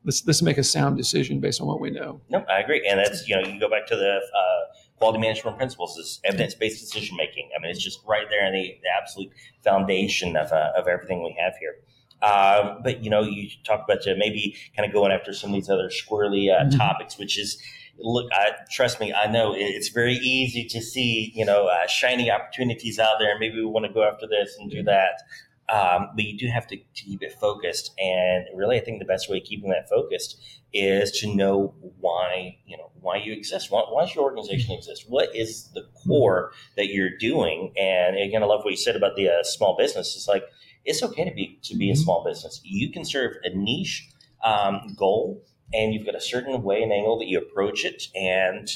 let's 0.05 0.25
let's 0.27 0.41
make 0.43 0.57
a 0.59 0.63
sound 0.65 0.97
decision 0.97 1.41
based 1.41 1.61
on 1.61 1.67
what 1.67 1.81
we 1.81 1.91
know 1.91 2.21
No, 2.31 2.39
I 2.49 2.61
agree, 2.61 2.87
and 2.89 2.99
that's 3.01 3.27
you 3.29 3.35
know 3.37 3.43
you 3.49 3.59
go 3.59 3.69
back 3.69 3.87
to 3.89 3.97
the 3.97 4.13
uh, 4.41 4.75
quality 4.99 5.19
management 5.19 5.57
principles 5.57 5.97
is 5.99 6.21
evidence 6.25 6.55
based 6.55 6.79
decision 6.81 7.17
making. 7.17 7.49
I 7.57 7.61
mean, 7.61 7.71
it's 7.73 7.83
just 7.83 7.99
right 8.07 8.27
there 8.31 8.47
in 8.47 8.53
the, 8.53 8.79
the 8.83 8.89
absolute 9.01 9.33
foundation 9.65 10.37
of 10.37 10.53
uh, 10.53 10.73
of 10.77 10.87
everything 10.87 11.23
we 11.25 11.35
have 11.43 11.55
here. 11.59 11.77
Um, 12.23 12.79
but 12.83 13.05
you 13.05 13.11
know, 13.11 13.23
you 13.23 13.49
talk 13.65 13.85
about 13.85 14.07
uh, 14.07 14.15
maybe 14.17 14.57
kind 14.77 14.87
of 14.89 14.93
going 14.93 15.13
after 15.13 15.33
some 15.33 15.51
of 15.51 15.55
these 15.55 15.69
other 15.69 15.91
squirrely 15.91 16.51
uh, 16.51 16.65
Mhm. 16.65 16.77
topics, 16.77 17.19
which 17.19 17.39
is 17.39 17.61
look. 17.99 18.27
I, 18.33 18.53
trust 18.71 19.01
me, 19.01 19.13
I 19.13 19.31
know 19.31 19.55
it's 19.55 19.89
very 19.89 20.15
easy 20.15 20.65
to 20.65 20.81
see 20.81 21.33
you 21.35 21.45
know 21.45 21.67
uh, 21.67 21.87
shiny 21.87 22.31
opportunities 22.31 22.99
out 22.99 23.17
there, 23.19 23.31
and 23.31 23.41
maybe 23.41 23.57
we 23.57 23.67
want 23.67 23.87
to 23.87 23.93
go 23.93 24.03
after 24.03 24.27
this 24.27 24.57
and 24.59 24.71
do 24.71 24.83
that. 24.85 25.23
Um, 25.67 26.11
but 26.15 26.25
you 26.25 26.37
do 26.37 26.47
have 26.49 26.67
to, 26.67 26.77
to, 26.77 27.05
keep 27.05 27.23
it 27.23 27.33
focused. 27.41 27.95
And 27.99 28.45
really, 28.55 28.77
I 28.79 28.85
think 28.85 28.99
the 28.99 29.07
best 29.07 29.31
way 29.31 29.39
of 29.39 29.45
keeping 29.45 29.71
that 29.71 29.89
focused 29.89 30.39
is 30.75 31.11
to 31.21 31.35
know 31.35 31.75
why 32.01 32.59
you 32.67 32.77
know 32.77 32.91
why 33.01 33.17
you 33.17 33.33
exist. 33.33 33.71
Why, 33.71 33.83
why 33.89 34.05
does 34.05 34.15
your 34.15 34.25
organization 34.25 34.75
exist? 34.75 35.07
What 35.09 35.35
is 35.35 35.71
the 35.75 35.87
core 35.95 36.53
that 36.77 36.89
you're 36.89 37.17
doing? 37.19 37.73
And 37.79 38.17
again, 38.17 38.43
I 38.43 38.47
love 38.47 38.65
what 38.65 38.73
you 38.73 38.77
said 38.77 38.97
about 38.97 39.17
the 39.17 39.29
uh, 39.29 39.43
small 39.43 39.77
business. 39.77 40.15
It's 40.17 40.29
like 40.29 40.45
it's 40.85 41.03
okay 41.03 41.25
to 41.25 41.35
be 41.35 41.59
to 41.63 41.77
be 41.77 41.91
a 41.91 41.97
small 41.97 42.25
business. 42.25 42.61
You 42.65 42.91
can 42.91 43.05
serve 43.05 43.37
a 43.45 43.51
niche 43.51 44.09
um, 44.45 44.95
goal, 44.97 45.43
and 45.73 45.95
you've 45.95 46.07
got 46.07 46.15
a 46.15 46.21
certain 46.21 46.63
way 46.63 46.83
and 46.83 46.93
angle 46.93 47.19
that 47.19 47.27
you 47.27 47.39
approach 47.39 47.85
it, 47.85 48.09
and 48.15 48.69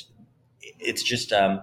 it's 0.60 1.02
just. 1.02 1.32
Um, 1.32 1.62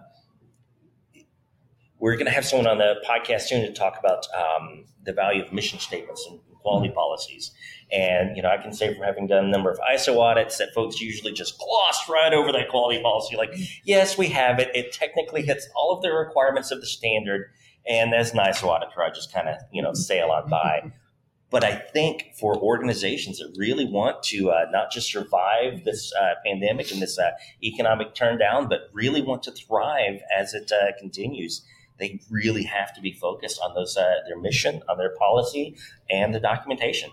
we're 1.97 2.15
going 2.15 2.25
to 2.25 2.31
have 2.31 2.45
someone 2.45 2.67
on 2.67 2.77
the 2.77 3.01
podcast 3.07 3.43
soon 3.43 3.61
to 3.61 3.73
talk 3.73 3.97
about 3.97 4.27
um, 4.35 4.83
the 5.05 5.13
value 5.13 5.41
of 5.41 5.51
mission 5.53 5.79
statements 5.79 6.27
and 6.29 6.39
quality 6.65 6.91
policies. 6.93 7.51
And 7.91 8.35
you 8.35 8.41
know, 8.41 8.49
I 8.49 8.57
can 8.57 8.73
say 8.73 8.93
from 8.93 9.03
having 9.03 9.27
done 9.27 9.45
a 9.45 9.47
number 9.47 9.69
of 9.69 9.79
ISO 9.79 10.19
audits 10.19 10.57
that 10.57 10.73
folks 10.73 10.99
usually 10.99 11.31
just 11.31 11.57
gloss 11.57 12.09
right 12.09 12.33
over 12.33 12.51
that 12.51 12.69
quality 12.69 13.01
policy. 13.01 13.37
Like, 13.37 13.55
yes, 13.83 14.17
we 14.17 14.27
have 14.27 14.59
it. 14.59 14.69
It 14.75 14.91
technically 14.91 15.43
hits 15.43 15.69
all 15.75 15.95
of 15.95 16.01
the 16.01 16.11
requirements 16.11 16.71
of 16.71 16.81
the 16.81 16.87
standard. 16.87 17.51
And 17.87 18.13
an 18.31 18.39
ISO 18.39 18.67
auditor, 18.67 19.03
I 19.03 19.09
just 19.09 19.33
kind 19.33 19.47
of 19.47 19.57
you 19.71 19.81
know 19.81 19.93
sail 19.93 20.29
on 20.29 20.49
by. 20.49 20.91
But 21.51 21.63
I 21.63 21.75
think 21.75 22.33
for 22.37 22.57
organizations 22.57 23.37
that 23.37 23.55
really 23.57 23.85
want 23.85 24.23
to 24.23 24.49
uh, 24.49 24.65
not 24.71 24.91
just 24.91 25.11
survive 25.11 25.83
this 25.85 26.11
uh, 26.19 26.33
pandemic 26.45 26.91
and 26.91 27.01
this 27.01 27.19
uh, 27.19 27.31
economic 27.63 28.15
turn 28.15 28.39
down, 28.39 28.67
but 28.67 28.89
really 28.91 29.21
want 29.21 29.43
to 29.43 29.51
thrive 29.51 30.21
as 30.35 30.53
it 30.53 30.71
uh, 30.71 30.97
continues, 30.99 31.63
they 31.99 32.19
really 32.29 32.63
have 32.63 32.93
to 32.95 33.01
be 33.01 33.13
focused 33.13 33.59
on 33.63 33.73
those 33.75 33.95
uh, 33.95 34.15
their 34.27 34.39
mission, 34.39 34.81
on 34.89 34.97
their 34.97 35.15
policy, 35.17 35.77
and 36.09 36.33
the 36.33 36.39
documentation. 36.39 37.11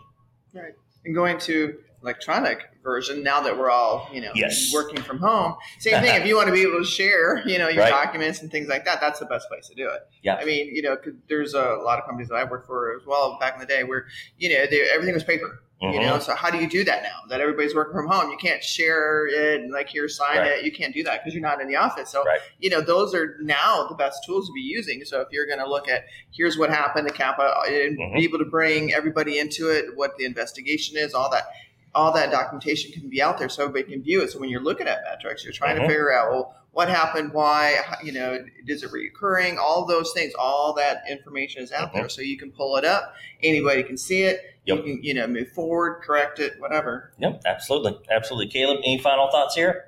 Right, 0.54 0.74
and 1.04 1.14
going 1.14 1.38
to 1.40 1.78
electronic 2.02 2.68
version 2.82 3.22
now 3.22 3.40
that 3.40 3.56
we're 3.56 3.70
all 3.70 4.08
you 4.12 4.20
know 4.20 4.32
yes. 4.34 4.70
working 4.72 5.00
from 5.02 5.18
home. 5.18 5.54
Same 5.78 6.02
thing. 6.02 6.20
if 6.20 6.26
you 6.26 6.36
want 6.36 6.48
to 6.48 6.52
be 6.52 6.62
able 6.62 6.78
to 6.78 6.84
share 6.84 7.46
you 7.46 7.58
know 7.58 7.68
your 7.68 7.84
right. 7.84 7.90
documents 7.90 8.42
and 8.42 8.50
things 8.50 8.68
like 8.68 8.84
that, 8.84 9.00
that's 9.00 9.18
the 9.18 9.26
best 9.26 9.48
place 9.48 9.68
to 9.68 9.74
do 9.74 9.88
it. 9.88 10.00
Yeah. 10.22 10.36
I 10.36 10.44
mean, 10.44 10.74
you 10.74 10.82
know, 10.82 10.96
there's 11.28 11.54
a 11.54 11.78
lot 11.84 11.98
of 11.98 12.04
companies 12.04 12.28
that 12.28 12.36
I 12.36 12.44
worked 12.44 12.66
for 12.66 12.96
as 12.96 13.06
well 13.06 13.38
back 13.40 13.54
in 13.54 13.60
the 13.60 13.66
day 13.66 13.84
where 13.84 14.06
you 14.38 14.48
know 14.48 14.66
they, 14.68 14.82
everything 14.92 15.14
was 15.14 15.24
paper. 15.24 15.62
Mm-hmm. 15.82 15.94
You 15.94 16.00
know, 16.06 16.18
so 16.20 16.36
how 16.36 16.48
do 16.48 16.58
you 16.58 16.68
do 16.68 16.84
that 16.84 17.02
now 17.02 17.28
that 17.28 17.40
everybody's 17.40 17.74
working 17.74 17.94
from 17.94 18.06
home? 18.06 18.30
You 18.30 18.36
can't 18.36 18.62
share 18.62 19.26
it 19.26 19.62
and 19.62 19.72
like 19.72 19.88
here 19.88 20.08
sign 20.08 20.38
right. 20.38 20.46
it. 20.58 20.64
You 20.64 20.70
can't 20.70 20.94
do 20.94 21.02
that 21.02 21.20
because 21.20 21.34
you're 21.34 21.42
not 21.42 21.60
in 21.60 21.66
the 21.66 21.74
office. 21.74 22.10
So 22.10 22.22
right. 22.22 22.38
you 22.60 22.70
know, 22.70 22.80
those 22.80 23.14
are 23.16 23.36
now 23.40 23.88
the 23.88 23.96
best 23.96 24.24
tools 24.24 24.46
to 24.46 24.52
be 24.52 24.60
using. 24.60 25.04
So 25.04 25.20
if 25.22 25.28
you're 25.32 25.46
going 25.46 25.58
to 25.58 25.68
look 25.68 25.88
at 25.88 26.04
here's 26.30 26.56
what 26.56 26.70
happened 26.70 27.08
to 27.08 27.14
CAPA 27.14 27.64
and 27.66 27.98
mm-hmm. 27.98 28.16
be 28.16 28.22
able 28.22 28.38
to 28.38 28.44
bring 28.44 28.94
everybody 28.94 29.40
into 29.40 29.70
it, 29.70 29.96
what 29.96 30.16
the 30.18 30.24
investigation 30.24 30.96
is, 30.96 31.14
all 31.14 31.30
that 31.30 31.46
all 31.94 32.12
that 32.12 32.30
documentation 32.30 32.92
can 32.92 33.08
be 33.08 33.20
out 33.20 33.38
there 33.38 33.48
so 33.48 33.64
everybody 33.64 33.92
can 33.92 34.02
view 34.02 34.22
it. 34.22 34.30
So 34.30 34.38
when 34.38 34.48
you're 34.48 34.62
looking 34.62 34.86
at 34.86 35.02
metrics, 35.04 35.44
you're 35.44 35.52
trying 35.52 35.76
mm-hmm. 35.76 35.84
to 35.84 35.88
figure 35.88 36.12
out, 36.12 36.30
well, 36.30 36.56
what 36.72 36.88
happened, 36.88 37.34
why, 37.34 37.76
you 38.02 38.12
know, 38.12 38.38
is 38.66 38.82
it 38.82 38.90
reoccurring? 38.90 39.58
All 39.58 39.84
those 39.84 40.12
things, 40.14 40.32
all 40.38 40.72
that 40.74 41.02
information 41.10 41.62
is 41.62 41.70
out 41.70 41.88
mm-hmm. 41.88 41.98
there. 41.98 42.08
So 42.08 42.22
you 42.22 42.38
can 42.38 42.50
pull 42.50 42.76
it 42.76 42.84
up. 42.84 43.14
Anybody 43.42 43.82
can 43.82 43.98
see 43.98 44.22
it. 44.22 44.40
Yep. 44.64 44.78
You 44.78 44.82
can, 44.82 45.02
you 45.02 45.14
know, 45.14 45.26
move 45.26 45.50
forward, 45.50 46.02
correct 46.02 46.38
it, 46.38 46.54
whatever. 46.60 47.12
Yep, 47.18 47.42
absolutely. 47.44 47.98
Absolutely. 48.10 48.48
Caleb, 48.48 48.78
any 48.84 48.98
final 48.98 49.30
thoughts 49.30 49.54
here? 49.54 49.86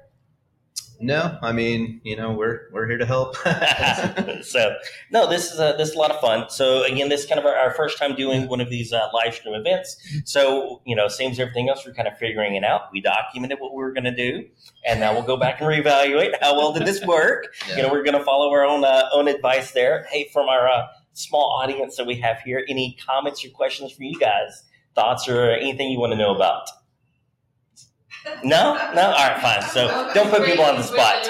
No, 1.01 1.39
I 1.43 1.53
mean, 1.53 2.01
you 2.05 2.17
know, 2.17 2.33
we're 2.33 2.63
we're 2.73 2.87
here 2.87 2.99
to 2.99 3.07
help. 3.07 3.37
so, 4.43 4.77
no, 5.11 5.29
this 5.29 5.53
is 5.53 5.59
a 5.59 5.75
this 5.77 5.91
is 5.91 5.95
a 5.95 5.99
lot 5.99 6.11
of 6.11 6.21
fun. 6.21 6.49
So 6.49 6.85
again, 6.85 7.09
this 7.09 7.23
is 7.23 7.27
kind 7.27 7.39
of 7.39 7.47
our, 7.47 7.55
our 7.55 7.73
first 7.73 7.99
time 7.99 8.15
doing 8.15 8.49
one 8.49 8.61
of 8.61 8.71
these 8.71 8.93
uh, 8.93 9.09
live 9.13 9.35
stream 9.35 9.55
events. 9.55 9.97
So 10.25 10.83
you 10.87 10.95
know, 10.95 11.09
same 11.09 11.33
as 11.33 11.41
everything 11.41 11.69
else, 11.69 11.85
we're 11.85 11.95
kind 11.95 12.09
of 12.09 12.17
figuring 12.19 12.55
it 12.55 12.65
out. 12.65 12.83
We 12.93 13.01
documented 13.01 13.59
what 13.61 13.73
we 13.73 13.83
were 13.83 13.93
going 13.93 14.05
to 14.05 14.15
do, 14.15 14.47
and 14.87 15.01
now 15.01 15.13
we'll 15.13 15.23
go 15.23 15.37
back 15.37 15.61
and 15.61 15.69
reevaluate 15.69 16.33
how 16.41 16.57
well 16.57 16.73
did 16.73 16.87
this 16.87 17.03
work. 17.07 17.55
Yeah. 17.69 17.77
You 17.77 17.83
know, 17.83 17.91
we're 17.91 18.05
going 18.05 18.19
to 18.19 18.25
follow 18.25 18.51
our 18.51 18.65
own 18.65 18.85
uh, 18.85 19.09
own 19.13 19.29
advice 19.29 19.73
there. 19.73 20.07
Hey, 20.11 20.29
from 20.33 20.49
our 20.49 20.69
uh, 20.69 20.87
small 21.13 21.59
audience 21.61 21.97
that 21.97 22.07
we 22.07 22.17
have 22.21 22.41
here, 22.41 22.65
any 22.69 22.97
comments 23.05 23.45
or 23.45 23.51
questions 23.51 23.93
for 23.93 24.05
you 24.05 24.19
guys, 24.19 24.65
thoughts 24.95 25.29
or 25.29 25.51
anything 25.51 25.91
you 25.91 25.99
want 25.99 26.13
to 26.13 26.19
know 26.19 26.35
about? 26.35 26.69
No, 28.43 28.75
no. 28.95 29.03
All 29.03 29.29
right, 29.29 29.41
fine. 29.41 29.63
So 29.71 30.11
don't 30.15 30.31
put 30.31 30.45
people 30.45 30.65
on 30.65 30.77
the 30.77 30.83
spot. 30.83 31.29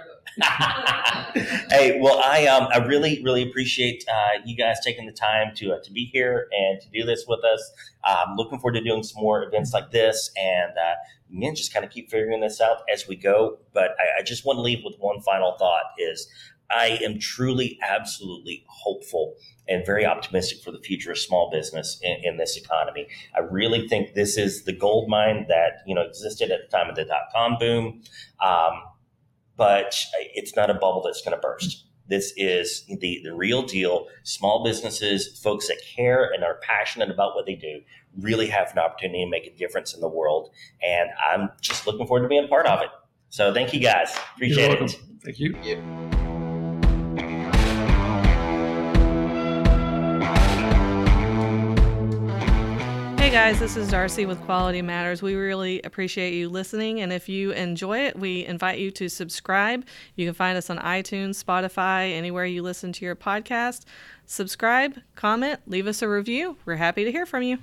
hey, 1.70 1.98
well, 2.00 2.20
I 2.24 2.46
um, 2.46 2.68
I 2.72 2.78
really, 2.78 3.22
really 3.22 3.42
appreciate 3.42 4.04
uh, 4.08 4.40
you 4.44 4.56
guys 4.56 4.78
taking 4.84 5.06
the 5.06 5.12
time 5.12 5.54
to 5.56 5.72
uh, 5.72 5.82
to 5.82 5.92
be 5.92 6.04
here 6.04 6.48
and 6.52 6.80
to 6.80 6.88
do 6.90 7.04
this 7.04 7.24
with 7.26 7.44
us. 7.44 7.72
I'm 8.04 8.36
looking 8.36 8.58
forward 8.58 8.78
to 8.78 8.84
doing 8.84 9.02
some 9.02 9.22
more 9.22 9.42
events 9.42 9.72
like 9.72 9.90
this, 9.90 10.30
and 10.36 10.72
uh, 10.78 10.94
again, 11.36 11.54
just 11.54 11.72
kind 11.72 11.84
of 11.84 11.90
keep 11.90 12.10
figuring 12.10 12.40
this 12.40 12.60
out 12.60 12.78
as 12.92 13.06
we 13.08 13.16
go. 13.16 13.58
But 13.72 13.90
I, 13.98 14.20
I 14.20 14.22
just 14.22 14.44
want 14.44 14.58
to 14.58 14.62
leave 14.62 14.80
with 14.84 14.96
one 14.98 15.20
final 15.20 15.56
thought: 15.58 15.84
is 15.98 16.28
I 16.70 16.98
am 17.02 17.18
truly, 17.18 17.78
absolutely 17.82 18.64
hopeful 18.68 19.34
and 19.68 19.84
very 19.86 20.04
optimistic 20.04 20.62
for 20.62 20.70
the 20.70 20.80
future 20.80 21.12
of 21.12 21.18
small 21.18 21.50
business 21.50 21.98
in, 22.02 22.16
in, 22.24 22.36
this 22.36 22.56
economy. 22.56 23.06
I 23.36 23.40
really 23.40 23.86
think 23.88 24.14
this 24.14 24.36
is 24.36 24.64
the 24.64 24.72
gold 24.72 25.08
mine 25.08 25.46
that 25.48 25.82
you 25.86 25.94
know 25.94 26.02
existed 26.02 26.50
at 26.50 26.60
the 26.68 26.76
time 26.76 26.88
of 26.88 26.96
the 26.96 27.04
dot 27.04 27.22
com 27.32 27.56
boom, 27.58 28.02
um, 28.44 28.82
but 29.56 29.94
it's 30.34 30.56
not 30.56 30.70
a 30.70 30.74
bubble 30.74 31.02
that's 31.02 31.22
going 31.22 31.36
to 31.36 31.40
burst. 31.40 31.86
This 32.08 32.32
is 32.36 32.84
the, 32.86 33.20
the 33.22 33.32
real 33.32 33.62
deal. 33.62 34.08
Small 34.24 34.64
businesses, 34.64 35.40
folks 35.40 35.68
that 35.68 35.80
care 35.94 36.28
and 36.34 36.42
are 36.42 36.58
passionate 36.60 37.08
about 37.08 37.36
what 37.36 37.46
they 37.46 37.54
do, 37.54 37.82
really 38.18 38.48
have 38.48 38.72
an 38.72 38.78
opportunity 38.78 39.24
to 39.24 39.30
make 39.30 39.46
a 39.46 39.56
difference 39.56 39.94
in 39.94 40.00
the 40.00 40.08
world. 40.08 40.50
And 40.82 41.10
I'm 41.32 41.50
just 41.60 41.86
looking 41.86 42.08
forward 42.08 42.24
to 42.24 42.28
being 42.28 42.44
a 42.44 42.48
part 42.48 42.66
of 42.66 42.82
it. 42.82 42.88
So 43.28 43.54
thank 43.54 43.72
you 43.72 43.78
guys. 43.78 44.12
Appreciate 44.34 44.72
it. 44.72 44.96
Thank 45.22 45.38
you. 45.38 45.56
Yeah. 45.62 46.29
Hey 53.30 53.36
guys, 53.36 53.60
this 53.60 53.76
is 53.76 53.88
Darcy 53.88 54.26
with 54.26 54.40
Quality 54.40 54.82
Matters. 54.82 55.22
We 55.22 55.36
really 55.36 55.80
appreciate 55.82 56.34
you 56.34 56.48
listening, 56.48 57.00
and 57.00 57.12
if 57.12 57.28
you 57.28 57.52
enjoy 57.52 58.06
it, 58.06 58.18
we 58.18 58.44
invite 58.44 58.80
you 58.80 58.90
to 58.90 59.08
subscribe. 59.08 59.86
You 60.16 60.26
can 60.26 60.34
find 60.34 60.58
us 60.58 60.68
on 60.68 60.78
iTunes, 60.78 61.40
Spotify, 61.40 62.12
anywhere 62.12 62.44
you 62.44 62.64
listen 62.64 62.92
to 62.92 63.04
your 63.04 63.14
podcast. 63.14 63.84
Subscribe, 64.26 64.96
comment, 65.14 65.60
leave 65.68 65.86
us 65.86 66.02
a 66.02 66.08
review. 66.08 66.56
We're 66.64 66.74
happy 66.74 67.04
to 67.04 67.12
hear 67.12 67.24
from 67.24 67.44
you. 67.44 67.58